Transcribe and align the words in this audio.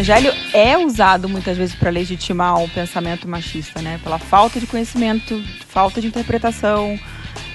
evangelho 0.00 0.32
é 0.54 0.78
usado 0.78 1.28
muitas 1.28 1.58
vezes 1.58 1.74
para 1.74 1.90
legitimar 1.90 2.62
o 2.62 2.68
pensamento 2.70 3.28
machista, 3.28 3.82
né? 3.82 4.00
Pela 4.02 4.18
falta 4.18 4.58
de 4.58 4.66
conhecimento, 4.66 5.42
falta 5.68 6.00
de 6.00 6.06
interpretação, 6.06 6.98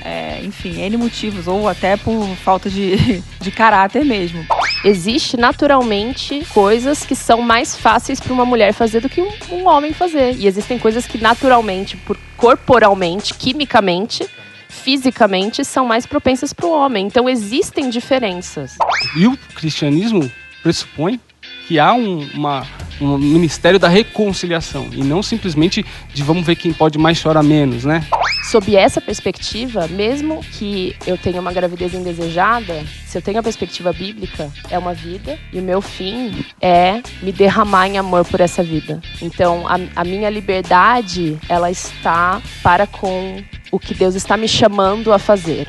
é, 0.04 0.41
enfim, 0.43 0.79
N 0.79 0.96
motivos, 0.96 1.47
ou 1.47 1.68
até 1.68 1.97
por 1.97 2.23
falta 2.38 2.70
de, 2.70 3.23
de 3.42 3.50
caráter 3.50 4.05
mesmo. 4.05 4.46
Existe 4.84 5.36
naturalmente 5.36 6.46
coisas 6.54 7.04
que 7.04 7.16
são 7.16 7.42
mais 7.42 7.75
fáceis 7.75 8.20
para 8.20 8.32
uma 8.32 8.46
mulher 8.46 8.73
fazer 8.73 9.00
do 9.01 9.09
que 9.09 9.21
um, 9.21 9.32
um 9.51 9.68
homem 9.68 9.92
fazer. 9.92 10.36
E 10.36 10.46
existem 10.46 10.78
coisas 10.78 11.07
que 11.07 11.18
naturalmente, 11.18 11.98
por 11.98 12.15
corporalmente, 12.37 13.34
quimicamente, 13.34 14.23
fisicamente 14.70 15.65
são 15.65 15.87
mais 15.87 16.06
propensas 16.06 16.54
para 16.54 16.68
o 16.68 16.71
homem. 16.71 17.07
Então 17.07 17.28
existem 17.28 17.89
diferenças. 17.89 18.78
E 19.18 19.25
o 19.25 19.36
cristianismo 19.56 20.32
pressupõe 20.62 21.20
que 21.68 21.79
há 21.79 21.93
um, 21.93 22.28
uma, 22.33 22.65
um 23.01 23.18
ministério 23.18 23.79
da 23.79 23.87
reconciliação 23.87 24.89
e 24.92 25.04
não 25.04 25.21
simplesmente 25.21 25.86
de 26.14 26.23
vamos 26.23 26.46
ver 26.46 26.56
quem 26.56 26.71
pode 26.71 26.97
mais 26.97 27.18
chorar 27.18 27.43
menos, 27.43 27.83
né? 27.83 28.06
Sob 28.43 28.75
essa 28.75 29.01
perspectiva, 29.01 29.87
mesmo 29.87 30.39
que 30.39 30.96
eu 31.07 31.18
tenha 31.18 31.42
uma 31.42 31.51
gravidez 31.51 31.96
indesejada, 31.96 32.86
se 33.08 33.17
eu 33.17 33.22
tenho 33.22 33.39
a 33.39 33.44
perspectiva 33.44 33.92
bíblica, 33.92 34.52
é 34.70 34.78
uma 34.78 34.94
vida 34.94 35.39
e 35.52 35.59
o 35.59 35.64
meu 35.64 35.81
fim 35.81 36.45
é 36.61 37.02
me 37.23 37.31
derramar 37.31 37.88
em 37.88 37.97
amor 37.97 38.23
por 38.23 38.39
essa 38.39 38.61
vida. 38.61 39.02
Então, 39.20 39.67
a, 39.67 39.80
a 39.95 40.03
minha 40.03 40.30
liberdade, 40.30 41.40
ela 41.50 41.72
está 41.72 42.40
para 42.62 42.86
com 42.86 43.44
o 43.72 43.80
que 43.80 43.95
Deus 43.95 44.14
está 44.14 44.38
me 44.38 44.47
chamando 44.47 45.12
a 45.12 45.18
fazer. 45.18 45.68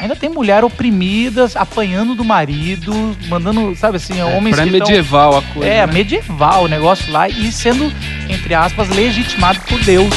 Ainda 0.00 0.16
tem 0.16 0.28
mulher 0.28 0.64
oprimidas, 0.64 1.56
apanhando 1.56 2.14
do 2.14 2.24
marido, 2.24 2.92
mandando, 3.28 3.74
sabe 3.76 3.96
assim, 3.96 4.18
É, 4.18 4.24
homens 4.24 4.56
pra 4.56 4.64
que 4.64 4.70
medieval 4.70 5.30
tão, 5.30 5.38
a 5.38 5.42
coisa. 5.54 5.68
É, 5.68 5.86
né? 5.86 5.92
medieval 5.92 6.64
o 6.64 6.68
negócio 6.68 7.10
lá 7.12 7.28
e 7.28 7.50
sendo, 7.52 7.90
entre 8.28 8.54
aspas, 8.54 8.88
legitimado 8.88 9.60
por 9.68 9.78
Deus. 9.84 10.12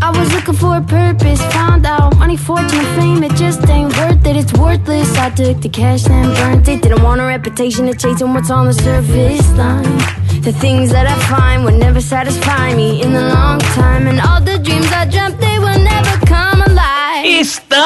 I 0.00 0.10
was 0.10 0.32
looking 0.32 0.54
for 0.54 0.76
a 0.76 0.80
purpose, 0.80 1.42
found 1.52 1.84
out 1.84 2.16
money, 2.16 2.36
fortune, 2.36 2.84
fame, 2.96 3.22
it 3.22 3.34
just 3.36 3.68
ain't 3.68 3.94
worth 3.98 4.24
it, 4.26 4.36
it's 4.36 4.52
worthless. 4.54 5.16
I 5.18 5.28
took 5.30 5.60
the 5.60 5.68
cash 5.68 6.08
and 6.08 6.34
burnt 6.34 6.66
it. 6.68 6.82
Didn't 6.82 7.02
want 7.02 7.20
a 7.20 7.26
reputation 7.26 7.86
of 7.88 7.98
chasing 7.98 8.32
what's 8.32 8.50
on 8.50 8.66
the 8.66 8.72
surface 8.72 9.46
line. 9.56 9.98
The 10.40 10.52
things 10.52 10.90
that 10.92 11.06
I 11.06 11.14
find 11.26 11.64
would 11.64 11.78
never 11.78 12.00
satisfy 12.00 12.74
me 12.74 13.02
in 13.02 13.12
the 13.12 13.20
long 13.20 13.58
time, 13.58 14.06
and 14.06 14.20
all 14.20 14.40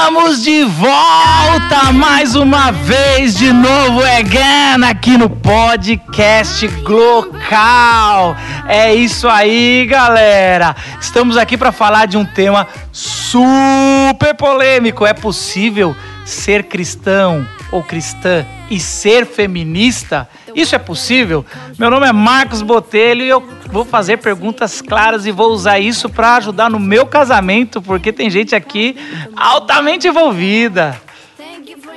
Estamos 0.03 0.43
de 0.43 0.65
volta 0.65 1.93
mais 1.95 2.35
uma 2.35 2.73
vez, 2.73 3.37
de 3.37 3.53
novo, 3.53 4.03
again, 4.03 4.85
aqui 4.85 5.17
no 5.17 5.31
podcast 5.31 6.67
Glocal. 6.83 8.37
É 8.67 8.93
isso 8.93 9.29
aí, 9.29 9.87
galera. 9.87 10.75
Estamos 11.01 11.37
aqui 11.37 11.57
para 11.57 11.71
falar 11.71 12.07
de 12.07 12.17
um 12.17 12.25
tema 12.25 12.67
super 12.91 14.35
polêmico. 14.37 15.07
É 15.07 15.13
possível 15.15 15.95
ser 16.27 16.65
cristão 16.65 17.47
ou 17.71 17.81
cristã 17.81 18.45
e 18.69 18.81
ser 18.81 19.25
feminista? 19.25 20.29
Isso 20.55 20.75
é 20.75 20.79
possível? 20.79 21.45
Meu 21.79 21.91
nome 21.91 22.07
é 22.07 22.13
Marcos 22.13 22.63
Botelho 22.63 23.23
e 23.23 23.29
eu 23.29 23.43
vou 23.71 23.85
fazer 23.85 24.19
perguntas 24.19 24.83
claras 24.83 25.27
e 25.27 25.33
vou 25.33 25.51
usar 25.51 25.79
isso 25.79 26.09
para 26.09 26.37
ajudar 26.37 26.71
no 26.71 26.79
meu 26.79 27.07
casamento, 27.07 27.81
porque 27.81 28.13
tem 28.13 28.29
gente 28.29 28.55
aqui 28.55 28.97
altamente 29.35 30.07
envolvida. 30.07 31.01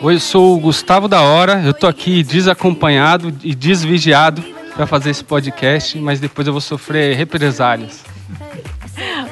Oi, 0.02 0.16
eu 0.16 0.20
sou 0.20 0.56
o 0.56 0.60
Gustavo 0.60 1.08
da 1.08 1.22
Hora, 1.22 1.62
eu 1.66 1.74
tô 1.74 1.88
aqui 1.88 2.24
desacompanhado 2.24 3.34
e 3.44 3.56
desvigiado 3.56 4.44
para 4.76 4.86
fazer 4.86 5.10
esse 5.10 5.24
podcast, 5.24 5.98
mas 5.98 6.20
depois 6.20 6.46
eu 6.46 6.54
vou 6.54 6.62
sofrer 6.62 7.16
represálias. 7.16 8.04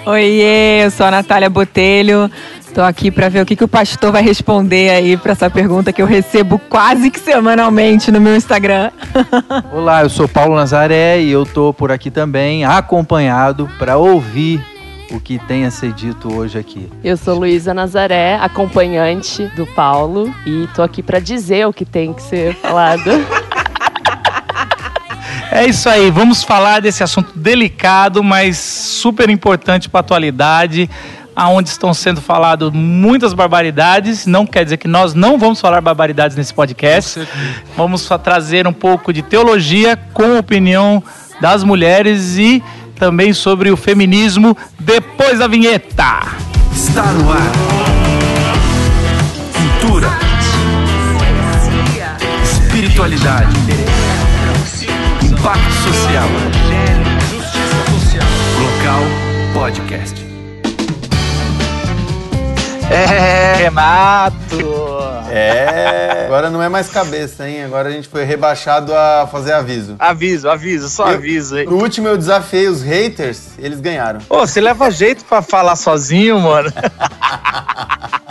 Oiê, 0.05 0.85
eu 0.85 0.91
sou 0.91 1.05
a 1.05 1.11
Natália 1.11 1.49
Botelho. 1.49 2.29
Tô 2.73 2.81
aqui 2.81 3.11
para 3.11 3.29
ver 3.29 3.39
o 3.39 3.45
que, 3.45 3.55
que 3.55 3.63
o 3.63 3.67
pastor 3.67 4.11
vai 4.11 4.23
responder 4.23 4.89
aí 4.89 5.15
para 5.15 5.33
essa 5.33 5.47
pergunta 5.47 5.93
que 5.93 6.01
eu 6.01 6.07
recebo 6.07 6.57
quase 6.57 7.11
que 7.11 7.19
semanalmente 7.19 8.11
no 8.11 8.19
meu 8.19 8.35
Instagram. 8.35 8.89
Olá, 9.71 10.01
eu 10.01 10.09
sou 10.09 10.27
Paulo 10.27 10.55
Nazaré 10.55 11.21
e 11.21 11.29
eu 11.29 11.45
tô 11.45 11.71
por 11.71 11.91
aqui 11.91 12.09
também, 12.09 12.65
acompanhado 12.65 13.69
para 13.77 13.97
ouvir 13.97 14.59
o 15.11 15.19
que 15.19 15.37
tem 15.37 15.65
a 15.65 15.71
ser 15.71 15.93
dito 15.93 16.33
hoje 16.33 16.57
aqui. 16.57 16.89
Eu 17.03 17.15
sou 17.15 17.37
Luísa 17.37 17.75
Nazaré, 17.75 18.39
acompanhante 18.41 19.45
do 19.55 19.67
Paulo, 19.67 20.33
e 20.43 20.67
tô 20.73 20.81
aqui 20.81 21.03
para 21.03 21.19
dizer 21.19 21.67
o 21.67 21.73
que 21.73 21.85
tem 21.85 22.11
que 22.11 22.23
ser 22.23 22.55
falado. 22.55 23.03
É 25.51 25.67
isso 25.67 25.87
aí, 25.87 26.09
vamos 26.09 26.43
falar 26.43 26.81
desse 26.81 27.03
assunto 27.03 27.37
delicado, 27.37 28.23
mas 28.23 28.57
super 28.57 29.29
importante 29.29 29.87
para 29.87 29.99
a 29.99 30.01
atualidade, 30.01 30.89
aonde 31.35 31.69
estão 31.69 31.93
sendo 31.93 32.21
faladas 32.21 32.71
muitas 32.71 33.33
barbaridades. 33.33 34.25
Não 34.25 34.45
quer 34.45 34.63
dizer 34.63 34.77
que 34.77 34.87
nós 34.87 35.13
não 35.13 35.37
vamos 35.37 35.59
falar 35.59 35.81
barbaridades 35.81 36.35
nesse 36.35 36.53
podcast. 36.53 37.27
Vamos 37.75 38.01
só 38.01 38.17
trazer 38.17 38.67
um 38.67 38.73
pouco 38.73 39.11
de 39.11 39.21
teologia 39.21 39.97
com 40.13 40.35
a 40.35 40.39
opinião 40.39 41.03
das 41.41 41.63
mulheres 41.63 42.37
e 42.37 42.63
também 42.95 43.33
sobre 43.33 43.69
o 43.71 43.77
feminismo 43.77 44.55
depois 44.79 45.39
da 45.39 45.47
vinheta. 45.47 46.21
Está 46.73 47.03
no 47.03 47.31
ar. 47.31 47.51
Cultura. 49.53 50.09
Espiritualidade. 52.43 53.53
Impacto 55.21 55.71
social. 55.83 56.27
Local 58.59 59.03
Podcast. 59.53 60.22
É, 62.89 63.55
Renato. 63.55 64.33
É, 65.31 66.25
agora 66.25 66.49
não 66.49 66.61
é 66.61 66.69
mais 66.69 66.89
cabeça, 66.89 67.47
hein? 67.47 67.63
Agora 67.63 67.89
a 67.89 67.91
gente 67.91 68.07
foi 68.07 68.23
rebaixado 68.23 68.93
a 68.93 69.27
fazer 69.31 69.53
aviso. 69.53 69.95
Aviso, 69.97 70.49
aviso, 70.49 70.89
só 70.89 71.07
Eu- 71.09 71.15
aviso 71.15 71.55
aí. 71.55 71.65
No 71.65 71.77
último 71.81 72.07
eu 72.07 72.17
desafiei 72.17 72.67
os 72.67 72.81
haters, 72.83 73.57
eles 73.57 73.79
ganharam. 73.79 74.19
Ô, 74.29 74.39
você 74.45 74.61
leva 74.61 74.91
jeito 74.91 75.25
pra 75.25 75.41
falar 75.41 75.75
sozinho, 75.75 76.39
mano. 76.39 76.71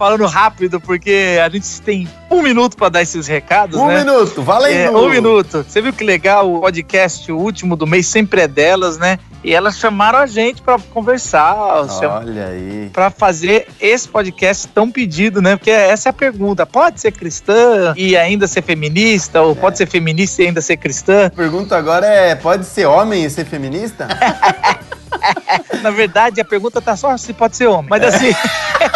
Falando 0.00 0.24
rápido, 0.24 0.80
porque 0.80 1.38
a 1.44 1.46
gente 1.50 1.78
tem 1.82 2.08
um 2.30 2.40
minuto 2.40 2.74
pra 2.74 2.88
dar 2.88 3.02
esses 3.02 3.26
recados, 3.26 3.78
Um 3.78 3.86
né? 3.86 3.98
minuto, 4.02 4.40
valendo! 4.42 4.74
É, 4.74 4.90
um 4.90 5.10
minuto. 5.10 5.62
Você 5.68 5.82
viu 5.82 5.92
que 5.92 6.02
legal 6.02 6.50
o 6.50 6.58
podcast, 6.62 7.30
o 7.30 7.36
último 7.36 7.76
do 7.76 7.86
mês, 7.86 8.06
sempre 8.06 8.40
é 8.40 8.48
delas, 8.48 8.96
né? 8.96 9.18
E 9.44 9.52
elas 9.54 9.78
chamaram 9.78 10.18
a 10.18 10.24
gente 10.26 10.62
pra 10.62 10.78
conversar, 10.94 11.54
cham- 12.00 12.12
Olha 12.16 12.46
aí. 12.46 12.88
pra 12.94 13.10
fazer 13.10 13.68
esse 13.78 14.08
podcast 14.08 14.68
tão 14.68 14.90
pedido, 14.90 15.42
né? 15.42 15.56
Porque 15.56 15.70
essa 15.70 16.08
é 16.08 16.10
a 16.10 16.14
pergunta. 16.14 16.64
Pode 16.64 16.98
ser 16.98 17.12
cristã 17.12 17.92
e 17.94 18.16
ainda 18.16 18.46
ser 18.46 18.62
feminista? 18.62 19.42
Ou 19.42 19.54
pode 19.54 19.76
ser 19.76 19.86
feminista 19.86 20.42
e 20.42 20.46
ainda 20.46 20.62
ser 20.62 20.78
cristã? 20.78 21.26
A 21.26 21.30
pergunta 21.30 21.76
agora 21.76 22.06
é: 22.06 22.34
pode 22.34 22.64
ser 22.64 22.86
homem 22.86 23.22
e 23.26 23.28
ser 23.28 23.44
feminista? 23.44 24.08
Na 25.82 25.90
verdade, 25.90 26.40
a 26.40 26.44
pergunta 26.44 26.80
tá 26.80 26.96
só 26.96 27.14
se 27.18 27.34
pode 27.34 27.54
ser 27.56 27.66
homem. 27.66 27.86
Mas 27.90 28.02
assim. 28.14 28.32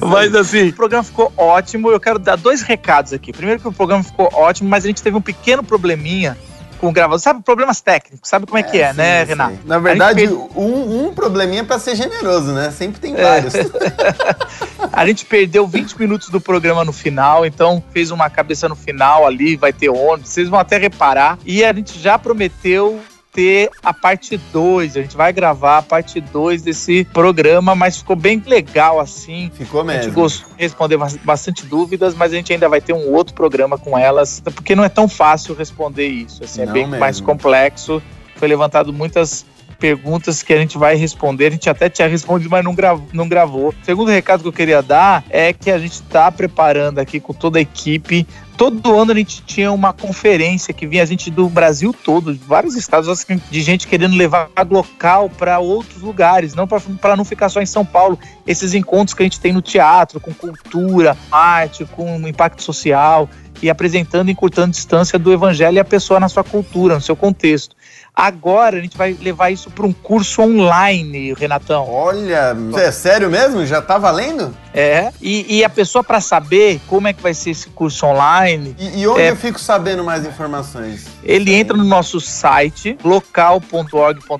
Mas 0.00 0.34
assim, 0.34 0.68
o 0.68 0.72
programa 0.72 1.04
ficou 1.04 1.32
ótimo. 1.36 1.90
Eu 1.90 2.00
quero 2.00 2.18
dar 2.18 2.36
dois 2.36 2.62
recados 2.62 3.12
aqui. 3.12 3.32
Primeiro 3.32 3.60
que 3.60 3.68
o 3.68 3.72
programa 3.72 4.02
ficou 4.02 4.28
ótimo, 4.32 4.68
mas 4.68 4.84
a 4.84 4.88
gente 4.88 5.02
teve 5.02 5.16
um 5.16 5.20
pequeno 5.20 5.62
probleminha 5.62 6.36
com 6.80 6.88
o 6.88 6.92
gravador. 6.92 7.20
Sabe, 7.20 7.42
problemas 7.42 7.80
técnicos. 7.80 8.28
Sabe 8.28 8.46
como 8.46 8.58
é, 8.58 8.62
que 8.62 8.80
é, 8.80 8.90
sim, 8.90 8.96
né, 8.96 9.22
sim. 9.22 9.28
Renato? 9.28 9.58
Na 9.64 9.78
verdade, 9.78 10.20
gente, 10.20 10.32
um, 10.56 11.06
um 11.06 11.14
probleminha 11.14 11.62
pra 11.62 11.78
ser 11.78 11.94
generoso, 11.94 12.52
né? 12.52 12.70
Sempre 12.70 13.00
tem 13.00 13.14
É. 13.14 13.22
vários. 13.22 13.52
a 14.92 15.06
gente 15.06 15.26
perdeu 15.26 15.66
20 15.66 15.98
minutos 15.98 16.30
do 16.30 16.40
programa 16.40 16.84
no 16.84 16.92
final, 16.92 17.44
então 17.44 17.82
fez 17.92 18.10
uma 18.10 18.30
cabeça 18.30 18.68
no 18.68 18.74
final 18.74 19.26
ali, 19.26 19.56
vai 19.56 19.72
ter 19.72 19.90
ônibus, 19.90 20.30
vocês 20.30 20.48
vão 20.48 20.58
até 20.58 20.78
reparar. 20.78 21.38
E 21.44 21.64
a 21.64 21.72
gente 21.72 21.98
já 21.98 22.18
prometeu 22.18 23.00
ter 23.32 23.70
a 23.82 23.92
parte 23.94 24.36
2. 24.52 24.96
A 24.96 25.02
gente 25.02 25.16
vai 25.16 25.32
gravar 25.32 25.78
a 25.78 25.82
parte 25.82 26.20
2 26.20 26.62
desse 26.62 27.04
programa, 27.12 27.74
mas 27.74 27.98
ficou 27.98 28.16
bem 28.16 28.42
legal 28.46 28.98
assim. 29.00 29.50
Ficou 29.54 29.82
A 29.82 29.84
gente 29.92 29.96
mesmo. 30.06 30.12
gostou 30.14 30.48
de 30.56 30.62
responder 30.62 30.96
bas- 30.96 31.16
bastante 31.16 31.64
dúvidas, 31.66 32.14
mas 32.14 32.32
a 32.32 32.36
gente 32.36 32.52
ainda 32.52 32.68
vai 32.68 32.80
ter 32.80 32.92
um 32.92 33.12
outro 33.12 33.34
programa 33.34 33.78
com 33.78 33.96
elas, 33.96 34.40
porque 34.40 34.74
não 34.74 34.84
é 34.84 34.88
tão 34.88 35.08
fácil 35.08 35.54
responder 35.54 36.06
isso. 36.08 36.42
Assim, 36.44 36.62
é 36.62 36.66
Não 36.66 36.72
bem 36.72 36.84
mesmo. 36.86 36.98
mais 37.00 37.20
complexo. 37.20 38.02
Foi 38.36 38.48
levantado 38.48 38.92
muitas 38.92 39.44
perguntas 39.80 40.42
que 40.42 40.52
a 40.52 40.58
gente 40.58 40.76
vai 40.78 40.94
responder. 40.94 41.46
A 41.46 41.50
gente 41.50 41.70
até 41.70 41.88
tinha 41.88 42.06
respondido, 42.06 42.50
mas 42.50 42.62
não, 42.62 42.74
grav 42.74 43.00
não 43.12 43.28
gravou. 43.28 43.74
Segundo 43.82 44.10
recado 44.10 44.42
que 44.42 44.48
eu 44.48 44.52
queria 44.52 44.82
dar 44.82 45.24
é 45.30 45.52
que 45.52 45.70
a 45.70 45.78
gente 45.78 45.94
está 45.94 46.30
preparando 46.30 46.98
aqui 46.98 47.18
com 47.18 47.32
toda 47.32 47.58
a 47.58 47.62
equipe 47.62 48.26
todo 48.60 48.94
ano 48.94 49.12
a 49.12 49.14
gente 49.14 49.42
tinha 49.46 49.72
uma 49.72 49.90
conferência 49.90 50.74
que 50.74 50.86
vinha 50.86 51.02
a 51.02 51.06
gente 51.06 51.30
do 51.30 51.48
Brasil 51.48 51.94
todo, 51.94 52.34
de 52.34 52.44
vários 52.44 52.76
estados, 52.76 53.08
assim, 53.08 53.40
de 53.50 53.62
gente 53.62 53.88
querendo 53.88 54.14
levar 54.14 54.50
local 54.68 55.30
para 55.30 55.58
outros 55.58 56.02
lugares, 56.02 56.54
não 56.54 56.68
para 56.68 57.16
não 57.16 57.24
ficar 57.24 57.48
só 57.48 57.62
em 57.62 57.66
São 57.66 57.86
Paulo. 57.86 58.18
Esses 58.46 58.74
encontros 58.74 59.14
que 59.14 59.22
a 59.22 59.24
gente 59.24 59.40
tem 59.40 59.50
no 59.50 59.62
teatro, 59.62 60.20
com 60.20 60.34
cultura, 60.34 61.16
arte, 61.32 61.86
com 61.86 62.28
impacto 62.28 62.62
social 62.62 63.30
e 63.62 63.70
apresentando 63.70 64.28
e 64.28 64.32
encurtando 64.32 64.72
distância 64.72 65.18
do 65.18 65.32
evangelho 65.32 65.76
e 65.76 65.80
a 65.80 65.84
pessoa 65.84 66.20
na 66.20 66.28
sua 66.28 66.44
cultura, 66.44 66.96
no 66.96 67.00
seu 67.00 67.16
contexto. 67.16 67.74
Agora 68.14 68.78
a 68.78 68.80
gente 68.80 68.96
vai 68.96 69.16
levar 69.20 69.50
isso 69.50 69.70
para 69.70 69.86
um 69.86 69.92
curso 69.92 70.42
online, 70.42 71.32
Renatão. 71.32 71.88
Olha, 71.88 72.56
é 72.76 72.92
sério 72.92 73.30
mesmo? 73.30 73.64
Já 73.64 73.80
tá 73.80 73.98
valendo? 73.98 74.54
É. 74.74 75.10
E, 75.20 75.58
e 75.58 75.64
a 75.64 75.70
pessoa, 75.70 76.04
para 76.04 76.20
saber 76.20 76.80
como 76.86 77.08
é 77.08 77.12
que 77.12 77.22
vai 77.22 77.32
ser 77.34 77.50
esse 77.50 77.68
curso 77.70 78.06
online. 78.06 78.76
E, 78.78 79.00
e 79.00 79.08
onde 79.08 79.20
é, 79.20 79.30
eu 79.30 79.36
fico 79.36 79.58
sabendo 79.58 80.04
mais 80.04 80.26
informações? 80.26 81.06
Ele 81.24 81.54
entra 81.54 81.76
no 81.76 81.84
nosso 81.84 82.20
site, 82.20 82.96
local.org.br, 83.02 84.38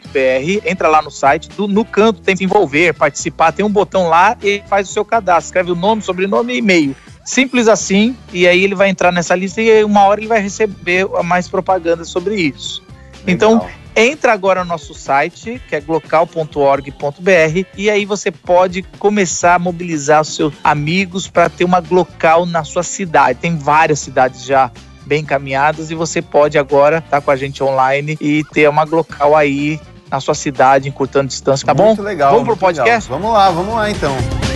entra 0.64 0.88
lá 0.88 1.00
no 1.00 1.10
site, 1.10 1.48
do, 1.48 1.66
no 1.66 1.84
canto 1.84 2.20
tem 2.20 2.36
que 2.36 2.44
envolver, 2.44 2.94
participar, 2.94 3.52
tem 3.52 3.64
um 3.64 3.70
botão 3.70 4.08
lá 4.08 4.36
e 4.42 4.62
faz 4.68 4.88
o 4.90 4.92
seu 4.92 5.04
cadastro. 5.04 5.46
Escreve 5.46 5.72
o 5.72 5.76
nome, 5.76 6.02
sobrenome 6.02 6.54
e 6.54 6.58
e-mail. 6.58 6.96
Simples 7.24 7.68
assim, 7.68 8.16
e 8.32 8.46
aí 8.48 8.64
ele 8.64 8.74
vai 8.74 8.88
entrar 8.88 9.12
nessa 9.12 9.34
lista 9.34 9.60
e 9.60 9.84
uma 9.84 10.04
hora 10.04 10.20
ele 10.20 10.26
vai 10.26 10.40
receber 10.40 11.06
mais 11.22 11.48
propaganda 11.48 12.04
sobre 12.04 12.34
isso. 12.34 12.82
Então, 13.26 13.66
entra 13.94 14.32
agora 14.32 14.64
no 14.64 14.70
nosso 14.70 14.94
site, 14.94 15.60
que 15.68 15.76
é 15.76 15.80
glocal.org.br, 15.80 17.66
e 17.76 17.90
aí 17.90 18.04
você 18.04 18.30
pode 18.30 18.82
começar 18.98 19.54
a 19.54 19.58
mobilizar 19.58 20.22
os 20.22 20.34
seus 20.34 20.54
amigos 20.62 21.28
para 21.28 21.48
ter 21.48 21.64
uma 21.64 21.80
Glocal 21.80 22.46
na 22.46 22.64
sua 22.64 22.82
cidade. 22.82 23.38
Tem 23.40 23.56
várias 23.56 24.00
cidades 24.00 24.44
já 24.44 24.70
bem 25.06 25.24
caminhadas 25.24 25.90
e 25.90 25.94
você 25.94 26.22
pode 26.22 26.56
agora 26.56 26.98
estar 26.98 27.10
tá 27.10 27.20
com 27.20 27.30
a 27.30 27.36
gente 27.36 27.62
online 27.64 28.16
e 28.20 28.44
ter 28.52 28.68
uma 28.68 28.84
Glocal 28.84 29.36
aí 29.36 29.80
na 30.10 30.20
sua 30.20 30.34
cidade, 30.34 30.88
encurtando 30.88 31.28
distância, 31.28 31.64
tá 31.64 31.72
muito 31.72 31.98
bom? 31.98 32.02
legal. 32.02 32.32
Vamos 32.32 32.46
pro 32.46 32.56
podcast? 32.56 33.10
Legal. 33.10 33.20
Vamos 33.20 33.32
lá, 33.32 33.50
vamos 33.50 33.74
lá 33.74 33.90
então. 33.90 34.49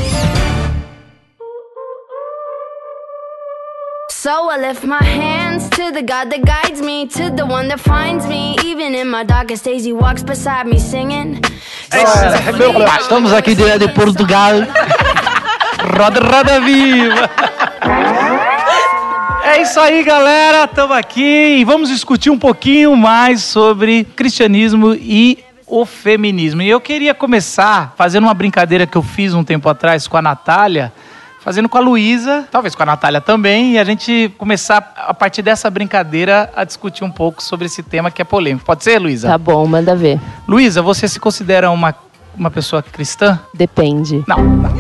So 4.25 4.49
I 4.49 4.57
lift 4.57 4.85
my 4.85 5.05
hands 5.05 5.69
to 5.77 5.93
the 5.93 6.01
God 6.01 6.31
that 6.31 6.47
guides 6.47 6.81
me, 6.81 7.07
to 7.09 7.29
the 7.29 7.45
one 7.45 7.69
that 7.69 7.79
finds 7.79 8.27
me. 8.27 8.57
Even 8.65 8.95
in 8.95 9.07
my 9.07 9.23
darkest 9.23 9.67
days, 9.67 9.85
he 9.85 9.93
walks 9.93 10.23
beside 10.23 10.67
me 10.67 10.79
singing. 10.79 11.43
Estamos 13.01 13.35
aqui 13.35 13.55
direto 13.55 13.87
de 13.87 13.93
Portugal. 13.93 14.63
roda, 15.95 16.21
roda 16.21 16.59
viva! 16.63 17.29
É 19.45 19.61
isso 19.61 19.79
aí, 19.79 20.03
galera. 20.03 20.65
Estamos 20.65 20.97
aqui 20.97 21.59
e 21.59 21.65
vamos 21.67 21.91
discutir 21.91 22.31
um 22.31 22.39
pouquinho 22.39 22.97
mais 22.97 23.43
sobre 23.43 24.05
cristianismo 24.17 24.95
e 24.95 25.45
o 25.67 25.85
feminismo. 25.85 26.63
E 26.63 26.71
eu 26.71 26.81
queria 26.81 27.13
começar 27.13 27.93
fazendo 27.95 28.25
uma 28.25 28.33
brincadeira 28.33 28.87
que 28.87 28.97
eu 28.97 29.03
fiz 29.03 29.35
um 29.35 29.45
tempo 29.45 29.69
atrás 29.69 30.09
com 30.09 30.17
a 30.17 30.23
Natália 30.23 30.95
fazendo 31.45 31.69
com 31.69 31.77
a 31.77 31.81
Luísa, 31.81 32.47
talvez 32.51 32.75
com 32.75 32.83
a 32.83 32.87
Natália 32.87 33.21
também, 33.21 33.73
e 33.75 33.79
a 33.79 33.85
gente 33.85 34.33
começar, 34.39 34.95
a 34.97 35.13
partir 35.13 35.43
dessa 35.43 35.69
brincadeira, 35.71 36.51
a 36.57 36.65
discutir 36.65 37.05
um 37.05 37.11
pouco 37.11 37.43
sobre 37.43 37.67
esse 37.67 37.83
tema 37.83 38.11
que 38.11 38.23
é 38.23 38.25
polêmico. 38.25 38.65
Pode 38.65 38.83
ser, 38.83 38.99
Luísa? 38.99 39.29
Tá 39.29 39.37
bom, 39.39 39.67
manda 39.67 39.95
ver. 39.95 40.19
Luísa, 40.49 40.81
você 40.81 41.07
se 41.07 41.21
considera 41.21 41.71
uma, 41.71 41.95
uma 42.37 42.51
pessoa 42.51 42.83
cristã? 42.83 43.39
Depende. 43.53 44.25
Não. 44.27 44.39
não. 44.43 44.75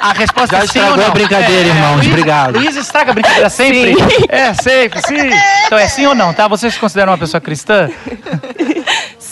A 0.00 0.12
resposta 0.14 0.56
Já 0.56 0.62
é 0.64 0.66
sim 0.66 0.78
estragou 0.80 0.90
ou 0.92 0.96
não? 0.96 1.06
a 1.06 1.10
brincadeira, 1.10 1.68
irmãos. 1.68 1.96
Luísa- 1.98 2.10
Obrigado. 2.10 2.58
Luísa 2.58 2.80
estraga 2.80 3.10
a 3.12 3.14
brincadeira 3.14 3.48
sempre? 3.50 3.94
Sim. 3.94 4.24
É, 4.28 4.52
sempre, 4.54 5.00
sim. 5.06 5.30
Então 5.66 5.78
é 5.78 5.86
sim 5.86 6.06
ou 6.06 6.14
não, 6.14 6.34
tá? 6.34 6.48
Você 6.48 6.68
se 6.70 6.76
considera 6.78 7.08
uma 7.10 7.18
pessoa 7.18 7.40
cristã? 7.40 7.88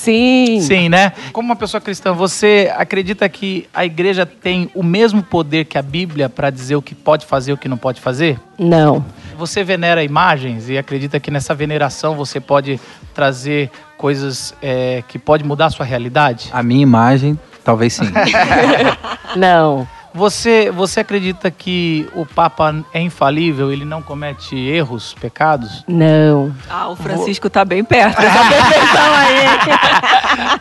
Sim. 0.00 0.60
Sim, 0.62 0.88
né? 0.88 1.12
Como 1.30 1.50
uma 1.50 1.56
pessoa 1.56 1.78
cristã, 1.78 2.14
você 2.14 2.72
acredita 2.74 3.28
que 3.28 3.68
a 3.72 3.84
igreja 3.84 4.24
tem 4.24 4.70
o 4.74 4.82
mesmo 4.82 5.22
poder 5.22 5.66
que 5.66 5.76
a 5.76 5.82
Bíblia 5.82 6.26
para 6.26 6.48
dizer 6.48 6.74
o 6.74 6.80
que 6.80 6.94
pode 6.94 7.26
fazer 7.26 7.50
e 7.50 7.54
o 7.54 7.58
que 7.58 7.68
não 7.68 7.76
pode 7.76 8.00
fazer? 8.00 8.40
Não. 8.58 9.04
Você 9.36 9.62
venera 9.62 10.02
imagens 10.02 10.70
e 10.70 10.78
acredita 10.78 11.20
que 11.20 11.30
nessa 11.30 11.54
veneração 11.54 12.14
você 12.14 12.40
pode 12.40 12.80
trazer 13.12 13.70
coisas 13.98 14.54
é, 14.62 15.04
que 15.06 15.18
pode 15.18 15.44
mudar 15.44 15.66
a 15.66 15.70
sua 15.70 15.84
realidade? 15.84 16.48
A 16.50 16.62
minha 16.62 16.82
imagem, 16.82 17.38
talvez 17.62 17.92
sim. 17.92 18.10
Não. 19.36 19.86
Você, 20.12 20.70
você 20.72 21.00
acredita 21.00 21.50
que 21.52 22.08
o 22.14 22.26
Papa 22.26 22.74
é 22.92 23.00
infalível, 23.00 23.70
ele 23.72 23.84
não 23.84 24.02
comete 24.02 24.56
erros, 24.56 25.14
pecados? 25.20 25.84
Não. 25.86 26.52
Ah, 26.68 26.88
o 26.88 26.96
Francisco 26.96 27.48
tá 27.48 27.64
bem 27.64 27.84
perto 27.84 28.18
dessa 28.20 28.38
perfeição 28.48 29.14
aí. 29.14 29.40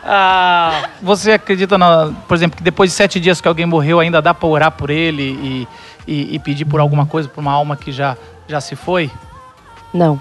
Ah, 0.12 0.88
você 1.02 1.32
acredita, 1.32 1.78
na- 1.78 2.12
por 2.26 2.34
exemplo, 2.34 2.56
que 2.56 2.62
depois 2.62 2.90
de 2.90 2.96
sete 2.96 3.20
dias 3.20 3.40
que 3.40 3.46
alguém 3.46 3.66
morreu, 3.66 4.00
ainda 4.00 4.20
dá 4.20 4.34
para 4.34 4.48
orar 4.48 4.70
por 4.72 4.90
ele 4.90 5.22
e, 5.22 5.68
e- 6.06 6.34
e 6.34 6.38
pedir 6.38 6.64
por 6.64 6.80
alguma 6.80 7.06
coisa, 7.06 7.28
por 7.28 7.40
uma 7.40 7.52
alma 7.52 7.76
que 7.76 7.92
já, 7.92 8.16
já 8.48 8.60
se 8.60 8.74
foi? 8.74 9.10
Não. 9.94 10.20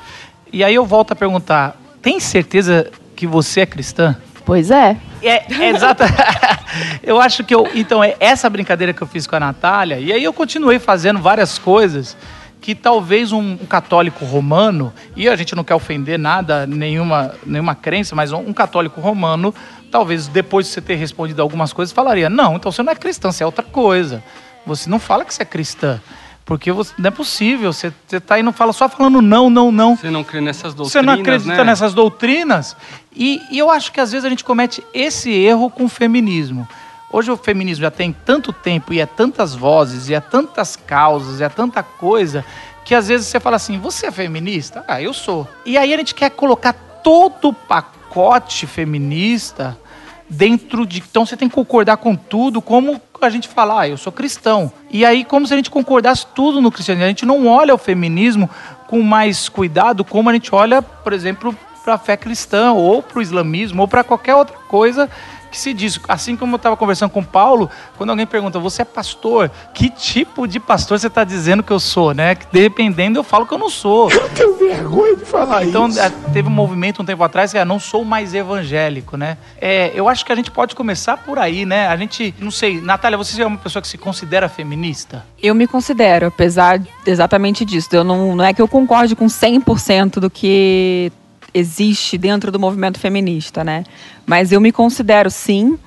E 0.54 0.64
aí 0.64 0.74
eu 0.76 0.86
volto 0.86 1.12
a 1.12 1.16
perguntar: 1.16 1.76
tem 2.02 2.20
certeza 2.20 2.92
que 3.16 3.26
você 3.26 3.62
é 3.62 3.66
cristã? 3.66 4.16
Pois 4.50 4.72
é. 4.72 4.98
É, 5.22 5.54
é 5.54 5.70
exata. 5.70 6.06
eu 7.04 7.22
acho 7.22 7.44
que 7.44 7.54
eu. 7.54 7.70
Então, 7.76 8.04
é 8.04 8.16
essa 8.20 8.50
brincadeira 8.50 8.92
que 8.92 9.00
eu 9.00 9.06
fiz 9.06 9.28
com 9.28 9.36
a 9.36 9.40
Natália, 9.40 10.00
e 10.00 10.12
aí 10.12 10.24
eu 10.24 10.34
continuei 10.34 10.80
fazendo 10.80 11.20
várias 11.20 11.60
coisas 11.60 12.18
que 12.60 12.74
talvez 12.74 13.32
um, 13.32 13.52
um 13.52 13.66
católico 13.68 14.26
romano, 14.26 14.92
e 15.16 15.30
a 15.30 15.36
gente 15.36 15.56
não 15.56 15.64
quer 15.64 15.76
ofender 15.76 16.18
nada, 16.18 16.66
nenhuma, 16.66 17.36
nenhuma 17.46 17.76
crença, 17.76 18.16
mas 18.16 18.32
um, 18.32 18.40
um 18.40 18.52
católico 18.52 19.00
romano, 19.00 19.54
talvez 19.92 20.28
depois 20.28 20.66
de 20.66 20.72
você 20.72 20.82
ter 20.82 20.96
respondido 20.96 21.44
algumas 21.44 21.72
coisas, 21.72 21.94
falaria: 21.94 22.28
não, 22.28 22.56
então 22.56 22.72
você 22.72 22.82
não 22.82 22.92
é 22.92 22.96
cristã, 22.96 23.32
você 23.32 23.44
é 23.44 23.46
outra 23.46 23.64
coisa. 23.64 24.24
Você 24.66 24.90
não 24.90 24.98
fala 24.98 25.26
que 25.26 25.32
você 25.32 25.44
é 25.44 25.46
cristã. 25.46 26.02
Porque 26.50 26.72
você, 26.72 26.92
não 26.98 27.10
é 27.10 27.12
possível, 27.12 27.72
você, 27.72 27.94
você 28.08 28.20
tá 28.20 28.34
aí 28.34 28.42
não 28.42 28.52
fala 28.52 28.74
só 28.74 28.90
falando 28.90 29.22
não, 29.22 29.52
não, 29.52 29.72
não. 29.72 29.96
Você 29.96 30.10
não 30.10 30.24
crê 30.24 30.42
nessas 30.42 30.74
doutrinas, 30.74 30.92
Você 30.92 31.02
não 31.04 31.14
acredita 31.14 31.58
né? 31.58 31.64
nessas 31.64 31.94
doutrinas? 31.94 32.76
E, 33.16 33.40
e 33.52 33.60
eu 33.60 33.70
acho 33.70 33.92
que 33.92 34.02
às 34.02 34.12
vezes 34.12 34.26
a 34.26 34.30
gente 34.30 34.44
comete 34.44 34.84
esse 34.92 35.30
erro 35.30 35.70
com 35.70 35.86
o 35.86 35.88
feminismo. 35.88 36.68
Hoje 37.12 37.30
o 37.30 37.38
feminismo 37.38 37.84
já 37.84 37.92
tem 37.92 38.12
tanto 38.12 38.52
tempo 38.52 38.92
e 38.92 39.00
é 39.00 39.06
tantas 39.06 39.54
vozes, 39.54 40.10
e 40.10 40.16
é 40.16 40.20
tantas 40.20 40.76
causas, 40.76 41.40
e 41.40 41.44
é 41.44 41.50
tanta 41.50 41.84
coisa, 41.84 42.44
que 42.84 42.96
às 42.96 43.08
vezes 43.08 43.28
você 43.28 43.40
fala 43.40 43.58
assim: 43.58 43.78
você 43.78 44.08
é 44.08 44.12
feminista? 44.12 44.84
Ah, 44.88 45.00
eu 45.00 45.14
sou. 45.14 45.48
E 45.64 45.78
aí 45.78 45.94
a 45.94 45.98
gente 45.98 46.16
quer 46.16 46.32
colocar 46.32 46.74
todo 47.04 47.50
o 47.50 47.54
pacote 47.54 48.66
feminista 48.66 49.78
dentro 50.28 50.84
de. 50.84 50.98
Então 50.98 51.28
você 51.28 51.38
tem 51.38 51.48
que 51.48 51.54
concordar 51.54 51.98
com 51.98 52.16
tudo, 52.16 52.60
como 52.60 53.00
a 53.26 53.30
gente 53.30 53.48
fala, 53.48 53.82
ah, 53.82 53.88
eu 53.88 53.98
sou 53.98 54.12
cristão. 54.12 54.72
E 54.90 55.06
aí, 55.06 55.24
como 55.24 55.46
se 55.46 55.54
a 55.54 55.58
gente 55.58 55.70
concordasse 55.70 56.26
tudo 56.34 56.62
no 56.62 56.72
cristianismo. 56.72 57.06
A 57.06 57.10
gente 57.10 57.26
não 57.26 57.48
olha 57.48 57.74
o 57.74 57.78
feminismo 57.78 58.50
com 58.88 59.02
mais 59.02 59.50
cuidado, 59.50 60.04
como 60.04 60.30
a 60.30 60.34
gente 60.34 60.54
olha, 60.54 60.82
por 60.82 61.14
exemplo, 61.14 61.56
para 61.84 61.94
a 61.94 61.98
fé 61.98 62.18
cristã, 62.18 62.72
ou 62.74 63.02
para 63.02 63.20
o 63.20 63.22
islamismo, 63.22 63.82
ou 63.82 63.88
para 63.88 64.04
qualquer 64.04 64.36
outra 64.36 64.58
coisa 64.68 65.10
que 65.50 65.58
se 65.58 65.74
diz. 65.74 66.00
Assim 66.08 66.36
como 66.36 66.54
eu 66.54 66.58
estava 66.58 66.78
conversando 66.78 67.10
com 67.10 67.20
o 67.20 67.26
Paulo, 67.26 67.70
quando 67.98 68.10
alguém 68.10 68.26
pergunta, 68.26 68.60
você 68.60 68.82
é 68.82 68.86
pastor? 68.86 69.50
Que 69.74 69.90
tipo 69.90 70.48
de 70.48 70.60
pastor 70.60 71.00
você 71.00 71.08
está 71.08 71.24
dizendo 71.24 71.64
que 71.64 71.72
eu 71.72 71.80
sou, 71.80 72.14
né? 72.14 72.36
Que 72.36 72.46
dependendo, 72.52 73.20
eu 73.20 73.24
falo 73.24 73.46
que 73.46 73.54
eu 73.54 73.58
não 73.58 73.70
sou. 73.70 74.12
Eu 74.12 74.30
tenho 74.30 74.56
vergonha 74.58 75.16
de 75.16 75.26
falar 75.26 75.66
então, 75.66 75.88
isso. 75.88 76.00
Então, 76.00 76.32
teve 76.32 76.48
um 76.48 76.52
movimento 76.52 77.02
um 77.02 77.06
tempo 77.06 77.24
atrás 77.24 77.52
que 77.52 77.58
é, 77.58 77.66
não 77.66 77.80
sou 77.80 78.04
mais 78.04 78.34
evangélico, 78.34 79.18
né? 79.18 79.38
É, 79.60 79.92
eu 79.94 80.08
acho 80.08 80.26
que 80.26 80.32
a 80.32 80.36
gente 80.36 80.52
pode 80.52 80.76
começar 80.76 81.18
por 81.18 81.40
aí, 81.40 81.66
né? 81.66 81.88
A 81.88 81.98
gente, 81.98 82.34
não 82.40 82.52
sei, 82.52 82.82
Natália, 82.82 83.18
você 83.18 83.42
é 83.42 83.46
uma 83.46 83.58
pessoa 83.58 83.82
que 83.82 83.88
se 83.88 83.98
considera 83.98 84.48
feminista? 84.50 85.26
Eu 85.42 85.56
me 85.56 85.68
considero, 85.68 86.28
apesar 86.28 86.82
exatamente 87.06 87.66
disso. 87.66 87.90
Eu 87.92 88.04
não, 88.04 88.36
não 88.36 88.46
é 88.46 88.54
que 88.54 88.62
eu 88.62 88.68
concorde 88.68 89.16
com 89.16 89.26
100% 89.26 90.20
do 90.20 90.30
que 90.30 91.12
existe 91.54 92.18
dentro 92.18 92.52
do 92.52 92.60
movimento 92.60 93.00
feminista, 93.00 93.64
né? 93.64 93.84
Mas 94.26 94.52
eu 94.52 94.62
me 94.62 94.72
considero 94.72 95.30
sim, 95.30 95.78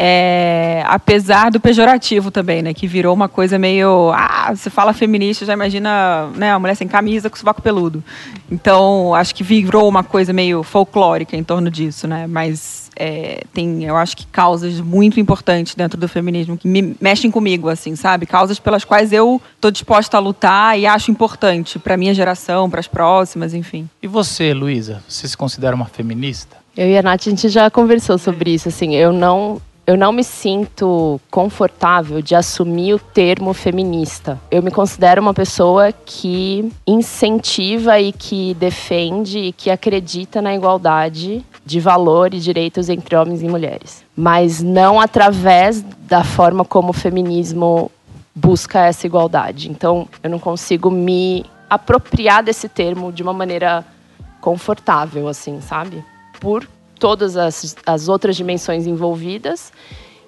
é, 0.00 0.84
apesar 0.86 1.50
do 1.50 1.58
pejorativo 1.58 2.30
também, 2.30 2.62
né? 2.62 2.72
Que 2.72 2.86
virou 2.86 3.12
uma 3.12 3.28
coisa 3.28 3.58
meio. 3.58 4.12
Ah, 4.14 4.54
você 4.54 4.70
fala 4.70 4.92
feminista, 4.92 5.44
já 5.44 5.52
imagina 5.52 6.28
né, 6.36 6.52
a 6.52 6.58
mulher 6.58 6.76
sem 6.76 6.86
camisa 6.86 7.28
com 7.28 7.36
sovaco 7.36 7.60
peludo. 7.60 8.02
Então, 8.48 9.12
acho 9.12 9.34
que 9.34 9.42
virou 9.42 9.88
uma 9.88 10.04
coisa 10.04 10.32
meio 10.32 10.62
folclórica 10.62 11.36
em 11.36 11.42
torno 11.42 11.68
disso, 11.68 12.06
né? 12.06 12.28
Mas 12.28 12.88
é, 12.94 13.42
tem, 13.52 13.82
eu 13.84 13.96
acho 13.96 14.16
que 14.16 14.24
causas 14.26 14.80
muito 14.80 15.18
importantes 15.18 15.74
dentro 15.74 15.98
do 15.98 16.06
feminismo 16.06 16.56
que 16.56 16.68
me 16.68 16.96
mexem 17.00 17.28
comigo, 17.28 17.68
assim, 17.68 17.96
sabe? 17.96 18.24
Causas 18.24 18.60
pelas 18.60 18.84
quais 18.84 19.12
eu 19.12 19.42
tô 19.60 19.68
disposta 19.68 20.16
a 20.16 20.20
lutar 20.20 20.78
e 20.78 20.86
acho 20.86 21.10
importante 21.10 21.76
para 21.76 21.96
minha 21.96 22.14
geração, 22.14 22.70
para 22.70 22.78
as 22.78 22.86
próximas, 22.86 23.52
enfim. 23.52 23.88
E 24.00 24.06
você, 24.06 24.54
Luísa, 24.54 25.02
você 25.08 25.26
se 25.26 25.36
considera 25.36 25.74
uma 25.74 25.86
feminista? 25.86 26.56
Eu 26.76 26.88
e 26.88 26.96
a 26.96 27.02
Nath, 27.02 27.22
a 27.26 27.30
gente 27.30 27.48
já 27.48 27.68
conversou 27.68 28.18
sobre 28.18 28.54
isso, 28.54 28.68
assim, 28.68 28.94
eu 28.94 29.12
não, 29.12 29.60
eu 29.88 29.96
não 29.96 30.12
me 30.12 30.22
sinto 30.22 31.18
confortável 31.30 32.20
de 32.20 32.34
assumir 32.34 32.92
o 32.92 32.98
termo 32.98 33.54
feminista. 33.54 34.38
Eu 34.50 34.62
me 34.62 34.70
considero 34.70 35.22
uma 35.22 35.32
pessoa 35.32 35.90
que 35.92 36.70
incentiva 36.86 37.98
e 37.98 38.12
que 38.12 38.52
defende 38.52 39.38
e 39.38 39.50
que 39.50 39.70
acredita 39.70 40.42
na 40.42 40.54
igualdade 40.54 41.42
de 41.64 41.80
valor 41.80 42.34
e 42.34 42.38
direitos 42.38 42.90
entre 42.90 43.16
homens 43.16 43.42
e 43.42 43.48
mulheres, 43.48 44.04
mas 44.14 44.62
não 44.62 45.00
através 45.00 45.80
da 45.80 46.22
forma 46.22 46.66
como 46.66 46.90
o 46.90 46.92
feminismo 46.92 47.90
busca 48.34 48.80
essa 48.80 49.06
igualdade. 49.06 49.70
Então, 49.70 50.06
eu 50.22 50.28
não 50.28 50.38
consigo 50.38 50.90
me 50.90 51.46
apropriar 51.70 52.42
desse 52.42 52.68
termo 52.68 53.10
de 53.10 53.22
uma 53.22 53.32
maneira 53.32 53.82
confortável, 54.38 55.28
assim, 55.28 55.62
sabe? 55.62 56.04
Por 56.38 56.68
todas 56.98 57.36
as, 57.36 57.76
as 57.86 58.08
outras 58.08 58.36
dimensões 58.36 58.86
envolvidas 58.86 59.72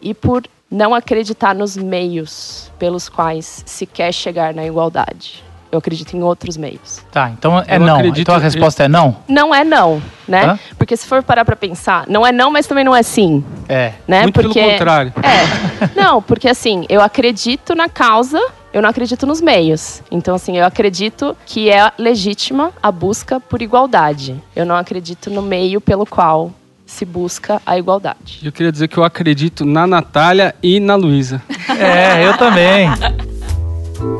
e 0.00 0.15
por 0.15 0.45
não 0.71 0.95
acreditar 0.95 1.55
nos 1.55 1.77
meios 1.77 2.71
pelos 2.79 3.09
quais 3.09 3.62
se 3.67 3.85
quer 3.87 4.12
chegar 4.12 4.55
na 4.55 4.65
igualdade. 4.65 5.43
Eu 5.73 5.79
acredito 5.79 6.17
em 6.17 6.23
outros 6.23 6.57
meios. 6.57 7.00
Tá, 7.12 7.31
então 7.31 7.57
é 7.61 7.77
Eu 7.77 7.81
não. 7.81 7.95
acredito- 7.97 8.21
Então 8.23 8.35
a 8.35 8.39
resposta 8.39 8.83
é 8.85 8.89
não? 8.89 9.17
Não 9.29 9.55
é 9.55 9.62
não, 9.62 10.03
né? 10.27 10.45
Hã? 10.45 10.59
Porque 10.77 10.97
se 10.97 11.07
for 11.07 11.23
parar 11.23 11.45
pra 11.45 11.55
pensar, 11.55 12.07
não 12.09 12.27
é 12.27 12.33
não, 12.33 12.50
mas 12.50 12.67
também 12.67 12.83
não 12.85 12.95
é 12.95 13.03
sim, 13.05 13.45
É. 13.69 13.93
né? 14.07 14.23
Muito 14.23 14.35
porque 14.41 14.59
pelo 14.61 14.73
contrário. 14.73 15.12
É. 15.23 15.91
Não, 16.00 16.21
porque 16.21 16.49
assim, 16.49 16.85
eu 16.89 17.00
acredito 17.00 17.73
na 17.77 17.89
causa, 17.89 18.41
eu 18.73 18.83
não 18.83 18.89
acredito 18.89 19.27
nos 19.29 19.41
meios. 19.41 20.03
Então, 20.11 20.35
assim, 20.35 20.57
eu 20.59 20.65
acredito 20.67 21.37
que 21.47 21.71
é 21.71 21.93
legítima 21.97 22.73
a 22.83 22.91
busca 22.91 23.39
por 23.39 23.62
igualdade. 23.62 24.43
Eu 24.57 24.67
não 24.67 24.75
acredito 24.77 25.31
no 25.31 25.41
meio 25.43 25.81
pelo 25.81 26.05
qual 26.05 26.50
se 26.90 27.04
busca 27.04 27.62
a 27.64 27.78
igualdade. 27.78 28.40
Eu 28.42 28.50
queria 28.52 28.73
dizer 28.73 28.88
que 28.88 28.97
eu 28.99 29.04
acredito 29.04 29.64
na 29.64 29.87
Natália 29.87 30.54
e 30.62 30.80
na 30.80 30.94
Luísa. 30.97 31.40
É, 31.80 32.26
eu 32.26 32.37
também. 32.37 32.88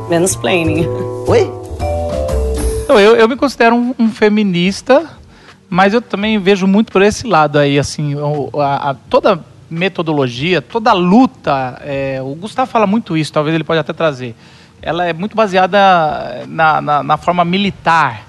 Mansplaining. 0.09 0.87
Oi? 1.27 1.51
Então, 2.83 2.99
eu, 2.99 3.15
eu 3.15 3.27
me 3.27 3.35
considero 3.35 3.75
um, 3.75 3.93
um 3.99 4.09
feminista, 4.09 5.05
mas 5.69 5.93
eu 5.93 6.01
também 6.01 6.39
vejo 6.39 6.65
muito 6.65 6.91
por 6.91 7.01
esse 7.01 7.27
lado 7.27 7.59
aí, 7.59 7.77
assim, 7.77 8.15
a, 8.57 8.89
a- 8.91 8.95
toda 9.09 9.39
metodologia, 9.69 10.61
toda 10.61 10.91
luta, 10.93 11.79
é, 11.85 12.19
o 12.21 12.33
Gustavo 12.35 12.69
fala 12.69 12.85
muito 12.87 13.15
isso, 13.15 13.31
talvez 13.31 13.53
ele 13.55 13.63
pode 13.63 13.79
até 13.79 13.93
trazer, 13.93 14.35
ela 14.81 15.05
é 15.05 15.13
muito 15.13 15.35
baseada 15.35 15.77
na, 16.47 16.81
na, 16.81 17.03
na 17.03 17.17
forma 17.17 17.45
militar 17.45 18.23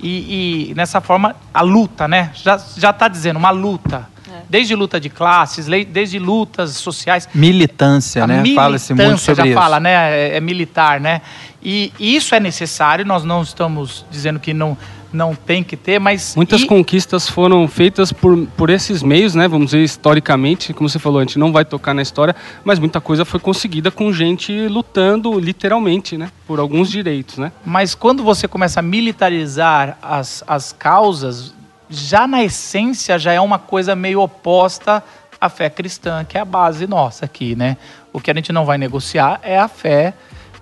e, 0.00 0.70
e 0.70 0.74
nessa 0.74 1.00
forma, 1.00 1.34
a 1.52 1.62
luta, 1.62 2.06
né? 2.06 2.30
Já, 2.34 2.60
já 2.76 2.92
tá 2.92 3.08
dizendo, 3.08 3.36
uma 3.36 3.50
luta. 3.50 4.06
Desde 4.48 4.74
luta 4.74 4.98
de 4.98 5.10
classes, 5.10 5.66
desde 5.66 6.18
lutas 6.18 6.70
sociais, 6.70 7.28
Militância, 7.34 8.24
a 8.24 8.26
né? 8.26 8.42
Fala-se 8.54 8.94
muito 8.94 9.02
militância 9.02 9.34
sobre 9.34 9.42
já 9.42 9.48
isso. 9.50 9.60
fala, 9.60 9.80
né? 9.80 9.92
É, 10.10 10.36
é 10.36 10.40
militar, 10.40 11.00
né? 11.00 11.20
E, 11.62 11.92
e 11.98 12.16
isso 12.16 12.34
é 12.34 12.40
necessário, 12.40 13.04
nós 13.04 13.24
não 13.24 13.42
estamos 13.42 14.06
dizendo 14.10 14.38
que 14.40 14.54
não, 14.54 14.76
não 15.12 15.34
tem 15.34 15.62
que 15.62 15.76
ter, 15.76 15.98
mas. 15.98 16.34
Muitas 16.36 16.62
e- 16.62 16.66
conquistas 16.66 17.28
foram 17.28 17.66
feitas 17.66 18.12
por, 18.12 18.46
por 18.56 18.70
esses 18.70 19.02
meios, 19.02 19.34
né? 19.34 19.48
Vamos 19.48 19.66
dizer, 19.66 19.82
historicamente, 19.82 20.72
como 20.72 20.88
você 20.88 20.98
falou, 20.98 21.20
a 21.20 21.22
gente 21.22 21.38
não 21.38 21.52
vai 21.52 21.64
tocar 21.64 21.94
na 21.94 22.02
história, 22.02 22.34
mas 22.64 22.78
muita 22.78 23.00
coisa 23.00 23.24
foi 23.24 23.40
conseguida 23.40 23.90
com 23.90 24.12
gente 24.12 24.68
lutando, 24.68 25.38
literalmente, 25.38 26.16
né? 26.16 26.30
Por 26.46 26.58
alguns 26.58 26.90
direitos, 26.90 27.38
né? 27.38 27.52
Mas 27.64 27.94
quando 27.94 28.22
você 28.22 28.46
começa 28.46 28.80
a 28.80 28.82
militarizar 28.82 29.98
as, 30.02 30.44
as 30.46 30.72
causas, 30.72 31.54
já 31.88 32.26
na 32.26 32.44
essência 32.44 33.18
já 33.18 33.32
é 33.32 33.40
uma 33.40 33.58
coisa 33.58 33.96
meio 33.96 34.20
oposta 34.20 35.02
à 35.40 35.48
fé 35.48 35.70
cristã, 35.70 36.24
que 36.24 36.36
é 36.36 36.40
a 36.40 36.44
base 36.44 36.86
nossa 36.86 37.24
aqui, 37.24 37.56
né? 37.56 37.76
O 38.12 38.20
que 38.20 38.30
a 38.30 38.34
gente 38.34 38.52
não 38.52 38.64
vai 38.64 38.76
negociar 38.76 39.40
é 39.42 39.58
a 39.58 39.68
fé 39.68 40.14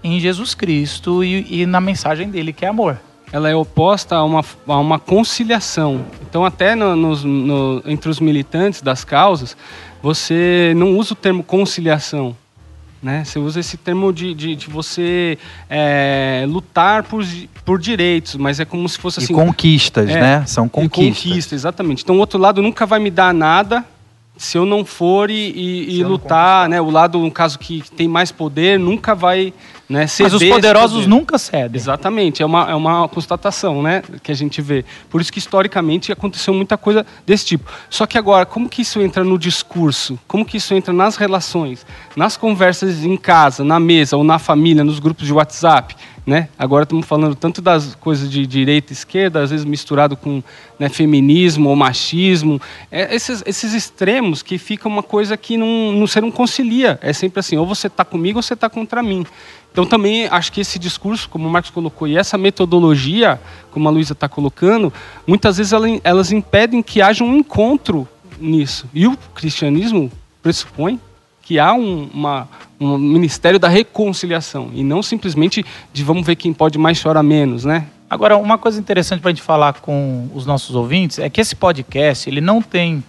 em 0.04 0.20
Jesus 0.20 0.54
Cristo 0.54 1.24
e, 1.24 1.62
e 1.62 1.66
na 1.66 1.80
mensagem 1.80 2.30
dele, 2.30 2.52
que 2.52 2.64
é 2.64 2.68
amor. 2.68 3.00
Ela 3.36 3.50
é 3.50 3.54
oposta 3.54 4.16
a 4.16 4.24
uma, 4.24 4.42
a 4.66 4.78
uma 4.78 4.98
conciliação. 4.98 6.06
Então, 6.22 6.42
até 6.42 6.74
no- 6.74 6.96
nos- 6.96 7.22
no- 7.22 7.82
entre 7.84 8.08
os 8.08 8.18
militantes 8.18 8.80
das 8.80 9.04
causas, 9.04 9.54
você 10.02 10.72
não 10.74 10.96
usa 10.96 11.12
o 11.12 11.16
termo 11.16 11.42
conciliação. 11.44 12.34
Né? 13.02 13.24
Você 13.24 13.38
usa 13.38 13.60
esse 13.60 13.76
termo 13.76 14.10
de, 14.10 14.32
de, 14.32 14.56
de 14.56 14.68
você 14.70 15.36
é, 15.68 16.46
lutar 16.48 17.02
por, 17.02 17.22
por 17.62 17.78
direitos, 17.78 18.36
mas 18.36 18.58
é 18.58 18.64
como 18.64 18.88
se 18.88 18.98
fosse 18.98 19.20
E 19.20 19.24
assim. 19.24 19.34
conquistas, 19.34 20.08
É, 20.08 20.18
né? 20.18 20.44
São 20.46 20.66
conquistas. 20.66 21.22
conquista, 21.30 21.54
exatamente. 21.54 22.02
Então, 22.04 22.16
o 22.16 22.18
outro 22.18 22.38
lado 22.40 22.62
nunca 22.62 22.86
vai 22.86 22.98
me 22.98 23.10
dar 23.10 23.34
nada 23.34 23.84
se 24.34 24.56
eu 24.56 24.64
não 24.64 24.82
for 24.82 25.30
e, 25.30 25.34
e- 25.34 25.98
e 25.98 26.04
lutar, 26.04 26.70
né? 26.70 26.80
O 26.80 26.90
lado, 26.90 27.18
no 27.18 27.30
caso, 27.30 27.58
que 27.58 27.82
tem 27.94 28.08
mais 28.08 28.32
poder, 28.32 28.78
nunca 28.78 29.14
vai 29.14 29.52
né, 29.88 30.00
Mas 30.00 30.12
ceder 30.12 30.34
os 30.34 30.42
esse 30.42 30.50
poderosos 30.52 31.04
poder. 31.04 31.08
nunca 31.08 31.38
cedem. 31.38 31.76
Exatamente, 31.76 32.42
é 32.42 32.46
uma, 32.46 32.70
é 32.70 32.74
uma 32.74 33.08
constatação 33.08 33.82
né, 33.82 34.02
que 34.22 34.32
a 34.32 34.34
gente 34.34 34.60
vê. 34.60 34.84
Por 35.08 35.20
isso 35.20 35.32
que 35.32 35.38
historicamente 35.38 36.10
aconteceu 36.10 36.52
muita 36.52 36.76
coisa 36.76 37.06
desse 37.24 37.46
tipo. 37.46 37.70
Só 37.88 38.06
que 38.06 38.18
agora, 38.18 38.44
como 38.44 38.68
que 38.68 38.82
isso 38.82 39.00
entra 39.00 39.22
no 39.22 39.38
discurso? 39.38 40.18
Como 40.26 40.44
que 40.44 40.56
isso 40.56 40.74
entra 40.74 40.92
nas 40.92 41.16
relações? 41.16 41.86
Nas 42.16 42.36
conversas 42.36 43.04
em 43.04 43.16
casa, 43.16 43.64
na 43.64 43.78
mesa 43.78 44.16
ou 44.16 44.24
na 44.24 44.38
família, 44.38 44.82
nos 44.82 44.98
grupos 44.98 45.26
de 45.26 45.32
WhatsApp? 45.32 45.94
Né? 46.26 46.48
Agora 46.58 46.82
estamos 46.82 47.06
falando 47.06 47.36
tanto 47.36 47.62
das 47.62 47.94
coisas 47.94 48.28
de 48.28 48.44
direita 48.48 48.92
e 48.92 48.94
esquerda, 48.94 49.44
às 49.44 49.50
vezes 49.50 49.64
misturado 49.64 50.16
com 50.16 50.42
né, 50.76 50.88
feminismo 50.88 51.68
ou 51.68 51.76
machismo. 51.76 52.60
É, 52.90 53.14
esses, 53.14 53.44
esses 53.46 53.72
extremos 53.72 54.42
que 54.42 54.58
fica 54.58 54.88
uma 54.88 55.04
coisa 55.04 55.36
que 55.36 55.56
não, 55.56 55.92
não, 55.92 56.04
você 56.04 56.20
não 56.20 56.32
concilia. 56.32 56.98
É 57.00 57.12
sempre 57.12 57.38
assim, 57.38 57.56
ou 57.56 57.64
você 57.64 57.86
está 57.86 58.04
comigo 58.04 58.40
ou 58.40 58.42
você 58.42 58.54
está 58.54 58.68
contra 58.68 59.04
mim. 59.04 59.24
Então 59.76 59.84
também 59.84 60.26
acho 60.30 60.50
que 60.50 60.62
esse 60.62 60.78
discurso, 60.78 61.28
como 61.28 61.46
o 61.46 61.50
Marcos 61.50 61.70
colocou, 61.70 62.08
e 62.08 62.16
essa 62.16 62.38
metodologia, 62.38 63.38
como 63.70 63.86
a 63.86 63.90
Luísa 63.90 64.14
está 64.14 64.26
colocando, 64.26 64.90
muitas 65.26 65.58
vezes 65.58 65.74
ela- 65.74 65.86
elas 66.02 66.32
impedem 66.32 66.82
que 66.82 67.02
haja 67.02 67.22
um 67.22 67.36
encontro 67.36 68.08
nisso. 68.40 68.86
E 68.94 69.06
o 69.06 69.14
cristianismo 69.34 70.10
pressupõe 70.42 70.98
que 71.42 71.58
há 71.58 71.74
um, 71.74 72.08
uma, 72.10 72.48
um 72.80 72.96
ministério 72.96 73.58
da 73.58 73.68
reconciliação 73.68 74.70
e 74.72 74.82
não 74.82 75.02
simplesmente 75.02 75.62
de 75.92 76.02
vamos 76.02 76.26
ver 76.26 76.36
quem 76.36 76.54
pode 76.54 76.78
mais 76.78 76.98
chora 76.98 77.22
menos, 77.22 77.66
né? 77.66 77.84
Agora, 78.08 78.38
uma 78.38 78.56
coisa 78.56 78.80
interessante 78.80 79.20
para 79.20 79.28
a 79.30 79.34
gente 79.34 79.42
falar 79.42 79.74
com 79.74 80.26
os 80.34 80.46
nossos 80.46 80.74
ouvintes 80.74 81.18
é 81.18 81.28
que 81.28 81.38
esse 81.38 81.54
podcast 81.54 82.30
ele 82.30 82.40
não 82.40 82.62
tem 82.62 83.04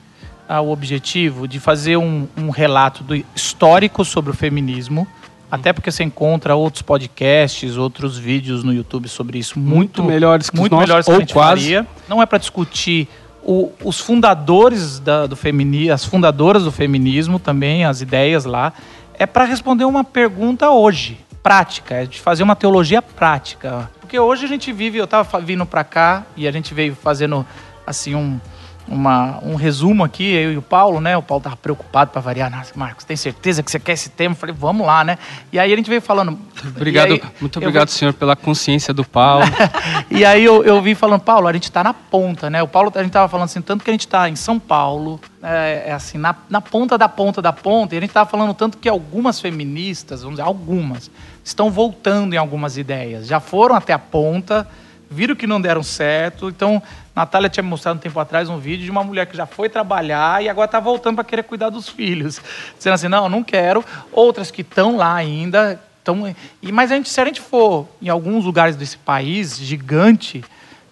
ah, 0.49 0.59
o 0.59 0.69
objetivo 0.69 1.47
de 1.47 1.61
fazer 1.61 1.95
um, 1.95 2.27
um 2.37 2.49
relato 2.49 3.05
do 3.05 3.15
histórico 3.33 4.03
sobre 4.03 4.31
o 4.31 4.33
feminismo, 4.33 5.07
até 5.49 5.71
porque 5.73 5.91
você 5.91 6.03
encontra 6.03 6.55
outros 6.55 6.81
podcasts, 6.81 7.77
outros 7.77 8.17
vídeos 8.17 8.63
no 8.63 8.73
YouTube 8.73 9.07
sobre 9.07 9.37
isso 9.39 9.57
muito, 9.59 10.01
Muito 10.01 10.03
melhores 10.03 10.49
que 10.49 10.55
os 10.55 10.59
muito 10.59 10.71
nossos, 10.73 10.87
melhores 10.87 11.05
que 11.05 11.11
a 11.11 11.13
ou 11.15 11.19
gente 11.21 11.33
quase. 11.33 11.61
faria. 11.61 11.87
Não 12.09 12.21
é 12.21 12.25
para 12.25 12.37
discutir 12.37 13.07
o- 13.43 13.71
os 13.83 13.99
fundadores 13.99 14.99
da- 14.99 15.25
do 15.25 15.35
feminismo, 15.35 15.93
as 15.93 16.03
fundadoras 16.03 16.63
do 16.63 16.71
feminismo 16.71 17.39
também, 17.39 17.85
as 17.85 18.01
ideias 18.01 18.43
lá. 18.45 18.73
É 19.17 19.25
para 19.25 19.45
responder 19.45 19.85
uma 19.85 20.03
pergunta 20.03 20.69
hoje, 20.69 21.17
prática, 21.41 21.95
é 21.95 22.05
de 22.05 22.19
fazer 22.19 22.43
uma 22.43 22.55
teologia 22.55 23.01
prática. 23.01 23.89
Porque 24.01 24.19
hoje 24.19 24.45
a 24.45 24.47
gente 24.47 24.71
vive, 24.73 24.97
eu 24.97 25.05
estava 25.05 25.39
vindo 25.39 25.65
para 25.65 25.83
cá 25.83 26.23
e 26.35 26.47
a 26.47 26.51
gente 26.51 26.73
veio 26.73 26.93
fazendo 26.95 27.45
assim 27.85 28.15
um 28.15 28.39
uma- 28.87 29.39
um 29.43 29.55
resumo 29.55 30.03
aqui, 30.03 30.23
eu 30.23 30.53
e 30.53 30.57
o 30.57 30.61
Paulo, 30.61 31.01
né? 31.01 31.17
O 31.17 31.21
Paulo 31.21 31.43
tava 31.43 31.57
preocupado 31.57 32.11
para 32.11 32.21
variar. 32.21 32.49
Nossa, 32.49 32.71
Marcos, 32.75 33.03
tem 33.03 33.17
certeza 33.17 33.61
que 33.61 33.69
você 33.69 33.79
quer 33.79 33.93
esse 33.93 34.09
tema? 34.09 34.33
Eu 34.33 34.37
falei, 34.37 34.55
vamos 34.57 34.85
lá, 34.85 35.03
né? 35.03 35.17
E 35.51 35.59
aí 35.59 35.73
a 35.73 35.75
gente 35.75 35.89
veio 35.89 36.01
falando. 36.01 36.39
Obrigado, 36.75 37.13
aí 37.13 37.21
muito 37.41 37.57
obrigado, 37.57 37.89
senhor, 37.89 38.13
pela 38.13 38.35
consciência 38.35 38.93
do 38.93 39.03
Paulo. 39.03 39.45
e 40.09 40.23
aí 40.23 40.43
eu, 40.43 40.63
eu 40.63 40.81
vim 40.81 40.95
falando, 40.95 41.21
Paulo, 41.21 41.47
a 41.47 41.53
gente 41.53 41.71
tá 41.71 41.83
na 41.83 41.93
ponta, 41.93 42.49
né? 42.49 42.63
O 42.63 42.67
Paulo, 42.67 42.91
a 42.95 43.03
gente 43.03 43.11
tava 43.11 43.27
falando 43.27 43.45
assim, 43.45 43.61
tanto 43.61 43.83
que 43.83 43.89
a 43.89 43.93
gente 43.93 44.07
tá 44.07 44.29
em 44.29 44.35
São 44.35 44.57
Paulo, 44.57 45.19
é, 45.43 45.85
é 45.87 45.91
assim, 45.91 46.17
na, 46.17 46.35
na 46.49 46.61
ponta 46.61 46.97
da 46.97 47.09
ponta 47.09 47.41
da 47.41 47.51
ponta, 47.51 47.95
e 47.95 47.97
a 47.97 48.01
gente 48.01 48.11
tava 48.11 48.29
falando 48.29 48.53
tanto 48.53 48.77
que 48.77 48.87
algumas 48.87 49.39
feministas, 49.39 50.21
vamos 50.21 50.37
dizer, 50.37 50.47
algumas, 50.47 51.11
estão 51.43 51.69
voltando 51.69 52.33
em 52.33 52.37
algumas 52.37 52.77
ideias. 52.77 53.27
Já 53.27 53.39
foram 53.39 53.75
até 53.75 53.93
a 53.93 53.99
ponta, 53.99 54.67
viram 55.09 55.35
que 55.35 55.47
não 55.47 55.59
deram 55.59 55.83
certo. 55.83 56.49
Então, 56.49 56.81
Natália 57.17 57.49
tinha 57.49 57.63
me 57.63 57.69
mostrado 57.69 57.97
um 57.97 57.99
tempo 57.99 58.19
atrás 58.19 58.47
um 58.47 58.59
vídeo 58.59 58.85
de 58.85 58.91
uma 58.91 59.03
mulher 59.03 59.25
que 59.25 59.35
já 59.35 59.47
foi 59.47 59.67
trabalhar 59.69 60.43
e 60.43 60.47
agora 60.47 60.67
tá 60.67 60.79
voltando 60.79 61.15
para 61.15 61.23
querer 61.23 61.41
cuidar 61.41 61.69
dos 61.71 61.89
filhos. 61.89 62.39
Dizendo 62.77 62.93
assim, 62.93 63.07
não, 63.07 63.27
não 63.27 63.43
quero. 63.43 63.83
Outras 64.11 64.51
que 64.51 64.61
estão 64.61 64.95
lá 64.95 65.15
ainda, 65.15 65.81
então, 66.03 66.31
e, 66.61 66.71
mas 66.71 66.91
a 66.91 66.95
gente, 66.95 67.09
se 67.09 67.19
a 67.19 67.25
gente 67.25 67.41
for 67.41 67.87
em 67.99 68.07
alguns 68.07 68.45
lugares 68.45 68.75
desse 68.75 68.99
país 68.99 69.57
gigante, 69.57 70.43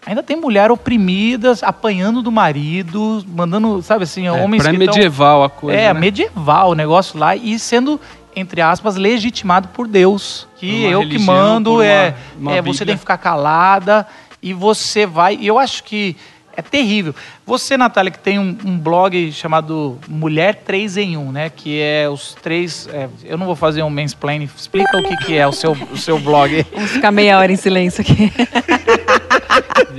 ainda 0.03 0.23
tem 0.23 0.35
mulher 0.35 0.71
oprimidas, 0.71 1.61
apanhando 1.61 2.23
do 2.23 2.31
marido, 2.31 3.23
mandando, 3.27 3.83
sabe 3.83 4.05
assim, 4.05 4.25
É, 4.25 4.31
homens 4.31 4.63
que 4.63 4.69
tão- 4.69 4.77
pré-medieval 4.79 5.43
a 5.43 5.49
coisa. 5.49 5.79
É, 5.79 5.93
né? 5.93 5.99
medieval 5.99 6.71
o 6.71 6.73
negócio 6.73 7.19
lá 7.19 7.35
e 7.35 7.59
sendo 7.59 8.01
entre 8.37 8.61
aspas 8.61 8.97
legitimado 8.97 9.69
por 9.69 9.87
Deus, 9.87 10.45
que 10.57 10.69
uma 10.69 10.89
eu 10.89 11.07
que 11.07 11.17
mando 11.19 11.75
uma- 11.75 11.85
é, 11.85 12.15
uma 12.37 12.51
é 12.53 12.61
você 12.61 12.83
tem 12.85 12.95
que 12.95 12.99
ficar 12.99 13.17
calada 13.17 14.05
e 14.45 14.53
você 14.53 15.07
vai. 15.07 15.35
E 15.41 15.47
eu 15.47 15.57
acho 15.57 15.83
que 15.83 16.15
É 16.57 16.61
terrível. 16.61 17.13
Você, 17.45 17.75
Natália, 17.75 18.09
que 18.09 18.19
tem 18.19 18.39
um, 18.39 18.57
um 18.63 18.79
blog 18.79 19.29
chamado 19.33 19.99
Mulher 20.07 20.55
3 20.63 20.95
em 20.97 21.17
1, 21.17 21.31
né? 21.31 21.49
Que 21.49 21.81
é 21.81 22.07
os 22.09 22.33
três. 22.35 22.87
é, 22.93 23.09
eu 23.25 23.37
não 23.37 23.45
vou 23.45 23.57
fazer 23.57 23.83
um 23.83 23.89
mansplaining. 23.89 24.45
Explica 24.45 24.97
o 24.97 25.03
que, 25.03 25.17
que 25.17 25.35
é 25.35 25.45
o 25.45 25.51
seu, 25.51 25.73
o 25.73 25.97
seu 25.97 26.17
blog. 26.17 26.65
Vamos 26.73 26.91
ficar 26.91 27.11
meia 27.11 27.37
hora 27.39 27.51
em 27.51 27.57
silêncio 27.57 27.99
aqui. 28.01 28.31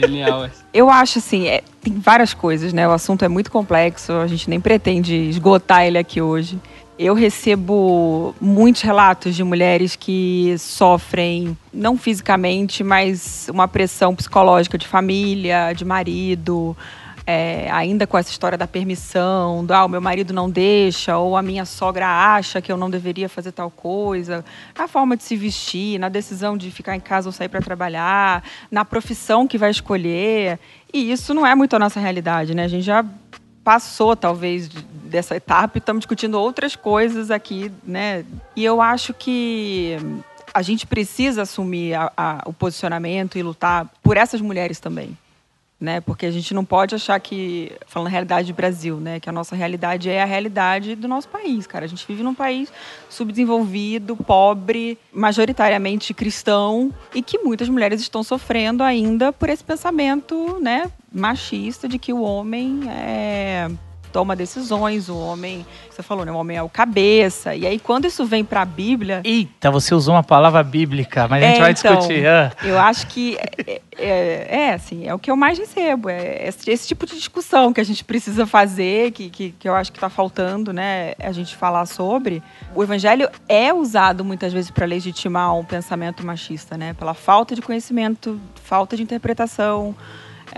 Genial. 0.00 0.46
é. 0.46 0.50
Eu 0.72 0.88
acho 0.88 1.18
assim, 1.18 1.46
é, 1.46 1.62
tem 1.82 1.92
várias 1.98 2.32
coisas, 2.32 2.72
né? 2.72 2.88
O 2.88 2.92
assunto 2.92 3.22
é 3.24 3.28
muito 3.28 3.50
complexo, 3.50 4.12
a 4.12 4.26
gente 4.26 4.48
nem 4.48 4.60
pretende 4.60 5.14
esgotar 5.14 5.84
ele 5.84 5.98
aqui 5.98 6.22
hoje. 6.22 6.58
Eu 6.98 7.12
recebo 7.12 8.34
muitos 8.40 8.80
relatos 8.80 9.36
de 9.36 9.44
mulheres 9.44 9.94
que 9.94 10.56
sofrem, 10.58 11.56
não 11.70 11.98
fisicamente, 11.98 12.82
mas 12.82 13.48
uma 13.50 13.68
pressão 13.68 14.14
psicológica 14.14 14.78
de 14.78 14.86
família, 14.86 15.74
de 15.74 15.84
marido, 15.84 16.74
é, 17.26 17.68
ainda 17.70 18.06
com 18.06 18.16
essa 18.16 18.30
história 18.30 18.56
da 18.56 18.68
permissão, 18.68 19.64
do 19.64 19.74
ah, 19.74 19.84
o 19.84 19.88
meu 19.88 20.00
marido 20.00 20.32
não 20.32 20.48
deixa, 20.48 21.18
ou 21.18 21.36
a 21.36 21.42
minha 21.42 21.64
sogra 21.64 22.06
acha 22.06 22.62
que 22.62 22.70
eu 22.70 22.76
não 22.76 22.88
deveria 22.88 23.28
fazer 23.28 23.50
tal 23.50 23.70
coisa, 23.70 24.44
na 24.78 24.86
forma 24.86 25.16
de 25.16 25.24
se 25.24 25.34
vestir, 25.36 25.98
na 25.98 26.08
decisão 26.08 26.56
de 26.56 26.70
ficar 26.70 26.94
em 26.94 27.00
casa 27.00 27.28
ou 27.28 27.32
sair 27.32 27.48
para 27.48 27.60
trabalhar, 27.60 28.44
na 28.70 28.84
profissão 28.84 29.46
que 29.46 29.58
vai 29.58 29.70
escolher. 29.70 30.58
E 30.94 31.10
isso 31.10 31.34
não 31.34 31.44
é 31.44 31.54
muito 31.54 31.74
a 31.74 31.78
nossa 31.78 31.98
realidade, 31.98 32.54
né? 32.54 32.64
A 32.64 32.68
gente 32.68 32.84
já 32.84 33.04
passou, 33.66 34.14
talvez, 34.14 34.68
de- 34.68 34.80
dessa 34.84 35.34
etapa 35.34 35.76
e 35.76 35.80
estamos 35.80 36.02
discutindo 36.02 36.38
outras 36.38 36.76
coisas 36.76 37.32
aqui, 37.32 37.72
né? 37.82 38.24
E 38.54 38.64
eu 38.64 38.80
acho 38.80 39.12
que 39.12 39.96
a 40.54 40.62
gente 40.62 40.86
precisa 40.86 41.42
assumir 41.42 41.94
a- 41.94 42.12
a- 42.16 42.42
o 42.46 42.52
posicionamento 42.52 43.36
e 43.36 43.42
lutar 43.42 43.90
por 44.04 44.16
essas 44.16 44.40
mulheres 44.40 44.78
também 44.78 45.18
né? 45.80 46.00
Porque 46.00 46.26
a 46.26 46.30
gente 46.30 46.54
não 46.54 46.64
pode 46.64 46.94
achar 46.94 47.18
que, 47.20 47.72
falando 47.86 48.10
realidade 48.10 48.52
do 48.52 48.56
Brasil, 48.56 48.96
né? 48.98 49.20
Que 49.20 49.28
a 49.28 49.32
nossa 49.32 49.54
realidade 49.54 50.08
é 50.08 50.22
a 50.22 50.24
realidade 50.24 50.94
do 50.94 51.06
nosso 51.06 51.28
país, 51.28 51.66
cara. 51.66 51.84
A 51.84 51.88
gente 51.88 52.06
vive 52.06 52.22
num 52.22 52.34
país 52.34 52.72
subdesenvolvido, 53.08 54.16
pobre, 54.16 54.98
majoritariamente 55.12 56.14
cristão 56.14 56.92
e 57.14 57.22
que 57.22 57.38
muitas 57.38 57.68
mulheres 57.68 58.00
estão 58.00 58.22
sofrendo 58.22 58.82
ainda 58.82 59.32
por 59.32 59.50
esse 59.50 59.62
pensamento, 59.62 60.58
né? 60.60 60.90
Machista 61.12 61.88
de 61.88 61.98
que 61.98 62.12
o 62.12 62.22
homem 62.22 62.80
é 62.88 63.68
toma 64.16 64.34
decisões, 64.34 65.10
o 65.10 65.18
homem, 65.18 65.66
você 65.90 66.02
falou, 66.02 66.24
né? 66.24 66.32
O 66.32 66.36
homem 66.36 66.56
é 66.56 66.62
o 66.62 66.70
cabeça. 66.70 67.54
E 67.54 67.66
aí 67.66 67.78
quando 67.78 68.06
isso 68.06 68.24
vem 68.24 68.42
para 68.42 68.62
a 68.62 68.64
Bíblia, 68.64 69.20
Eita, 69.22 69.70
você 69.70 69.94
usou 69.94 70.14
uma 70.14 70.22
palavra 70.22 70.62
bíblica, 70.62 71.28
mas 71.28 71.44
a 71.44 71.46
gente 71.46 71.56
É, 71.58 71.60
vai 71.60 71.70
então. 71.72 71.96
discutir. 71.96 72.26
ah. 72.26 72.50
Eu 72.64 72.78
acho 72.78 73.06
que 73.08 73.36
é, 73.36 73.82
é, 73.98 74.46
é, 74.68 74.72
assim, 74.72 75.06
é 75.06 75.12
o 75.12 75.18
que 75.18 75.30
eu 75.30 75.36
mais 75.36 75.58
recebo. 75.58 76.08
É 76.08 76.48
esse, 76.48 76.70
esse 76.70 76.88
tipo 76.88 77.04
de 77.04 77.14
discussão 77.14 77.74
que 77.74 77.80
a 77.80 77.84
gente 77.84 78.02
precisa 78.02 78.46
fazer, 78.46 79.10
que, 79.10 79.28
que, 79.28 79.50
que 79.50 79.68
eu 79.68 79.74
acho 79.74 79.92
que 79.92 79.98
está 79.98 80.08
faltando, 80.08 80.72
né? 80.72 81.12
A 81.18 81.32
gente 81.32 81.54
falar 81.54 81.84
sobre. 81.84 82.42
O 82.74 82.82
evangelho 82.82 83.28
é 83.46 83.70
usado 83.70 84.24
muitas 84.24 84.50
vezes 84.50 84.70
para 84.70 84.86
legitimar 84.86 85.54
um 85.54 85.62
pensamento 85.62 86.24
machista, 86.24 86.78
né? 86.78 86.94
Pela 86.94 87.12
falta 87.12 87.54
de 87.54 87.60
conhecimento, 87.60 88.40
falta 88.64 88.96
de 88.96 89.02
interpretação. 89.02 89.94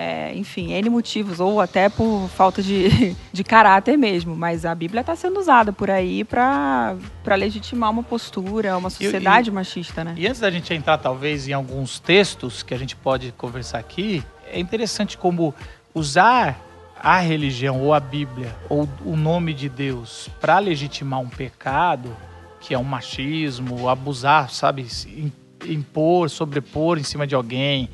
É, 0.00 0.32
enfim, 0.36 0.72
N 0.72 0.88
motivos, 0.90 1.40
ou 1.40 1.60
até 1.60 1.88
por 1.88 2.28
falta 2.28 2.62
de, 2.62 3.16
de 3.32 3.42
caráter 3.42 3.96
mesmo. 3.98 4.36
Mas 4.36 4.64
a 4.64 4.72
Bíblia 4.74 5.00
está 5.00 5.16
sendo 5.16 5.40
usada 5.40 5.72
por 5.72 5.90
aí 5.90 6.22
para 6.22 6.94
legitimar 7.36 7.90
uma 7.90 8.02
postura, 8.04 8.76
uma 8.78 8.90
sociedade 8.90 9.50
machista, 9.50 10.04
né? 10.04 10.14
E 10.16 10.26
antes 10.26 10.40
da 10.40 10.50
gente 10.50 10.72
entrar, 10.72 10.98
talvez, 10.98 11.48
em 11.48 11.52
alguns 11.52 11.98
textos 11.98 12.62
que 12.62 12.72
a 12.72 12.78
gente 12.78 12.94
pode 12.94 13.32
conversar 13.32 13.78
aqui, 13.78 14.22
é 14.52 14.60
interessante 14.60 15.18
como 15.18 15.52
usar 15.92 16.60
a 17.00 17.18
religião 17.18 17.80
ou 17.80 17.92
a 17.92 18.00
Bíblia 18.00 18.54
ou 18.68 18.88
o 19.04 19.16
nome 19.16 19.52
de 19.52 19.68
Deus 19.68 20.28
para 20.40 20.58
legitimar 20.60 21.20
um 21.20 21.28
pecado, 21.28 22.16
que 22.60 22.72
é 22.74 22.78
um 22.78 22.84
machismo, 22.84 23.88
abusar, 23.88 24.48
sabe, 24.50 24.86
im- 25.16 25.32
impor, 25.66 26.30
sobrepor 26.30 26.98
em 26.98 27.02
cima 27.02 27.26
de 27.26 27.34
alguém 27.34 27.88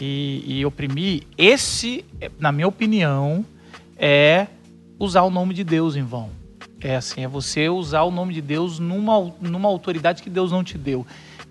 e, 0.00 0.44
e 0.46 0.66
oprimir, 0.66 1.22
esse, 1.36 2.04
na 2.38 2.52
minha 2.52 2.68
opinião, 2.68 3.44
é 3.96 4.46
usar 4.98 5.22
o 5.22 5.30
nome 5.30 5.54
de 5.54 5.64
Deus 5.64 5.96
em 5.96 6.02
vão. 6.02 6.30
É 6.80 6.96
assim, 6.96 7.22
é 7.24 7.28
você 7.28 7.68
usar 7.68 8.02
o 8.02 8.10
nome 8.10 8.32
de 8.32 8.40
Deus 8.40 8.78
numa, 8.78 9.32
numa 9.40 9.68
autoridade 9.68 10.22
que 10.22 10.30
Deus 10.30 10.52
não 10.52 10.62
te 10.62 10.78
deu. 10.78 11.04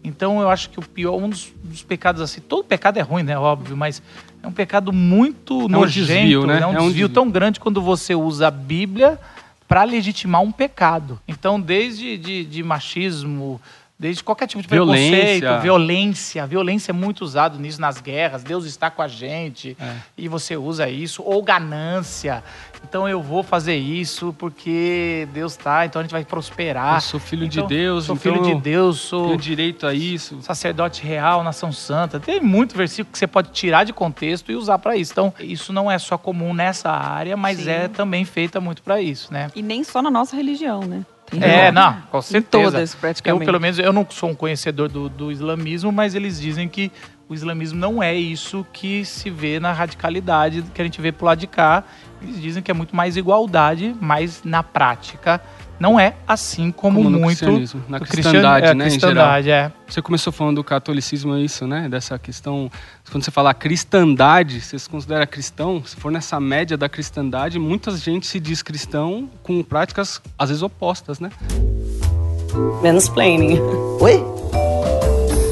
Então 0.03 0.39
eu 0.39 0.49
acho 0.49 0.69
que 0.69 0.79
o 0.79 0.81
pior, 0.81 1.17
um 1.17 1.29
dos, 1.29 1.51
dos 1.63 1.83
pecados 1.83 2.21
assim, 2.21 2.39
todo 2.39 2.63
pecado 2.63 2.97
é 2.97 3.01
ruim, 3.01 3.23
né? 3.23 3.38
Óbvio, 3.38 3.75
mas 3.75 4.01
é 4.41 4.47
um 4.47 4.51
pecado 4.53 4.93
muito 4.93 5.65
um 5.65 5.67
nojento, 5.67 6.07
desvio, 6.07 6.45
né? 6.45 6.60
É 6.60 6.60
um 6.60 6.63
É 6.63 6.67
um 6.67 6.71
desvio 6.71 6.89
desvio. 6.89 7.10
tão 7.10 7.29
grande 7.29 7.60
quando 7.60 7.81
você 7.81 8.15
usa 8.15 8.47
a 8.47 8.51
Bíblia 8.51 9.19
para 9.67 9.83
legitimar 9.83 10.41
um 10.41 10.51
pecado. 10.51 11.19
Então, 11.27 11.60
desde 11.60 12.17
de, 12.17 12.45
de 12.45 12.63
machismo, 12.63 13.60
desde 13.99 14.23
qualquer 14.23 14.45
tipo 14.47 14.62
de 14.62 14.67
Violência. 14.69 15.12
preconceito, 15.12 15.62
violência, 15.62 16.45
violência 16.45 16.91
é 16.91 16.93
muito 16.93 17.21
usado 17.21 17.57
nisso 17.57 17.81
nas 17.81 17.99
guerras. 17.99 18.43
Deus 18.43 18.65
está 18.65 18.91
com 18.91 19.01
a 19.01 19.07
gente 19.07 19.75
É. 19.79 19.95
e 20.17 20.27
você 20.27 20.55
usa 20.55 20.88
isso 20.88 21.23
ou 21.23 21.41
ganância. 21.41 22.43
Então 22.88 23.10
eu 23.10 23.21
vou 23.23 23.41
fazer 23.41 23.75
isso 23.75 24.36
porque 24.38 25.27
Deus 25.33 25.53
está, 25.53 25.86
então 25.86 25.99
a 25.99 26.03
gente 26.03 26.12
vai 26.12 26.23
prosperar. 26.23 26.95
Eu 26.97 27.01
sou 27.01 27.19
filho 27.19 27.45
Então, 27.45 27.63
de 27.67 27.75
Deus, 27.75 28.05
sou 28.05 28.15
então 28.15 28.33
filho 28.33 28.43
de 28.45 28.51
eu 28.51 28.60
Deus, 28.60 28.99
sou 28.99 29.27
tenho 29.29 29.38
direito 29.39 29.88
a 29.88 29.93
isso. 29.93 30.39
sacerdote 30.43 31.01
real, 31.03 31.43
nação 31.43 31.71
santa. 31.71 32.19
Tem 32.19 32.39
muito 32.39 32.77
versículo 32.77 33.12
que 33.12 33.17
você 33.17 33.25
pode 33.27 33.49
tirar 33.49 33.83
de 33.83 33.93
contexto 33.93 34.51
e 34.51 34.55
usar 34.55 34.77
para 34.77 34.95
isso. 34.95 35.12
Então, 35.12 35.33
isso 35.39 35.73
não 35.73 35.89
é 35.89 35.97
só 35.97 36.17
comum 36.17 36.53
nessa 36.53 36.91
área, 36.91 37.36
mas 37.36 37.57
Sim. 37.60 37.69
é 37.69 37.88
também 37.88 38.23
feita 38.25 38.62
muito 38.62 38.83
para 38.83 39.01
isso, 39.01 39.33
né? 39.33 39.49
E 39.55 39.62
nem 39.63 39.83
só 39.83 40.01
na 40.01 40.12
nossa 40.12 40.36
religião, 40.36 40.81
né? 40.81 41.03
Tem 41.29 41.43
É, 41.43 41.71
não, 41.71 42.01
com 42.09 42.19
em 42.19 42.21
certeza. 42.21 42.63
todas, 42.71 42.93
Eu, 42.93 42.99
praticamente. 42.99 43.45
pelo 43.45 43.59
menos, 43.59 43.77
eu 43.79 43.91
não 43.93 44.05
sou 44.09 44.29
um 44.29 44.35
conhecedor 44.35 44.89
do, 44.89 45.09
do 45.09 45.31
islamismo, 45.31 45.91
mas 45.91 46.15
eles 46.15 46.39
dizem 46.39 46.67
que 46.69 46.91
o 47.29 47.33
islamismo 47.33 47.77
não 47.77 48.01
é 48.01 48.15
isso 48.15 48.65
que 48.71 49.03
se 49.03 49.29
vê 49.29 49.59
na 49.59 49.73
radicalidade 49.73 50.63
que 50.73 50.81
a 50.81 50.85
gente 50.85 51.01
vê 51.01 51.11
pro 51.11 51.25
lado 51.25 51.39
de 51.39 51.47
cá. 51.47 51.83
Eles 52.21 52.41
dizem 52.41 52.63
que 52.63 52.71
é 52.71 52.73
muito 52.73 52.95
mais 52.95 53.17
igualdade, 53.17 53.93
mas 53.99 54.41
na 54.45 54.63
prática 54.63 55.41
não 55.79 55.99
é 55.99 56.15
assim 56.27 56.71
como, 56.71 56.97
Como 56.97 57.09
no 57.09 57.19
muito 57.19 57.37
cristianismo, 57.37 57.83
na 57.87 57.99
cristandade, 57.99 58.65
é, 58.67 58.73
né, 58.73 58.85
em 58.85 58.89
cristandade, 58.89 59.49
é. 59.51 59.71
Você 59.87 60.01
começou 60.01 60.33
falando 60.33 60.55
do 60.55 60.63
catolicismo, 60.63 61.35
é 61.35 61.41
isso, 61.41 61.67
né? 61.67 61.87
Dessa 61.87 62.17
questão. 62.17 62.71
Quando 63.11 63.23
você 63.23 63.31
fala 63.31 63.53
cristandade, 63.53 64.59
você 64.59 64.77
se 64.77 64.89
considera 64.89 65.25
cristão? 65.27 65.83
Se 65.85 65.95
for 65.95 66.11
nessa 66.11 66.39
média 66.39 66.75
da 66.75 66.89
cristandade, 66.89 67.59
muita 67.59 67.95
gente 67.95 68.25
se 68.25 68.39
diz 68.39 68.61
cristão 68.61 69.29
com 69.43 69.63
práticas, 69.63 70.21
às 70.37 70.49
vezes, 70.49 70.63
opostas, 70.63 71.19
né? 71.19 71.29
Mansplaining. 72.81 73.59
Oi? 74.01 74.23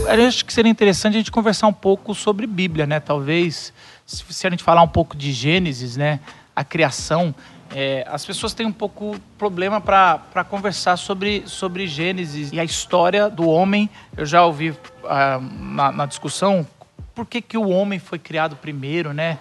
Eu 0.08 0.28
acho 0.28 0.46
que 0.46 0.54
seria 0.54 0.70
interessante 0.72 1.16
a 1.16 1.18
gente 1.18 1.32
conversar 1.32 1.68
um 1.68 1.74
pouco 1.74 2.14
sobre 2.16 2.48
Bíblia, 2.48 2.86
né? 2.86 3.00
Talvez, 3.00 3.74
se 4.06 4.48
a 4.48 4.50
gente 4.50 4.64
falar 4.64 4.82
um 4.82 4.88
pouco 4.88 5.16
de 5.16 5.32
Gênesis, 5.32 5.98
né? 5.98 6.20
A 6.56 6.64
criação. 6.64 7.34
É, 7.78 8.06
as 8.08 8.26
pessoas 8.26 8.54
têm 8.54 8.66
um 8.66 8.72
pouco 8.72 9.20
problema 9.38 9.82
para 9.82 10.46
conversar 10.50 10.96
sobre, 10.96 11.44
sobre 11.46 11.86
Gênesis 11.88 12.54
e 12.54 12.58
a 12.58 12.64
história 12.64 13.30
do 13.30 13.50
homem. 13.50 13.90
Eu 14.16 14.26
já 14.26 14.46
ouvi 14.46 14.74
ah, 15.04 15.42
na, 15.42 15.92
na 15.92 16.06
discussão 16.06 16.66
por 17.14 17.26
que, 17.26 17.42
que 17.42 17.58
o 17.58 17.68
homem 17.68 18.00
foi 18.00 18.18
criado 18.18 18.56
primeiro, 18.56 19.12
né? 19.12 19.38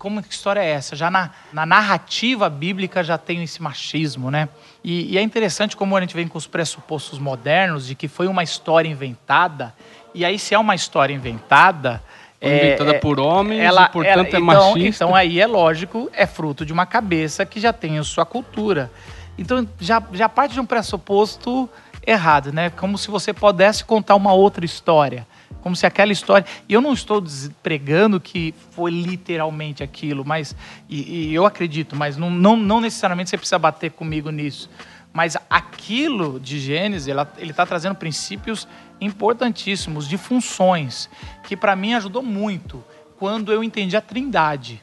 Como 0.00 0.20
que 0.20 0.32
história 0.32 0.58
é 0.58 0.68
essa? 0.68 0.96
Já 0.96 1.12
na, 1.12 1.30
na 1.52 1.64
narrativa 1.64 2.50
bíblica 2.50 3.04
já 3.04 3.16
tem 3.16 3.40
esse 3.44 3.62
machismo, 3.62 4.32
né? 4.32 4.48
E, 4.82 5.12
e 5.12 5.16
é 5.16 5.22
interessante 5.22 5.76
como 5.76 5.96
a 5.96 6.00
gente 6.00 6.16
vem 6.16 6.26
com 6.26 6.38
os 6.38 6.48
pressupostos 6.48 7.20
modernos 7.20 7.86
de 7.86 7.94
que 7.94 8.08
foi 8.08 8.26
uma 8.26 8.42
história 8.42 8.88
inventada. 8.88 9.72
E 10.12 10.24
aí, 10.24 10.40
se 10.40 10.54
é 10.54 10.58
uma 10.58 10.74
história 10.74 11.14
inventada. 11.14 12.02
Foi 12.40 12.50
é- 12.50 12.66
inventada 12.68 12.90
é- 12.92 12.98
por 12.98 13.20
homens 13.20 13.60
ela, 13.60 13.84
e, 13.84 13.92
portanto, 13.92 14.12
ela- 14.12 14.24
é 14.24 14.28
então, 14.28 14.40
machista. 14.72 15.04
Então 15.04 15.14
aí 15.14 15.38
é 15.40 15.46
lógico, 15.46 16.10
é 16.12 16.26
fruto 16.26 16.64
de 16.64 16.72
uma 16.72 16.86
cabeça 16.86 17.44
que 17.44 17.60
já 17.60 17.72
tem 17.72 17.98
a 17.98 18.04
sua 18.04 18.24
cultura. 18.24 18.90
Então 19.38 19.68
já, 19.78 20.02
já 20.12 20.28
parte 20.28 20.52
de 20.54 20.60
um 20.60 20.66
pressuposto 20.66 21.68
errado, 22.06 22.52
né? 22.52 22.70
Como 22.70 22.96
se 22.96 23.10
você 23.10 23.32
pudesse 23.32 23.84
contar 23.84 24.14
uma 24.14 24.32
outra 24.32 24.64
história. 24.64 25.26
Como 25.62 25.76
se 25.76 25.84
aquela 25.84 26.10
história. 26.12 26.46
E 26.66 26.72
eu 26.72 26.80
não 26.80 26.94
estou 26.94 27.22
pregando 27.62 28.18
que 28.18 28.54
foi 28.70 28.90
literalmente 28.90 29.82
aquilo, 29.82 30.24
mas. 30.24 30.56
E, 30.88 31.28
e 31.28 31.34
eu 31.34 31.44
acredito, 31.44 31.94
mas 31.94 32.16
não, 32.16 32.30
não, 32.30 32.56
não 32.56 32.80
necessariamente 32.80 33.28
você 33.28 33.36
precisa 33.36 33.58
bater 33.58 33.90
comigo 33.90 34.30
nisso. 34.30 34.70
Mas 35.12 35.36
aquilo 35.50 36.40
de 36.40 36.58
Gênesis, 36.58 37.08
ela- 37.08 37.30
ele 37.36 37.50
está 37.50 37.66
trazendo 37.66 37.94
princípios 37.94 38.66
importantíssimos 39.00 40.08
de 40.08 40.16
funções, 40.18 41.08
que 41.44 41.56
para 41.56 41.74
mim 41.76 41.94
ajudou 41.94 42.22
muito 42.22 42.82
quando 43.18 43.52
eu 43.52 43.62
entendi 43.64 43.96
a 43.96 44.00
trindade. 44.00 44.82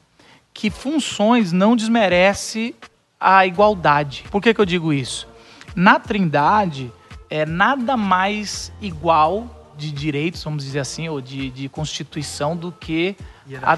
Que 0.53 0.69
funções 0.69 1.51
não 1.51 1.75
desmerece 1.75 2.75
a 3.19 3.45
igualdade. 3.45 4.25
Por 4.31 4.41
que, 4.41 4.53
que 4.53 4.61
eu 4.61 4.65
digo 4.65 4.91
isso? 4.91 5.27
Na 5.75 5.99
trindade, 5.99 6.91
é 7.29 7.45
nada 7.45 7.95
mais 7.95 8.71
igual 8.81 9.53
de 9.77 9.91
direitos, 9.91 10.43
vamos 10.43 10.63
dizer 10.63 10.79
assim, 10.79 11.07
ou 11.07 11.21
de, 11.21 11.51
de 11.51 11.69
constituição 11.69 12.55
do 12.57 12.71
que 12.71 13.15
a- 13.61 13.77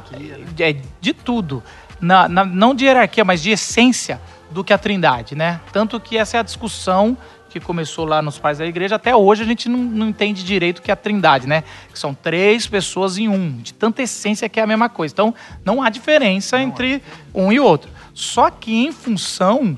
é, 0.60 0.82
de 1.02 1.14
tudo. 1.14 1.62
Na- 2.00 2.30
na- 2.30 2.46
não 2.46 2.74
de 2.74 2.86
hierarquia, 2.86 3.26
mas 3.26 3.42
de 3.42 3.50
essência 3.52 4.22
do 4.52 4.64
que 4.64 4.74
a 4.74 4.78
Trindade, 4.78 5.36
né? 5.36 5.62
Tanto 5.72 6.00
que 6.00 6.18
essa 6.18 6.38
é 6.38 6.40
a 6.40 6.44
discussão 6.44 7.18
que 7.50 7.60
começou 7.60 8.06
lá 8.06 8.22
nos 8.22 8.38
pais 8.38 8.60
da 8.60 8.66
igreja, 8.66 8.96
até 8.96 9.16
hoje 9.16 9.42
a 9.42 9.46
gente 9.46 9.68
não, 9.68 9.80
não 9.80 10.10
entende 10.10 10.44
direito 10.44 10.80
o 10.80 10.82
que 10.82 10.92
é 10.92 10.94
a 10.94 10.98
Trindade, 10.98 11.48
né? 11.48 11.64
Que 11.92 11.98
são 11.98 12.14
três 12.14 12.68
pessoas 12.68 13.18
em 13.18 13.28
um, 13.28 13.58
de 13.58 13.74
tanta 13.74 14.04
essência 14.04 14.48
que 14.48 14.60
é 14.60 14.64
a 14.64 14.68
mesma 14.68 14.88
coisa. 14.88 15.14
Então, 15.14 15.34
não 15.66 15.82
há 15.82 15.90
diferença 15.90 16.62
entre 16.62 17.02
um 17.34 17.52
e 17.52 17.60
outro. 17.60 17.90
Só 18.14 18.50
que 18.50 18.86
em 18.86 18.92
função 18.92 19.78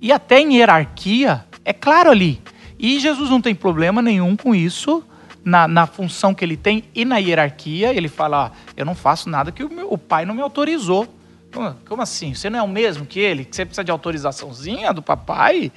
e 0.00 0.10
até 0.10 0.40
em 0.40 0.56
hierarquia, 0.56 1.44
é 1.64 1.72
claro 1.72 2.10
ali. 2.10 2.40
E 2.78 2.98
Jesus 2.98 3.30
não 3.30 3.40
tem 3.40 3.54
problema 3.54 4.02
nenhum 4.02 4.34
com 4.34 4.54
isso, 4.54 5.04
na, 5.44 5.68
na 5.68 5.86
função 5.86 6.34
que 6.34 6.44
ele 6.44 6.56
tem 6.56 6.84
e 6.94 7.04
na 7.04 7.18
hierarquia. 7.18 7.92
Ele 7.94 8.08
fala: 8.08 8.46
ó, 8.46 8.50
eu 8.76 8.84
não 8.84 8.94
faço 8.94 9.28
nada 9.28 9.52
que 9.52 9.62
o, 9.62 9.72
meu, 9.72 9.92
o 9.92 9.98
pai 9.98 10.24
não 10.24 10.34
me 10.34 10.42
autorizou. 10.42 11.06
Como, 11.52 12.02
assim? 12.02 12.34
Você 12.34 12.48
não 12.48 12.58
é 12.58 12.62
o 12.62 12.68
mesmo 12.68 13.04
que 13.04 13.20
ele? 13.20 13.44
Que 13.44 13.54
você 13.54 13.64
precisa 13.64 13.84
de 13.84 13.90
autorizaçãozinha 13.90 14.92
do 14.92 15.02
papai? 15.02 15.70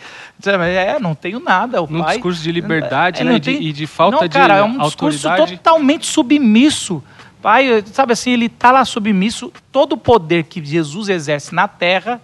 É, 0.46 1.00
não 1.00 1.14
tenho 1.14 1.40
nada. 1.40 1.82
O 1.82 1.88
Num 1.88 2.02
pai, 2.02 2.14
discurso 2.16 2.42
de 2.42 2.52
liberdade 2.52 3.22
É, 3.22 3.24
né, 3.26 3.36
e, 3.36 3.40
tem- 3.40 3.62
e 3.62 3.74
de 3.74 3.86
falta 3.86 4.18
não, 4.18 4.24
de 4.28 4.30
cara, 4.30 4.56
é 4.56 4.64
um 4.64 4.78
discurso 4.80 5.28
autoridade. 5.28 5.58
totalmente 5.58 6.06
submisso. 6.08 7.04
Pai, 7.42 7.84
sabe 7.92 8.14
assim, 8.14 8.32
ele 8.32 8.50
tá 8.50 8.72
lá 8.72 8.84
submisso. 8.86 9.52
Todo 9.72 9.94
o 9.94 9.98
poder 9.98 10.46
que 10.46 10.64
Jesus 10.64 11.10
exerce 11.10 11.54
na 11.54 11.68
terra 11.68 12.20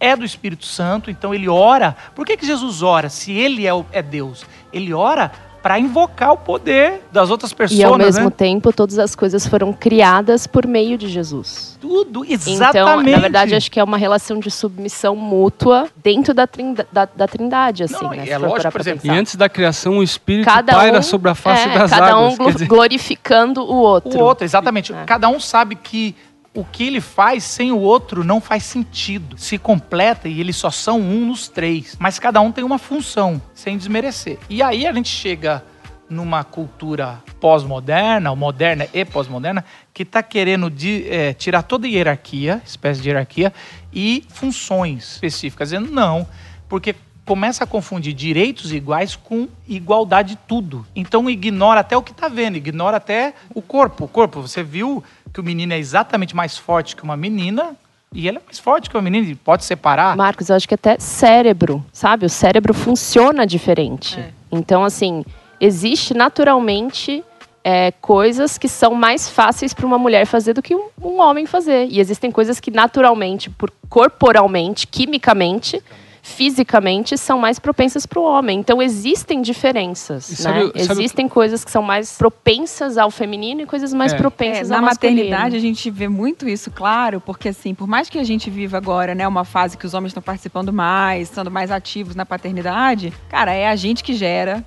é 0.00 0.14
do 0.14 0.24
Espírito 0.24 0.66
Santo, 0.66 1.10
então 1.10 1.34
ele 1.34 1.48
ora. 1.48 1.96
Por 2.14 2.26
que, 2.26 2.36
que 2.36 2.46
Jesus 2.46 2.82
ora 2.82 3.08
se 3.08 3.32
ele 3.32 3.66
é, 3.66 3.70
é 3.92 4.02
Deus? 4.02 4.44
Ele 4.72 4.92
ora 4.92 5.32
para 5.68 5.78
invocar 5.78 6.32
o 6.32 6.36
poder 6.38 7.02
das 7.12 7.28
outras 7.28 7.52
pessoas, 7.52 7.78
E 7.78 7.84
ao 7.84 7.98
mesmo 7.98 8.24
né? 8.24 8.30
tempo, 8.34 8.72
todas 8.72 8.98
as 8.98 9.14
coisas 9.14 9.46
foram 9.46 9.70
criadas 9.70 10.46
por 10.46 10.66
meio 10.66 10.96
de 10.96 11.06
Jesus. 11.08 11.76
Tudo, 11.78 12.24
exatamente. 12.24 12.78
Então, 12.78 13.02
na 13.02 13.18
verdade, 13.18 13.54
acho 13.54 13.70
que 13.70 13.78
é 13.78 13.84
uma 13.84 13.98
relação 13.98 14.38
de 14.40 14.50
submissão 14.50 15.14
mútua 15.14 15.86
dentro 16.02 16.32
da, 16.32 16.46
trinda- 16.46 16.88
da, 16.90 17.04
da 17.04 17.28
trindade, 17.28 17.82
assim, 17.82 18.02
Não, 18.02 18.08
né? 18.12 18.26
é 18.26 18.38
lógico, 18.38 18.72
por 18.72 18.80
exemplo, 18.80 19.06
E 19.06 19.10
antes 19.10 19.36
da 19.36 19.46
criação, 19.46 19.98
o 19.98 20.02
Espírito 20.02 20.46
Cada 20.46 20.72
paira 20.72 21.00
um- 21.00 21.02
sobre 21.02 21.30
a 21.30 21.34
face 21.34 21.68
é, 21.68 21.78
das 21.78 21.90
cada 21.90 22.12
águas. 22.14 22.32
um 22.32 22.36
glo- 22.38 22.46
quer 22.46 22.52
dizer, 22.54 22.66
glorificando 22.66 23.60
o 23.62 23.76
outro. 23.76 24.18
O 24.18 24.22
outro, 24.22 24.46
exatamente. 24.46 24.94
É. 24.94 25.04
Cada 25.04 25.28
um 25.28 25.38
sabe 25.38 25.74
que 25.74 26.16
o 26.58 26.64
que 26.64 26.84
ele 26.84 27.00
faz 27.00 27.44
sem 27.44 27.70
o 27.70 27.78
outro 27.78 28.24
não 28.24 28.40
faz 28.40 28.64
sentido. 28.64 29.38
Se 29.38 29.56
completa 29.58 30.28
e 30.28 30.40
eles 30.40 30.56
só 30.56 30.70
são 30.72 31.00
um 31.00 31.26
nos 31.26 31.46
três. 31.46 31.96
Mas 32.00 32.18
cada 32.18 32.40
um 32.40 32.50
tem 32.50 32.64
uma 32.64 32.78
função, 32.78 33.40
sem 33.54 33.78
desmerecer. 33.78 34.38
E 34.50 34.60
aí 34.60 34.84
a 34.84 34.92
gente 34.92 35.08
chega 35.08 35.62
numa 36.10 36.42
cultura 36.42 37.22
pós-moderna, 37.38 38.30
ou 38.30 38.36
moderna 38.36 38.88
e 38.92 39.04
pós-moderna, 39.04 39.64
que 39.94 40.02
está 40.02 40.20
querendo 40.20 40.68
de- 40.68 41.06
é, 41.08 41.32
tirar 41.32 41.62
toda 41.62 41.86
a 41.86 41.90
hierarquia, 41.90 42.60
espécie 42.66 43.00
de 43.00 43.08
hierarquia, 43.08 43.52
e 43.92 44.24
funções 44.28 45.12
específicas. 45.12 45.68
Dizendo 45.68 45.92
não, 45.92 46.26
porque 46.68 46.94
começa 47.26 47.64
a 47.64 47.66
confundir 47.66 48.14
direitos 48.14 48.72
iguais 48.72 49.14
com 49.14 49.48
igualdade 49.68 50.30
de 50.30 50.36
tudo. 50.48 50.86
Então 50.96 51.28
ignora 51.28 51.80
até 51.80 51.94
o 51.94 52.02
que 52.02 52.10
está 52.10 52.26
vendo, 52.26 52.56
ignora 52.56 52.96
até 52.96 53.34
o 53.54 53.60
corpo. 53.60 54.06
O 54.06 54.08
corpo, 54.08 54.40
você 54.40 54.62
viu 54.62 55.04
que 55.38 55.40
o 55.40 55.44
menino 55.44 55.72
é 55.72 55.78
exatamente 55.78 56.34
mais 56.34 56.58
forte 56.58 56.96
que 56.96 57.04
uma 57.04 57.16
menina, 57.16 57.76
e 58.12 58.26
ele 58.26 58.38
é 58.38 58.40
mais 58.44 58.58
forte 58.58 58.90
que 58.90 58.96
uma 58.96 59.02
menina, 59.02 59.24
e 59.24 59.36
pode 59.36 59.64
separar. 59.64 60.16
Marcos, 60.16 60.50
eu 60.50 60.56
acho 60.56 60.66
que 60.66 60.74
até 60.74 60.98
cérebro, 60.98 61.84
sabe? 61.92 62.26
O 62.26 62.28
cérebro 62.28 62.74
funciona 62.74 63.46
diferente. 63.46 64.18
É. 64.18 64.30
Então, 64.50 64.84
assim, 64.84 65.24
existe 65.60 66.12
naturalmente 66.12 67.22
é, 67.62 67.92
coisas 68.00 68.58
que 68.58 68.68
são 68.68 68.96
mais 68.96 69.30
fáceis 69.30 69.72
para 69.72 69.86
uma 69.86 69.96
mulher 69.96 70.26
fazer 70.26 70.54
do 70.54 70.62
que 70.62 70.74
um, 70.74 70.88
um 71.00 71.20
homem 71.20 71.46
fazer. 71.46 71.86
E 71.88 72.00
existem 72.00 72.32
coisas 72.32 72.58
que 72.58 72.72
naturalmente, 72.72 73.48
por 73.48 73.72
corporalmente, 73.88 74.88
quimicamente, 74.88 75.80
fisicamente, 76.28 77.16
são 77.16 77.38
mais 77.38 77.58
propensas 77.58 78.04
para 78.04 78.20
o 78.20 78.22
homem. 78.22 78.60
Então, 78.60 78.82
existem 78.82 79.40
diferenças, 79.40 80.28
E 80.30 80.36
sabe 80.36 80.58
né? 80.58 80.84
sabe 80.84 81.00
Existem 81.00 81.26
coisas 81.28 81.64
que 81.64 81.70
são 81.70 81.82
mais 81.82 82.16
propensas 82.16 82.98
ao 82.98 83.10
feminino 83.10 83.62
e 83.62 83.66
coisas 83.66 83.92
mais 83.92 84.12
É. 84.12 84.16
É, 84.16 84.18
propensas 84.18 84.68
na 84.68 84.76
ao 84.76 84.82
masculino. 84.82 85.16
maternidade 85.16 85.56
a 85.56 85.60
gente 85.60 85.90
vê 85.90 86.08
muito 86.08 86.48
isso, 86.48 86.70
claro, 86.70 87.20
porque 87.20 87.48
assim, 87.48 87.74
por 87.74 87.88
mais 87.88 88.10
que 88.10 88.18
a 88.18 88.24
gente 88.24 88.50
viva 88.50 88.76
agora, 88.76 89.14
né, 89.14 89.26
uma 89.26 89.44
fase 89.44 89.76
que 89.76 89.86
os 89.86 89.94
homens 89.94 90.10
estão 90.10 90.22
participando 90.22 90.72
mais, 90.72 91.28
sendo 91.28 91.50
mais 91.50 91.70
ativos 91.70 92.14
na 92.14 92.26
paternidade, 92.26 93.12
cara, 93.28 93.52
é 93.52 93.68
a 93.68 93.76
gente 93.76 94.04
que 94.04 94.12
gera, 94.14 94.64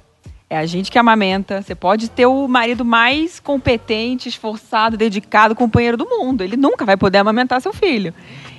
é 0.50 0.58
a 0.58 0.65
gente 0.65 0.91
que 0.91 0.97
amamenta. 0.97 1.62
Você 1.62 1.76
pode 1.76 2.10
ter 2.10 2.26
o 2.26 2.47
marido 2.47 2.84
mais 2.84 3.39
competente, 3.39 4.28
esforçado, 4.28 4.97
dedicado, 4.97 5.56
companheiro 5.56 5.95
do 5.95 6.06
mundo, 6.06 6.43
ele 6.43 6.58
nunca 6.58 6.86
vai 6.86 6.97
poder 6.97 7.19
amamentar 7.19 7.62
seu 7.62 7.71
filho. 7.74 8.13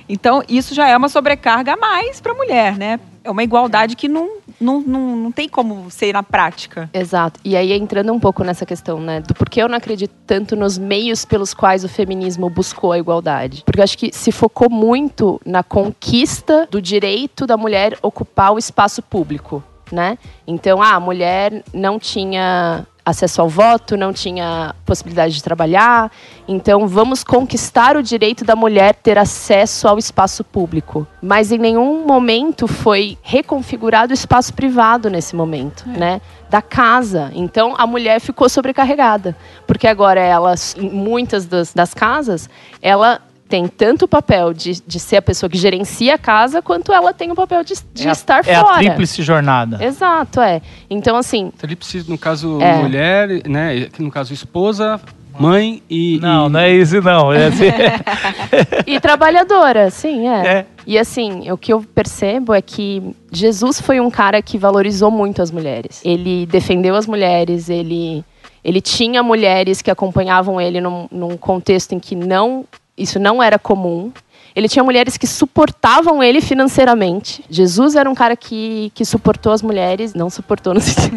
Então, 0.07 0.43
isso 0.47 0.73
já 0.73 0.87
é 0.87 0.95
uma 0.95 1.09
sobrecarga 1.09 1.73
a 1.73 1.77
mais 1.77 2.19
para 2.19 2.31
a 2.31 2.35
mulher, 2.35 2.77
né? 2.77 2.99
É 3.23 3.31
uma 3.31 3.43
igualdade 3.43 3.95
que 3.95 4.09
não, 4.09 4.37
não, 4.59 4.81
não, 4.81 5.15
não 5.15 5.31
tem 5.31 5.47
como 5.47 5.89
ser 5.89 6.13
na 6.13 6.21
prática. 6.21 6.89
Exato. 6.93 7.39
E 7.43 7.55
aí 7.55 7.71
entrando 7.71 8.11
um 8.11 8.19
pouco 8.19 8.43
nessa 8.43 8.65
questão, 8.65 8.99
né, 8.99 9.21
do 9.21 9.33
porquê 9.33 9.61
eu 9.61 9.69
não 9.69 9.77
acredito 9.77 10.13
tanto 10.27 10.57
nos 10.57 10.77
meios 10.77 11.23
pelos 11.23 11.53
quais 11.53 11.85
o 11.85 11.89
feminismo 11.89 12.49
buscou 12.49 12.91
a 12.91 12.99
igualdade. 12.99 13.63
Porque 13.65 13.79
eu 13.79 13.83
acho 13.83 13.97
que 13.97 14.11
se 14.11 14.31
focou 14.31 14.69
muito 14.69 15.39
na 15.45 15.63
conquista 15.63 16.67
do 16.69 16.81
direito 16.81 17.47
da 17.47 17.55
mulher 17.55 17.97
ocupar 18.01 18.51
o 18.51 18.57
espaço 18.57 19.01
público, 19.01 19.63
né? 19.89 20.17
Então, 20.45 20.81
ah, 20.81 20.95
a 20.95 20.99
mulher 20.99 21.63
não 21.73 21.97
tinha 21.97 22.85
acesso 23.05 23.41
ao 23.41 23.49
voto, 23.49 23.97
não 23.97 24.13
tinha 24.13 24.73
possibilidade 24.85 25.33
de 25.33 25.43
trabalhar. 25.43 26.11
Então, 26.47 26.87
vamos 26.87 27.23
conquistar 27.23 27.97
o 27.97 28.03
direito 28.03 28.45
da 28.45 28.55
mulher 28.55 28.95
ter 28.95 29.17
acesso 29.17 29.87
ao 29.87 29.97
espaço 29.97 30.43
público. 30.43 31.05
Mas 31.21 31.51
em 31.51 31.57
nenhum 31.57 32.05
momento 32.05 32.67
foi 32.67 33.17
reconfigurado 33.21 34.11
o 34.11 34.13
espaço 34.13 34.53
privado 34.53 35.09
nesse 35.09 35.35
momento, 35.35 35.87
né? 35.87 36.21
Da 36.49 36.61
casa. 36.61 37.31
Então, 37.33 37.75
a 37.77 37.85
mulher 37.85 38.19
ficou 38.21 38.47
sobrecarregada. 38.47 39.35
Porque 39.67 39.87
agora 39.87 40.21
ela, 40.21 40.53
em 40.77 40.89
muitas 40.89 41.45
das, 41.45 41.73
das 41.73 41.93
casas, 41.93 42.49
ela 42.81 43.21
tem 43.47 43.67
tanto 43.67 44.05
o 44.05 44.07
papel 44.07 44.53
de, 44.53 44.81
de 44.81 44.99
ser 44.99 45.17
a 45.17 45.21
pessoa 45.21 45.49
que 45.49 45.57
gerencia 45.57 46.15
a 46.15 46.17
casa, 46.17 46.61
quanto 46.61 46.91
ela 46.91 47.13
tem 47.13 47.31
o 47.31 47.35
papel 47.35 47.63
de, 47.63 47.73
de 47.93 48.05
é 48.07 48.09
a, 48.09 48.11
estar 48.13 48.39
é 48.47 48.55
fora. 48.55 48.75
a 48.75 48.77
tríplice 48.79 49.21
jornada. 49.21 49.83
Exato, 49.83 50.41
é. 50.41 50.61
Então, 50.89 51.15
assim, 51.15 51.51
Tríplice, 51.57 52.03
no 52.09 52.17
caso, 52.17 52.59
É. 52.61 52.77
mulher, 52.77 53.47
né? 53.47 53.87
No 53.99 54.09
caso, 54.09 54.33
esposa, 54.33 54.99
mãe 55.39 55.83
e. 55.89 56.19
Não, 56.21 56.47
e- 56.47 56.49
não 56.49 56.59
é 56.59 56.71
isso 56.73 57.01
não. 57.01 57.31
É 57.31 57.47
assim, 57.47 57.65
E 58.87 58.99
trabalhadora, 58.99 59.89
sim, 59.89 60.27
é. 60.27 60.47
É. 60.47 60.65
E 60.85 60.97
assim, 60.97 61.49
o 61.51 61.57
que 61.57 61.71
eu 61.71 61.81
percebo 61.81 62.53
é 62.53 62.61
que 62.61 63.15
Jesus 63.31 63.79
foi 63.79 63.99
um 63.99 64.09
cara 64.09 64.41
que 64.41 64.57
valorizou 64.57 65.09
muito 65.11 65.41
as 65.41 65.51
mulheres. 65.51 66.01
Ele 66.03 66.45
defendeu 66.45 66.95
as 66.95 67.07
mulheres, 67.07 67.69
ele, 67.69 68.23
ele 68.63 68.81
tinha 68.81 69.23
mulheres 69.23 69.81
que 69.81 69.89
acompanhavam 69.91 70.59
ele 70.59 70.81
num, 70.81 71.07
num 71.11 71.37
contexto 71.37 71.93
em 71.93 71.99
que 71.99 72.15
não 72.15 72.65
isso 72.97 73.19
não 73.19 73.41
era 73.41 73.57
comum. 73.59 74.11
Ele 74.55 74.69
tinha 74.69 74.83
mulheres 74.83 75.17
que 75.17 75.25
suportavam 75.25 76.21
ele 76.21 76.39
financeiramente. 76.39 77.43
Jesus 77.49 77.95
era 77.95 78.07
um 78.07 78.13
cara 78.13 78.35
que, 78.35 78.91
que 78.93 79.03
suportou 79.03 79.51
as 79.51 79.63
mulheres, 79.63 80.13
não 80.13 80.29
suportou 80.29 80.75
no 80.75 80.79
sentido, 80.81 81.15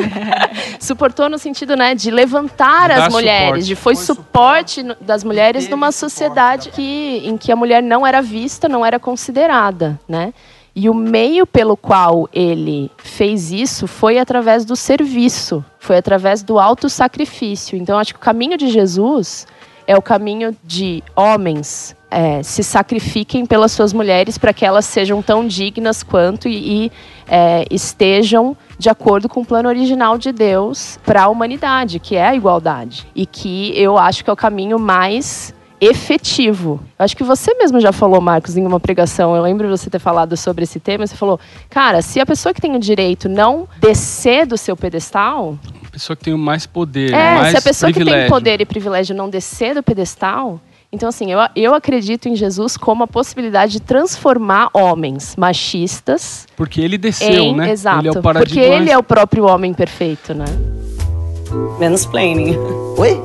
suportou 0.81 1.29
no 1.29 1.39
sentido, 1.39 1.77
né, 1.77 1.95
de 1.95 2.11
levantar 2.11 2.91
as 2.91 3.13
mulheres, 3.13 3.47
suporte. 3.47 3.65
de 3.67 3.75
foi, 3.77 3.95
suporte 3.97 4.83
no- 4.83 4.97
das 5.01 5.23
mulheres 5.23 5.69
numa 5.69 5.93
sociedade 5.93 6.71
que, 6.71 7.23
em 7.25 7.37
que 7.37 7.53
a 7.53 7.57
mulher 7.57 7.83
não 7.83 8.07
era 8.07 8.23
vista, 8.23 8.69
não 8.71 8.85
era 8.85 8.99
considerada, 8.99 10.01
né? 10.09 10.33
E 10.75 10.91
o 10.91 10.95
meio 10.95 11.47
pelo 11.47 11.75
qual 11.77 12.29
ele 12.33 12.91
fez 12.99 13.51
isso 13.51 13.87
foi 13.87 14.19
através 14.19 14.65
do 14.65 14.77
serviço, 14.77 15.65
foi 15.79 15.97
através 15.97 16.43
do 16.43 16.59
autossacrifício. 16.59 17.79
Então, 17.79 17.99
acho 17.99 18.13
que 18.13 18.19
o 18.21 18.23
caminho 18.23 18.59
de 18.59 18.69
Jesus 18.71 19.47
é 19.87 19.97
o 19.97 20.03
caminho 20.03 20.57
de 20.65 21.03
homens 21.15 21.97
é, 22.11 22.43
se 22.43 22.63
sacrifiquem 22.63 23.45
pelas 23.45 23.73
suas 23.73 23.93
mulheres 23.93 24.39
para 24.39 24.53
que 24.53 24.65
elas 24.65 24.85
sejam 24.85 25.21
tão 25.21 25.47
dignas 25.47 26.03
quanto 26.03 26.49
e, 26.49 26.87
e, 26.87 26.93
é, 27.29 27.65
estejam 27.71 28.57
de 28.79 28.89
acordo 28.89 29.29
com 29.29 29.41
o 29.41 29.45
plano 29.45 29.69
original 29.69 30.17
de 30.17 30.33
Deus 30.33 30.99
para 31.05 31.25
a 31.25 31.29
humanidade, 31.29 31.99
que 31.99 32.17
é 32.17 32.27
a 32.27 32.35
igualdade. 32.35 33.07
E 33.15 33.27
que 33.27 33.73
eu 33.79 33.99
acho 33.99 34.23
que 34.23 34.31
é 34.31 34.33
o 34.33 34.37
caminho 34.37 34.79
mais 34.79 35.55
efetivo. 35.81 36.81
Eu 36.99 37.05
acho 37.05 37.17
que 37.17 37.23
você 37.23 37.53
mesmo 37.55 37.81
já 37.81 37.93
falou, 37.93 38.21
Marcos, 38.21 38.57
em 38.57 38.65
uma 38.65 38.81
pregação. 38.81 39.37
Eu 39.37 39.43
lembro 39.43 39.69
você 39.69 39.91
ter 39.91 39.99
falado 39.99 40.37
sobre 40.37 40.65
esse 40.65 40.81
tema. 40.81 41.07
Você 41.07 41.17
falou, 41.17 41.39
cara, 41.69 42.01
se 42.01 42.19
a 42.19 42.27
pessoa 42.27 42.55
que 42.55 42.61
tem 42.61 42.75
o 42.75 42.79
direito 42.79 43.29
não 43.29 43.69
descer 43.79 44.47
do 44.47 44.57
seu 44.57 44.77
pedestal, 44.77 45.59
Pessoa 45.97 46.15
que 46.15 46.25
tem 46.25 46.35
mais 46.35 46.67
poder, 46.67 47.15
é, 47.15 47.35
mais 47.37 47.51
se 47.53 47.57
a 47.57 47.63
pessoa 47.63 47.91
que 47.91 47.95
tem 47.95 48.05
privilégio. 48.05 48.29
poder 48.29 48.61
e 48.61 48.67
privilégio 48.67 49.17
não 49.17 49.31
descer 49.31 49.75
do 49.75 49.83
pedestal, 49.83 50.61
então 50.93 51.09
assim, 51.09 51.33
eu, 51.33 51.39
eu 51.57 51.75
acredito 51.75 52.29
em 52.29 52.37
Jesus 52.37 52.77
como 52.77 53.05
a 53.05 53.07
possibilidade 53.07 53.73
de 53.73 53.81
transformar 53.81 54.69
homens 54.75 55.35
machistas 55.37 56.47
Porque 56.55 56.83
ele 56.83 56.99
desceu, 56.99 57.45
em 57.45 57.57
né? 57.57 57.71
exato, 57.71 58.01
Ele 58.01 58.09
é 58.09 58.11
o 58.11 58.23
porque 58.23 58.61
ele 58.61 58.91
é 58.91 58.99
o 58.99 59.03
próprio 59.03 59.47
homem 59.47 59.73
perfeito, 59.73 60.35
né? 60.35 60.45
Mansplaining. 61.81 62.59
Oi? 62.99 63.19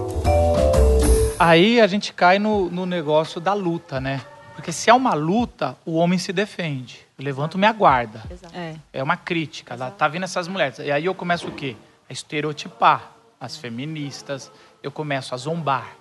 Aí 1.37 1.81
a 1.81 1.87
gente 1.87 2.13
cai 2.13 2.39
no, 2.39 2.69
no 2.69 2.85
negócio 2.85 3.41
da 3.41 3.53
luta, 3.53 3.99
né? 3.99 4.21
Porque 4.55 4.71
se 4.71 4.89
é 4.89 4.93
uma 4.93 5.13
luta, 5.13 5.75
o 5.85 5.95
homem 5.95 6.17
se 6.17 6.31
defende. 6.31 6.99
Eu 7.19 7.25
levanto 7.25 7.57
minha 7.57 7.73
guarda. 7.73 8.21
É. 8.53 8.75
É 8.93 9.03
uma 9.03 9.17
crítica. 9.17 9.75
Lá 9.75 9.91
tá 9.91 10.07
vindo 10.07 10.23
essas 10.23 10.47
mulheres. 10.47 10.79
E 10.79 10.89
aí 10.89 11.03
eu 11.03 11.13
começo 11.13 11.49
o 11.49 11.51
quê? 11.51 11.75
A 12.11 12.13
estereotipar 12.13 13.13
as 13.39 13.55
feministas. 13.55 14.51
Eu 14.83 14.91
começo 14.91 15.33
a 15.33 15.37
zombar. 15.37 15.95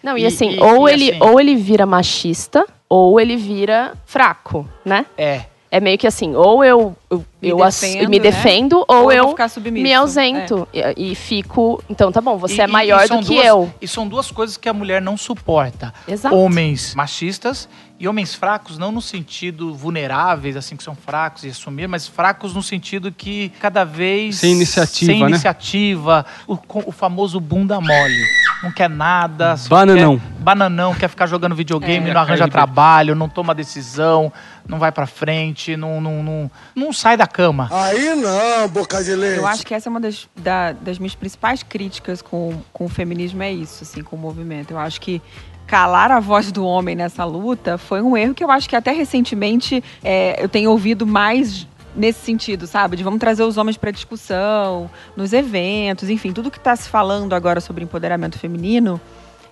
Não, 0.00 0.16
e, 0.16 0.22
E- 0.22 0.26
assim, 0.26 0.50
e- 0.50 0.60
ou, 0.62 0.88
e 0.88 0.92
ele, 0.92 1.10
assim- 1.10 1.20
ou 1.20 1.40
ele 1.40 1.56
vira 1.56 1.84
machista, 1.84 2.64
ou 2.88 3.18
ele 3.18 3.36
vira 3.36 3.94
fraco, 4.06 4.64
né? 4.84 5.04
É. 5.18 5.46
É 5.76 5.80
meio 5.80 5.98
que 5.98 6.06
assim, 6.06 6.34
ou 6.34 6.64
eu, 6.64 6.96
eu, 7.10 7.18
Me 7.42 7.50
eu 7.50 7.56
defendo, 7.58 8.08
me 8.08 8.18
né? 8.18 8.22
defendo, 8.22 8.84
ou, 8.88 9.02
Ou 9.04 9.12
eu 9.12 9.34
me 9.72 9.92
ausento 9.92 10.66
e, 10.72 11.10
e 11.10 11.14
fico. 11.14 11.82
Então 11.90 12.10
tá 12.10 12.20
bom, 12.20 12.38
você 12.38 12.56
E- 12.56 12.60
é 12.62 12.66
maior 12.66 13.04
e 13.04 13.08
do 13.08 13.18
que 13.18 13.34
duas- 13.34 13.44
eu. 13.46 13.74
E 13.80 13.86
são 13.86 14.08
duas 14.08 14.30
coisas 14.30 14.56
que 14.56 14.68
a 14.68 14.72
mulher 14.72 15.02
não 15.02 15.18
suporta. 15.18 15.92
Exato. 16.08 16.34
Homens 16.34 16.94
machistas 16.94 17.68
e 18.00 18.08
homens 18.08 18.34
fracos, 18.34 18.78
não 18.78 18.90
no 18.90 19.02
sentido 19.02 19.74
vulneráveis, 19.74 20.56
assim, 20.56 20.76
que 20.76 20.82
são 20.82 20.94
fracos 20.94 21.44
e 21.44 21.48
assumir, 21.48 21.86
mas 21.88 22.06
fracos 22.06 22.54
no 22.54 22.62
sentido 22.62 23.10
que 23.12 23.50
cada 23.60 23.84
vez... 23.84 24.36
Sem 24.36 24.52
iniciativa, 24.52 25.12
Sem 25.12 25.22
né? 25.22 25.28
iniciativa. 25.30 26.24
O, 26.46 26.56
co- 26.56 26.84
o 26.86 26.92
famoso 26.92 27.38
bunda 27.40 27.80
mole. 27.80 28.22
Não 28.62 28.70
quer 28.72 28.88
nada. 28.88 29.54
Bananão. 29.68 30.18
Quer, 30.18 30.26
bananão, 30.42 30.94
quer 30.94 31.08
ficar 31.08 31.26
jogando 31.26 31.54
videogame, 31.54 32.10
É. 32.10 32.12
não 32.14 32.20
arranja 32.20 32.48
trabalho, 32.48 33.14
não 33.14 33.28
toma 33.30 33.54
decisão, 33.54 34.30
não 34.68 34.78
vai 34.78 34.90
pra 34.92 35.06
frente, 35.06 35.76
não, 35.76 36.00
não, 36.00 36.22
não, 36.22 36.50
não 36.74 36.92
sai 36.92 37.16
da 37.16 37.26
cama. 37.26 37.68
Aí 37.72 38.14
não, 38.14 38.68
boca 38.68 39.02
de 39.02 39.14
leite. 39.14 39.38
Eu 39.38 39.46
acho 39.46 39.64
que 39.66 39.74
essa 39.74 39.88
é 39.88 39.90
uma 39.90 40.00
das, 40.00 40.28
da- 40.36 40.72
das 40.72 40.98
minhas 40.98 41.14
principais 41.14 41.62
críticas 41.62 42.20
com, 42.22 42.54
com 42.72 42.84
o 42.84 42.88
feminismo, 42.88 43.42
é 43.42 43.52
isso, 43.52 43.84
assim, 43.84 44.02
com 44.02 44.16
o 44.16 44.18
movimento. 44.18 44.72
Eu 44.72 44.78
acho 44.78 45.00
que 45.00 45.20
calar 45.66 46.10
a 46.12 46.20
voz 46.20 46.52
do 46.52 46.64
homem 46.64 46.94
nessa 46.94 47.24
luta 47.24 47.76
foi 47.76 48.00
um 48.00 48.16
erro 48.16 48.34
que 48.34 48.44
eu 48.44 48.50
acho 48.50 48.68
que 48.68 48.76
até 48.76 48.92
recentemente 48.92 49.82
é, 50.04 50.42
eu 50.42 50.48
tenho 50.48 50.70
ouvido 50.70 51.06
mais 51.06 51.66
nesse 51.94 52.20
sentido, 52.20 52.66
sabe? 52.66 52.96
De 52.96 53.02
vamos 53.02 53.18
trazer 53.18 53.42
os 53.42 53.56
homens 53.56 53.76
para 53.76 53.90
discussão, 53.90 54.90
nos 55.16 55.32
eventos, 55.32 56.10
enfim, 56.10 56.30
tudo 56.32 56.50
que 56.50 56.58
está 56.58 56.76
se 56.76 56.88
falando 56.88 57.34
agora 57.34 57.60
sobre 57.60 57.82
empoderamento 57.82 58.38
feminino. 58.38 59.00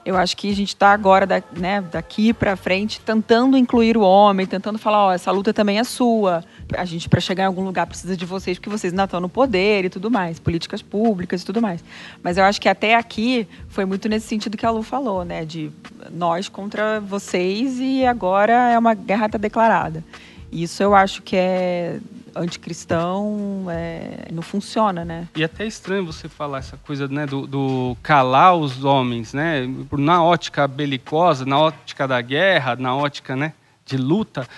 Eu 0.04 0.16
acho 0.18 0.36
que 0.36 0.50
a 0.50 0.54
gente 0.54 0.68
está 0.68 0.92
agora, 0.92 1.26
da- 1.26 1.42
né, 1.56 1.80
daqui 1.80 2.34
para 2.34 2.56
frente, 2.56 3.00
tentando 3.00 3.56
incluir 3.56 3.96
o 3.96 4.02
homem, 4.02 4.44
tentando 4.46 4.78
falar, 4.78 5.06
ó, 5.06 5.12
essa 5.12 5.30
luta 5.30 5.52
também 5.52 5.78
é 5.78 5.84
sua. 5.84 6.44
A 6.76 6.84
gente, 6.84 7.08
para 7.08 7.20
chegar 7.20 7.44
em 7.44 7.46
algum 7.46 7.64
lugar, 7.64 7.86
precisa 7.86 8.14
de 8.14 8.26
vocês, 8.26 8.58
porque 8.58 8.68
vocês 8.68 8.92
ainda 8.92 9.04
estão 9.04 9.18
no 9.18 9.30
poder 9.30 9.86
e 9.86 9.88
tudo 9.88 10.10
mais, 10.10 10.38
políticas 10.38 10.82
públicas 10.82 11.40
e 11.40 11.46
tudo 11.46 11.62
mais. 11.62 11.82
Mas 12.22 12.36
eu 12.36 12.44
acho 12.44 12.60
que 12.60 12.68
até 12.68 12.94
aqui 12.94 13.48
foi 13.68 13.86
muito 13.86 14.06
nesse 14.08 14.26
sentido 14.26 14.58
que 14.58 14.66
a 14.66 14.70
Lu 14.70 14.82
falou, 14.82 15.24
né? 15.24 15.44
De 15.44 15.70
nós 16.10 16.48
contra 16.50 17.00
vocês 17.00 17.78
e 17.80 18.04
agora 18.04 18.52
é 18.72 18.78
uma 18.78 18.92
guerra 18.92 19.28
tá 19.28 19.38
declarada. 19.38 20.04
Isso 20.52 20.82
eu 20.82 20.94
acho 20.94 21.22
que 21.22 21.34
é 21.34 21.98
anticristão, 22.36 23.66
é, 23.68 24.28
não 24.32 24.42
funciona, 24.42 25.04
né? 25.04 25.28
E 25.36 25.44
até 25.44 25.64
é 25.64 25.66
estranho 25.66 26.06
você 26.06 26.28
falar 26.28 26.58
essa 26.58 26.76
coisa 26.76 27.08
né, 27.08 27.26
do, 27.26 27.46
do 27.46 27.96
calar 28.02 28.56
os 28.56 28.84
homens, 28.84 29.32
né? 29.32 29.68
Na 29.92 30.22
ótica 30.22 30.66
belicosa, 30.66 31.44
na 31.44 31.58
ótica 31.58 32.06
da 32.06 32.20
guerra, 32.20 32.76
na 32.76 32.94
ótica 32.94 33.34
né, 33.36 33.52
de 33.84 33.96
luta. 33.96 34.48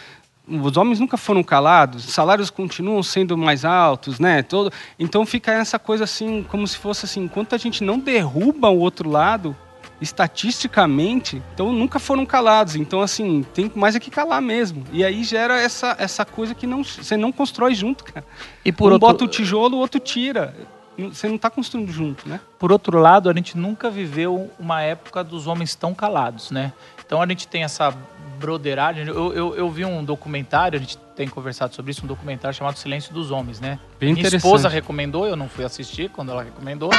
Os 0.48 0.76
homens 0.76 1.00
nunca 1.00 1.16
foram 1.16 1.42
calados, 1.42 2.06
os 2.06 2.14
salários 2.14 2.50
continuam 2.50 3.02
sendo 3.02 3.36
mais 3.36 3.64
altos, 3.64 4.20
né? 4.20 4.42
Todo, 4.42 4.72
então 4.98 5.26
fica 5.26 5.52
essa 5.52 5.78
coisa 5.78 6.04
assim, 6.04 6.44
como 6.44 6.66
se 6.66 6.78
fosse 6.78 7.04
assim, 7.04 7.24
enquanto 7.24 7.54
a 7.54 7.58
gente 7.58 7.82
não 7.82 7.98
derruba 7.98 8.68
o 8.68 8.78
outro 8.78 9.10
lado, 9.10 9.56
estatisticamente, 10.00 11.42
então 11.54 11.72
nunca 11.72 11.98
foram 11.98 12.26
calados. 12.26 12.76
Então, 12.76 13.00
assim, 13.00 13.44
tem 13.54 13.70
mais 13.74 13.96
é 13.96 14.00
que 14.00 14.10
calar 14.10 14.42
mesmo. 14.42 14.84
E 14.92 15.04
aí 15.04 15.24
gera 15.24 15.60
essa, 15.60 15.96
essa 15.98 16.24
coisa 16.24 16.54
que 16.54 16.66
não, 16.66 16.84
você 16.84 17.16
não 17.16 17.32
constrói 17.32 17.74
junto, 17.74 18.04
cara. 18.04 18.24
E 18.64 18.72
por 18.72 18.90
um 18.90 18.94
outro- 18.94 19.08
bota 19.08 19.24
o 19.24 19.28
tijolo, 19.28 19.76
o 19.76 19.80
outro 19.80 20.00
tira. 20.00 20.54
Você 20.98 21.28
não 21.28 21.36
está 21.36 21.50
construindo 21.50 21.92
junto, 21.92 22.26
né? 22.26 22.40
Por 22.58 22.72
outro 22.72 22.98
lado, 22.98 23.28
a 23.28 23.34
gente 23.34 23.56
nunca 23.58 23.90
viveu 23.90 24.50
uma 24.58 24.80
época 24.80 25.22
dos 25.22 25.46
homens 25.46 25.74
tão 25.74 25.94
calados, 25.94 26.50
né? 26.50 26.72
Então 27.04 27.20
a 27.20 27.26
gente 27.26 27.46
tem 27.46 27.62
essa 27.62 27.94
broderagem. 28.38 29.06
Eu, 29.06 29.32
eu, 29.32 29.56
eu 29.56 29.70
vi 29.70 29.84
um 29.84 30.04
documentário, 30.04 30.78
a 30.78 30.80
gente 30.80 30.98
tem 31.16 31.26
conversado 31.26 31.74
sobre 31.74 31.90
isso, 31.90 32.04
um 32.04 32.06
documentário 32.06 32.56
chamado 32.56 32.78
Silêncio 32.78 33.12
dos 33.12 33.30
Homens, 33.30 33.58
né? 33.58 33.78
Bem 33.98 34.12
Minha 34.12 34.28
esposa 34.28 34.68
recomendou, 34.68 35.26
eu 35.26 35.34
não 35.34 35.48
fui 35.48 35.64
assistir 35.64 36.10
quando 36.10 36.30
ela 36.30 36.42
recomendou. 36.42 36.90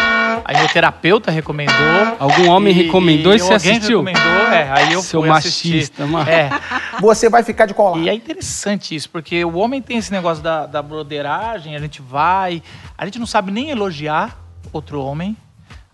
Aí 0.43 0.57
meu 0.57 0.67
terapeuta 0.67 1.29
recomendou. 1.29 1.75
Algum 2.19 2.49
homem 2.49 2.73
recomendou 2.73 3.33
e 3.33 3.39
você 3.39 3.53
alguém 3.53 3.77
assistiu? 3.77 4.03
recomendou, 4.03 4.47
é. 4.53 4.71
Aí 4.71 4.93
eu 4.93 5.01
Seu 5.01 5.21
fui 5.21 5.29
machista, 5.29 6.03
assistir. 6.03 6.05
mano. 6.05 6.29
É. 6.29 6.49
Você 6.99 7.29
vai 7.29 7.43
ficar 7.43 7.67
de 7.67 7.75
colar. 7.75 7.99
E 7.99 8.09
é 8.09 8.13
interessante 8.13 8.95
isso, 8.95 9.07
porque 9.11 9.45
o 9.45 9.57
homem 9.57 9.83
tem 9.83 9.97
esse 9.97 10.11
negócio 10.11 10.43
da, 10.43 10.65
da 10.65 10.81
broderagem, 10.81 11.75
a 11.75 11.79
gente 11.79 12.01
vai, 12.01 12.63
a 12.97 13.05
gente 13.05 13.19
não 13.19 13.27
sabe 13.27 13.51
nem 13.51 13.69
elogiar 13.69 14.35
outro 14.73 14.99
homem, 14.99 15.37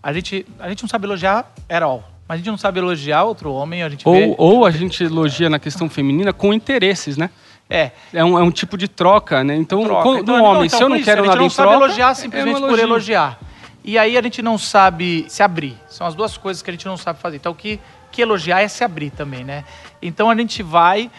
a 0.02 0.12
gente, 0.14 0.46
a 0.58 0.68
gente 0.68 0.82
não 0.82 0.88
sabe 0.88 1.06
elogiar 1.06 1.52
at 1.68 1.82
all, 1.82 2.04
mas 2.28 2.36
a 2.36 2.36
gente 2.38 2.50
não 2.50 2.58
sabe 2.58 2.78
elogiar 2.80 3.24
outro 3.24 3.52
homem, 3.52 3.82
a 3.82 3.88
gente 3.88 4.06
Ou, 4.08 4.14
vê... 4.14 4.34
ou 4.38 4.64
a 4.66 4.70
gente 4.70 5.02
elogia 5.04 5.48
na 5.50 5.58
questão 5.58 5.88
feminina 5.88 6.32
com 6.32 6.52
interesses, 6.52 7.16
né? 7.16 7.30
É. 7.68 7.90
É 8.12 8.24
um, 8.24 8.38
é 8.38 8.42
um 8.42 8.50
tipo 8.50 8.76
de 8.76 8.86
troca, 8.88 9.42
né? 9.42 9.54
Então, 9.56 9.82
troca. 9.84 10.02
com- 10.02 10.18
Então, 10.18 10.36
do 10.38 10.44
homem, 10.44 10.66
então, 10.66 10.78
se 10.78 10.84
eu 10.84 10.88
por 10.88 10.90
não 10.90 10.96
isso, 10.96 11.04
quero 11.04 11.20
a 11.20 11.24
gente 11.24 11.28
nada 11.30 11.40
não 11.40 11.46
em 11.46 11.50
sabe 11.50 11.68
troca, 11.70 11.84
elogiar 11.84 12.10
é 12.10 12.14
simplesmente 12.14 12.62
um 12.62 12.68
por 12.68 12.78
elogiar. 12.78 13.38
E 13.82 13.98
aí 13.98 14.16
a 14.16 14.22
gente 14.22 14.40
não 14.42 14.56
sabe 14.58 15.24
se 15.28 15.42
abrir. 15.42 15.76
São 15.88 16.06
as 16.06 16.14
duas 16.14 16.36
coisas 16.36 16.62
que 16.62 16.70
a 16.70 16.72
gente 16.72 16.86
não 16.86 16.96
sabe 16.96 17.18
fazer. 17.20 17.36
Então, 17.36 17.52
o 17.52 17.54
que, 17.54 17.78
que 18.10 18.22
elogiar 18.22 18.60
é 18.62 18.68
se 18.68 18.82
abrir 18.84 19.10
também, 19.10 19.44
né? 19.44 19.64
Então, 20.00 20.30
a 20.30 20.36
gente 20.36 20.62
vai... 20.62 21.10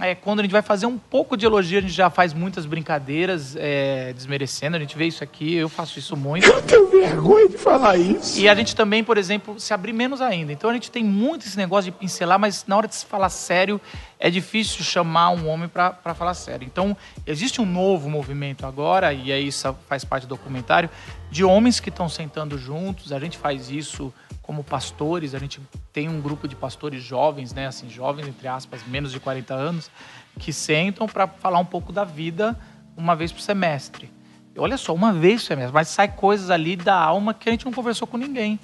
é, 0.00 0.14
quando 0.14 0.40
a 0.40 0.42
gente 0.42 0.52
vai 0.52 0.62
fazer 0.62 0.86
um 0.86 0.98
pouco 0.98 1.36
de 1.36 1.46
elogio, 1.46 1.78
a 1.78 1.80
gente 1.82 1.92
já 1.92 2.10
faz 2.10 2.32
muitas 2.34 2.64
brincadeiras 2.66 3.56
é, 3.56 4.12
desmerecendo. 4.12 4.76
A 4.76 4.80
gente 4.80 4.96
vê 4.96 5.06
isso 5.06 5.22
aqui, 5.24 5.54
eu 5.54 5.68
faço 5.68 5.98
isso 5.98 6.16
muito. 6.16 6.46
Eu 6.46 6.62
tenho 6.62 6.88
vergonha 6.90 7.41
falar 7.78 7.96
isso. 7.96 8.38
E 8.38 8.48
a 8.48 8.54
gente 8.54 8.74
também, 8.74 9.02
por 9.02 9.16
exemplo, 9.16 9.58
se 9.58 9.72
abrir 9.72 9.92
menos 9.92 10.20
ainda. 10.20 10.52
Então 10.52 10.70
a 10.70 10.72
gente 10.72 10.90
tem 10.90 11.04
muito 11.04 11.46
esse 11.46 11.56
negócio 11.56 11.90
de 11.90 11.96
pincelar, 11.96 12.38
mas 12.38 12.64
na 12.66 12.76
hora 12.76 12.88
de 12.88 12.94
se 12.94 13.06
falar 13.06 13.28
sério, 13.28 13.80
é 14.18 14.30
difícil 14.30 14.84
chamar 14.84 15.30
um 15.30 15.48
homem 15.48 15.68
para 15.68 16.14
falar 16.14 16.34
sério. 16.34 16.64
Então 16.64 16.96
existe 17.26 17.60
um 17.60 17.66
novo 17.66 18.08
movimento 18.08 18.66
agora, 18.66 19.12
e 19.12 19.32
aí 19.32 19.46
isso 19.46 19.74
faz 19.88 20.04
parte 20.04 20.24
do 20.24 20.30
documentário, 20.30 20.90
de 21.30 21.44
homens 21.44 21.80
que 21.80 21.88
estão 21.88 22.08
sentando 22.08 22.58
juntos. 22.58 23.12
A 23.12 23.18
gente 23.18 23.38
faz 23.38 23.70
isso 23.70 24.12
como 24.42 24.64
pastores, 24.64 25.34
a 25.34 25.38
gente 25.38 25.60
tem 25.92 26.08
um 26.08 26.20
grupo 26.20 26.48
de 26.48 26.56
pastores 26.56 27.02
jovens, 27.02 27.54
né, 27.54 27.68
assim, 27.68 27.88
jovens 27.88 28.26
entre 28.26 28.48
aspas, 28.48 28.84
menos 28.86 29.12
de 29.12 29.20
40 29.20 29.54
anos, 29.54 29.90
que 30.38 30.52
sentam 30.52 31.06
para 31.06 31.26
falar 31.26 31.58
um 31.58 31.64
pouco 31.64 31.92
da 31.92 32.04
vida 32.04 32.58
uma 32.96 33.14
vez 33.14 33.32
por 33.32 33.40
semestre. 33.40 34.10
Olha 34.56 34.76
só, 34.76 34.94
uma 34.94 35.12
vez 35.12 35.48
mas 35.72 35.88
sai 35.88 36.08
coisas 36.08 36.50
ali 36.50 36.76
da 36.76 36.94
alma 36.94 37.32
que 37.32 37.48
a 37.48 37.52
gente 37.52 37.64
não 37.64 37.72
conversou 37.72 38.06
com 38.06 38.16
ninguém. 38.16 38.58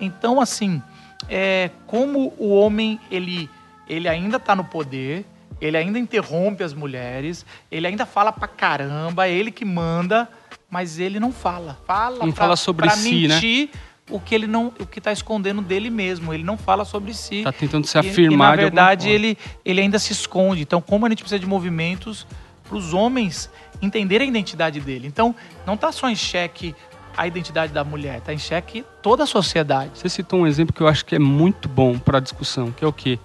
Então, 0.00 0.40
assim, 0.40 0.82
é, 1.28 1.70
como 1.86 2.32
o 2.38 2.48
homem 2.50 3.00
ele, 3.10 3.48
ele 3.88 4.08
ainda 4.08 4.36
está 4.36 4.54
no 4.54 4.64
poder, 4.64 5.24
ele 5.60 5.76
ainda 5.76 5.98
interrompe 5.98 6.62
as 6.62 6.72
mulheres, 6.74 7.44
ele 7.70 7.86
ainda 7.86 8.06
fala 8.06 8.32
pra 8.32 8.46
caramba, 8.48 9.26
é 9.26 9.32
ele 9.32 9.50
que 9.50 9.64
manda, 9.64 10.28
mas 10.70 10.98
ele 10.98 11.18
não 11.18 11.32
fala. 11.32 11.78
Fala 11.86 12.18
Não 12.24 12.32
pra, 12.32 12.44
fala 12.44 12.56
sobre 12.56 12.86
pra 12.86 12.96
si, 12.96 13.26
né? 13.28 13.34
mentir 13.34 13.70
o 14.10 14.18
que 14.18 14.34
ele 14.34 14.46
não, 14.46 14.68
o 14.80 14.86
que 14.86 14.98
está 14.98 15.12
escondendo 15.12 15.60
dele 15.60 15.90
mesmo. 15.90 16.32
Ele 16.32 16.42
não 16.42 16.56
fala 16.56 16.84
sobre 16.84 17.12
si. 17.12 17.42
Tá 17.42 17.52
tentando 17.52 17.86
se 17.86 17.96
E- 17.96 18.00
afirmar 18.00 18.54
E, 18.54 18.56
na 18.56 18.62
verdade, 18.62 19.08
ele, 19.10 19.36
ele 19.64 19.80
ainda 19.80 19.98
se 19.98 20.12
esconde. 20.12 20.62
Então, 20.62 20.80
como 20.80 21.04
a 21.06 21.08
gente 21.08 21.22
precisa 21.22 21.38
de 21.38 21.46
movimentos 21.46 22.26
para 22.66 22.76
os 22.76 22.92
homens 22.94 23.50
entenderem 23.80 24.26
a 24.26 24.30
identidade 24.30 24.80
dele. 24.80 25.06
Então, 25.06 25.34
não 25.66 25.74
está 25.74 25.92
só 25.92 26.08
em 26.08 26.16
xeque 26.16 26.74
a 27.16 27.26
identidade 27.26 27.72
da 27.72 27.82
mulher, 27.82 28.18
está 28.18 28.32
em 28.32 28.38
xeque 28.38 28.84
toda 29.02 29.24
a 29.24 29.26
sociedade. 29.26 29.90
Você 29.94 30.08
citou 30.08 30.40
um 30.40 30.46
exemplo 30.46 30.72
que 30.72 30.80
eu 30.80 30.86
acho 30.86 31.04
que 31.04 31.16
é 31.16 31.18
muito 31.18 31.68
bom 31.68 31.98
para 31.98 32.18
a 32.18 32.20
discussão, 32.20 32.70
que 32.70 32.84
é 32.84 32.86
o 32.86 32.92
quê? 32.92 33.18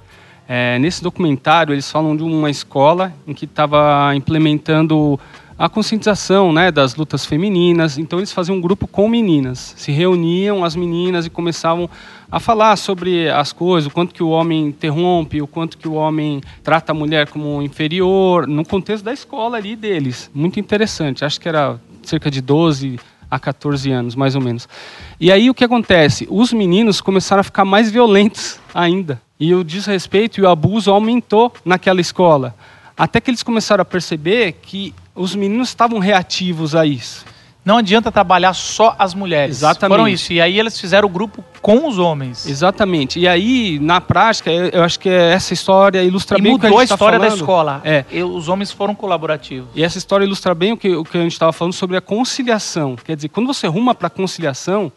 É, 0.48 0.78
nesse 0.80 1.02
documentário, 1.02 1.74
eles 1.74 1.90
falam 1.90 2.18
de 2.18 2.24
uma 2.24 2.50
escola 2.50 3.14
em 3.26 3.34
que 3.34 3.46
estava 3.46 4.14
implementando 4.16 5.20
a 5.58 5.70
conscientização 5.70 6.52
né, 6.52 6.72
das 6.72 6.96
lutas 6.96 7.26
femininas. 7.26 7.98
Então, 7.98 8.20
eles 8.20 8.32
faziam 8.32 8.58
um 8.58 8.62
grupo 8.62 8.88
com 8.88 9.08
meninas. 9.08 9.74
Se 9.78 9.92
reuniam 9.92 10.66
as 10.66 10.76
meninas 10.76 11.26
e 11.26 11.30
começavam 11.30 11.90
a 12.34 12.40
falar 12.40 12.76
sobre 12.78 13.30
as 13.30 13.54
coisas, 13.54 13.86
o 13.86 13.94
quanto 13.94 14.12
que 14.12 14.24
o 14.24 14.30
homem 14.30 14.66
interrompe, 14.66 15.40
o 15.40 15.46
quanto 15.46 15.78
que 15.78 15.88
o 15.88 15.94
homem 15.94 16.42
trata 16.64 16.92
a 16.92 16.96
mulher 16.96 17.30
como 17.30 17.62
inferior, 17.62 18.48
no 18.48 18.66
contexto 18.66 19.04
da 19.04 19.14
escola 19.14 19.58
ali 19.58 19.76
deles. 19.76 20.32
Muito 20.34 20.60
interessante. 20.60 21.24
Acho 21.24 21.40
que 21.40 21.48
era 21.48 21.80
cerca 22.02 22.32
de 22.32 22.42
12 22.42 23.00
a 23.30 23.38
14 23.38 23.92
anos, 23.92 24.16
mais 24.16 24.34
ou 24.34 24.42
menos. 24.42 24.68
E 25.20 25.32
aí 25.32 25.48
o 25.48 25.54
que 25.54 25.64
acontece? 25.64 26.28
Os 26.28 26.52
meninos 26.52 27.02
começaram 27.02 27.42
a 27.42 27.44
ficar 27.44 27.66
mais 27.66 27.92
violentos 27.92 28.60
ainda. 28.74 29.22
E 29.40 29.54
o 29.54 29.64
desrespeito 29.64 30.40
e 30.40 30.44
o 30.44 30.50
abuso 30.50 30.90
aumentou 30.90 31.54
naquela 31.64 32.02
escola. 32.02 32.56
Até 32.98 33.22
que 33.22 33.30
eles 33.30 33.44
começaram 33.44 33.84
a 33.84 33.86
perceber 33.86 34.54
que 34.54 34.92
os 35.14 35.36
meninos 35.36 35.68
estavam 35.68 36.00
reativos 36.00 36.74
a 36.74 36.84
isso. 36.84 37.32
Não 37.66 37.78
adianta 37.78 38.12
trabalhar 38.12 38.54
só 38.54 38.94
as 39.00 39.14
mulheres. 39.14 39.58
Exatamente. 39.58 39.98
Foram 39.98 40.08
isso. 40.08 40.34
E 40.34 40.42
aí 40.42 40.60
eles 40.60 40.80
fizeram 40.80 41.08
o 41.08 41.12
grupo 41.12 41.44
com 41.62 41.88
os 41.88 41.98
homens. 41.98 42.46
Exatamente. 42.46 43.20
E 43.20 43.28
aí, 43.28 43.80
na 43.80 44.02
prática, 44.02 44.52
eu 44.52 44.84
acho 44.84 45.00
que 45.00 45.08
essa 45.08 45.54
história 45.54 46.04
ilustra 46.04 46.38
E 46.38 46.42
bem 46.42 46.56
o 46.56 46.60
que 46.60 46.66
a 46.66 46.70
gente 46.70 46.84
a 46.84 46.88
tá 46.88 46.94
história 46.96 47.18
da 47.18 47.26
falando. 47.26 47.40
escola. 47.40 47.82
É. 47.86 48.04
E 48.12 48.22
os 48.22 48.50
homens 48.50 48.70
foram 48.72 48.94
colaborativos. 48.94 49.70
E 49.74 49.82
essa 49.82 49.98
história 49.98 50.26
ilustra 50.26 50.54
bem 50.54 50.74
o 50.74 50.78
que, 50.78 50.94
o 50.94 51.06
que 51.06 51.18
a 51.18 51.22
gente 51.22 51.32
estava 51.32 51.54
falando 51.54 51.74
sobre 51.74 51.96
a 51.96 52.02
conciliação. 52.02 52.98
Quer 52.98 53.16
dizer, 53.16 53.30
quando 53.30 53.48
você 53.48 53.66
ruma 53.68 53.96
para 53.96 54.08
a 54.08 54.10
conciliação 54.10 54.92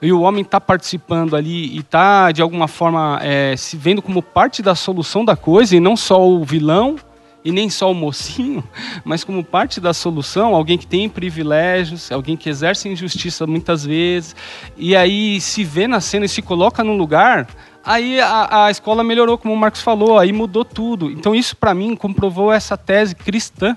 e 0.00 0.12
o 0.12 0.20
homem 0.20 0.42
está 0.42 0.60
participando 0.60 1.34
ali 1.34 1.74
e 1.74 1.80
está, 1.80 2.30
de 2.30 2.40
alguma 2.40 2.68
forma, 2.68 3.18
eh, 3.22 3.56
se 3.56 3.76
vendo 3.76 4.00
como 4.00 4.22
parte 4.22 4.62
da 4.62 4.76
solução 4.76 5.24
da 5.24 5.34
coisa 5.34 5.74
e 5.74 5.80
não 5.80 5.96
só 5.96 6.24
o 6.24 6.44
vilão 6.44 6.96
e 7.44 7.52
nem 7.52 7.68
só 7.68 7.90
o 7.90 7.94
mocinho, 7.94 8.64
mas 9.04 9.22
como 9.22 9.44
parte 9.44 9.80
da 9.80 9.92
solução, 9.92 10.54
alguém 10.54 10.78
que 10.78 10.86
tem 10.86 11.08
privilégios, 11.08 12.10
alguém 12.10 12.36
que 12.36 12.48
exerce 12.48 12.88
injustiça 12.88 13.46
muitas 13.46 13.84
vezes, 13.84 14.34
e 14.76 14.96
aí 14.96 15.40
se 15.40 15.62
vê 15.62 15.86
na 15.86 16.00
cena 16.00 16.24
e 16.24 16.28
se 16.28 16.40
coloca 16.40 16.82
no 16.82 16.96
lugar, 16.96 17.46
aí 17.84 18.18
a, 18.18 18.64
a 18.64 18.70
escola 18.70 19.04
melhorou, 19.04 19.36
como 19.36 19.52
o 19.52 19.56
Marcos 19.56 19.82
falou, 19.82 20.18
aí 20.18 20.32
mudou 20.32 20.64
tudo. 20.64 21.10
Então 21.10 21.34
isso 21.34 21.54
para 21.54 21.74
mim 21.74 21.94
comprovou 21.94 22.50
essa 22.50 22.76
tese 22.76 23.14
cristã, 23.14 23.76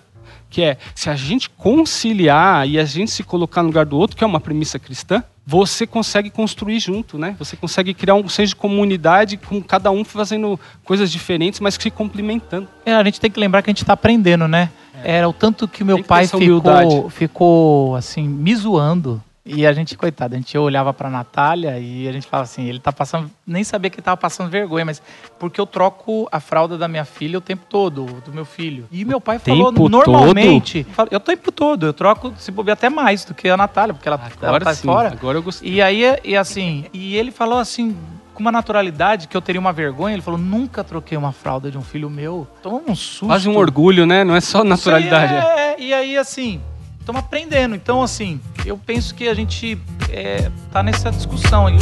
que 0.49 0.61
é 0.61 0.77
se 0.95 1.09
a 1.09 1.15
gente 1.15 1.49
conciliar 1.49 2.67
e 2.67 2.79
a 2.79 2.85
gente 2.85 3.11
se 3.11 3.23
colocar 3.23 3.61
no 3.61 3.67
lugar 3.67 3.85
do 3.85 3.97
outro, 3.97 4.15
que 4.15 4.23
é 4.23 4.27
uma 4.27 4.39
premissa 4.39 4.79
cristã, 4.79 5.21
você 5.49 5.87
consegue 5.87 6.29
construir 6.29 6.77
junto, 6.77 7.17
né? 7.17 7.33
Você 7.39 7.55
consegue 7.55 7.93
criar 7.93 8.15
um 8.15 8.27
senso 8.27 8.49
de 8.49 8.57
comunidade 8.57 9.37
com 9.37 9.63
cada 9.63 9.89
um 9.89 10.03
fazendo 10.03 10.59
coisas 10.83 11.09
diferentes, 11.09 11.61
mas 11.61 11.75
se 11.75 11.89
complementando. 11.89 12.67
É, 12.85 12.93
a 12.93 13.01
gente 13.05 13.21
tem 13.21 13.31
que 13.31 13.39
lembrar 13.39 13.61
que 13.61 13.69
a 13.69 13.73
gente 13.73 13.85
tá 13.85 13.93
aprendendo, 13.93 14.45
né? 14.45 14.69
Era 15.05 15.29
o 15.29 15.31
tanto 15.31 15.65
que 15.65 15.83
o 15.83 15.85
meu 15.85 15.95
Tem 15.95 16.03
pai 16.03 16.27
ficou, 16.27 17.09
ficou, 17.09 17.95
assim, 17.95 18.27
me 18.27 18.53
zoando. 18.53 19.23
E 19.47 19.65
a 19.65 19.71
gente, 19.73 19.95
coitado, 19.97 20.35
a 20.35 20.37
gente 20.37 20.57
olhava 20.57 20.93
pra 20.93 21.09
Natália 21.09 21.79
e 21.79 22.07
a 22.07 22.11
gente 22.11 22.27
falava 22.27 22.43
assim, 22.43 22.65
ele 22.67 22.79
tá 22.79 22.91
passando, 22.91 23.31
nem 23.45 23.63
sabia 23.63 23.89
que 23.89 23.95
ele 23.95 24.03
tava 24.03 24.17
passando 24.17 24.49
vergonha, 24.49 24.83
mas 24.85 25.01
porque 25.39 25.59
eu 25.59 25.65
troco 25.65 26.27
a 26.31 26.39
fralda 26.39 26.77
da 26.77 26.87
minha 26.87 27.05
filha 27.05 27.37
o 27.37 27.41
tempo 27.41 27.63
todo, 27.69 28.05
do 28.25 28.33
meu 28.33 28.43
filho. 28.45 28.87
E 28.91 29.05
meu 29.05 29.21
pai 29.21 29.39
falou, 29.39 29.71
normalmente, 29.71 30.83
fala- 30.91 31.09
eu 31.11 31.17
o 31.17 31.21
tempo 31.21 31.51
todo, 31.51 31.85
eu 31.85 31.93
troco, 31.93 32.33
se 32.37 32.51
bobear 32.51 32.73
até 32.77 32.89
mais 32.89 33.23
do 33.25 33.33
que 33.33 33.47
a 33.49 33.55
Natália, 33.57 33.93
porque 33.93 34.07
ela, 34.07 34.19
ela 34.19 34.47
Agora 34.49 34.65
tá 34.65 34.73
sim, 34.75 34.87
fora. 34.87 35.09
agora 35.11 35.37
eu 35.37 35.43
gostei. 35.43 35.69
E 35.73 35.81
aí, 35.81 36.03
e 36.23 36.35
assim, 36.35 36.85
e 36.93 37.15
ele 37.15 37.31
falou 37.31 37.57
assim, 37.59 37.95
com 38.33 38.41
uma 38.41 38.51
naturalidade 38.51 39.27
que 39.27 39.35
eu 39.35 39.41
teria 39.41 39.59
uma 39.59 39.73
vergonha, 39.73 40.13
ele 40.13 40.21
falou, 40.21 40.39
nunca 40.39 40.83
troquei 40.83 41.17
uma 41.17 41.31
fralda 41.31 41.71
de 41.71 41.77
um 41.77 41.81
filho 41.81 42.09
meu. 42.09 42.47
Toma 42.61 42.81
um 42.87 42.95
susto. 42.95 43.25
Quase 43.27 43.49
um 43.49 43.55
orgulho, 43.57 44.05
né? 44.05 44.23
Não 44.23 44.35
é 44.35 44.41
só 44.41 44.63
naturalidade. 44.63 45.33
Aí 45.33 45.39
é- 45.39 45.73
é, 45.73 45.75
e 45.81 45.93
aí, 45.93 46.17
assim, 46.17 46.61
estamos 47.07 47.21
aprendendo. 47.21 47.73
Então, 47.73 48.03
assim, 48.03 48.37
eu 48.65 48.77
penso 48.77 49.15
que 49.15 49.29
a 49.29 49.33
gente 49.33 49.79
é, 50.09 50.51
tá 50.73 50.83
nessa 50.83 51.09
discussão 51.09 51.67
aí. 51.67 51.77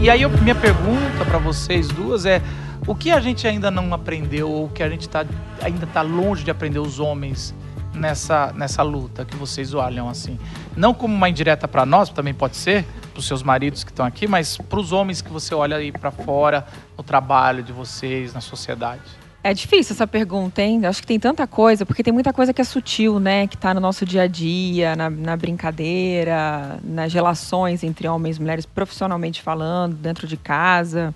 E, 0.00 0.04
e 0.04 0.10
aí, 0.10 0.22
eu- 0.22 0.30
minha 0.30 0.54
pergunta 0.54 1.24
para 1.24 1.38
vocês 1.38 1.88
duas 1.88 2.24
é: 2.26 2.42
o 2.86 2.94
que 2.94 3.10
a 3.10 3.20
gente 3.20 3.46
ainda 3.46 3.70
não 3.70 3.92
aprendeu, 3.94 4.50
ou 4.50 4.66
o 4.66 4.68
que 4.68 4.82
a 4.82 4.88
gente 4.88 5.08
tá, 5.08 5.24
ainda 5.62 5.84
está 5.84 6.02
longe 6.02 6.44
de 6.44 6.50
aprender 6.50 6.80
os 6.80 6.98
homens 6.98 7.54
nessa, 7.94 8.52
nessa 8.52 8.82
luta 8.82 9.24
que 9.24 9.36
vocês 9.36 9.72
olham 9.72 10.08
assim? 10.08 10.38
Não 10.76 10.92
como 10.92 11.14
uma 11.14 11.28
indireta 11.28 11.68
para 11.68 11.86
nós, 11.86 12.08
também 12.08 12.34
pode 12.34 12.56
ser, 12.56 12.84
para 13.12 13.20
os 13.20 13.26
seus 13.26 13.42
maridos 13.42 13.84
que 13.84 13.90
estão 13.90 14.04
aqui, 14.04 14.26
mas 14.26 14.56
para 14.56 14.80
os 14.80 14.90
homens 14.90 15.22
que 15.22 15.30
você 15.30 15.54
olha 15.54 15.76
aí 15.76 15.92
para 15.92 16.10
fora, 16.10 16.66
no 16.96 17.04
trabalho 17.04 17.62
de 17.62 17.72
vocês, 17.72 18.34
na 18.34 18.40
sociedade. 18.40 19.02
É 19.44 19.52
difícil 19.52 19.94
essa 19.94 20.06
pergunta, 20.06 20.62
hein? 20.62 20.86
Acho 20.86 21.00
que 21.00 21.06
tem 21.06 21.18
tanta 21.18 21.48
coisa, 21.48 21.84
porque 21.84 22.02
tem 22.02 22.12
muita 22.12 22.32
coisa 22.32 22.52
que 22.52 22.60
é 22.60 22.64
sutil, 22.64 23.18
né? 23.18 23.48
Que 23.48 23.56
tá 23.56 23.74
no 23.74 23.80
nosso 23.80 24.06
dia 24.06 24.22
a 24.22 24.26
dia, 24.28 24.94
na, 24.94 25.10
na 25.10 25.36
brincadeira, 25.36 26.78
nas 26.82 27.12
relações 27.12 27.82
entre 27.82 28.06
homens 28.06 28.36
e 28.36 28.40
mulheres, 28.40 28.64
profissionalmente 28.64 29.42
falando, 29.42 29.96
dentro 29.96 30.28
de 30.28 30.36
casa. 30.36 31.12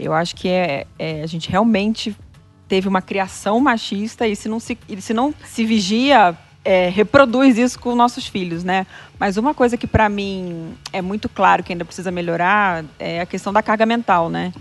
Eu 0.00 0.12
acho 0.12 0.34
que 0.34 0.48
é, 0.48 0.86
é- 0.98 1.22
a 1.22 1.26
gente 1.26 1.50
realmente 1.50 2.16
teve 2.66 2.88
uma 2.88 3.02
criação 3.02 3.60
machista 3.60 4.26
e 4.26 4.34
se 4.34 4.48
não 4.48 4.60
se, 4.60 4.78
se, 5.00 5.12
não 5.12 5.34
se 5.44 5.64
vigia, 5.64 6.36
é, 6.64 6.88
reproduz 6.88 7.58
isso 7.58 7.78
com 7.78 7.94
nossos 7.94 8.26
filhos, 8.26 8.62
né? 8.64 8.86
Mas 9.18 9.36
uma 9.36 9.52
coisa 9.52 9.76
que 9.76 9.86
para 9.86 10.08
mim 10.08 10.74
é 10.92 11.02
muito 11.02 11.28
claro 11.28 11.62
que 11.62 11.72
ainda 11.72 11.84
precisa 11.84 12.10
melhorar 12.10 12.84
é 12.98 13.20
a 13.20 13.26
questão 13.26 13.52
da 13.52 13.62
carga 13.62 13.84
mental, 13.84 14.30
né? 14.30 14.52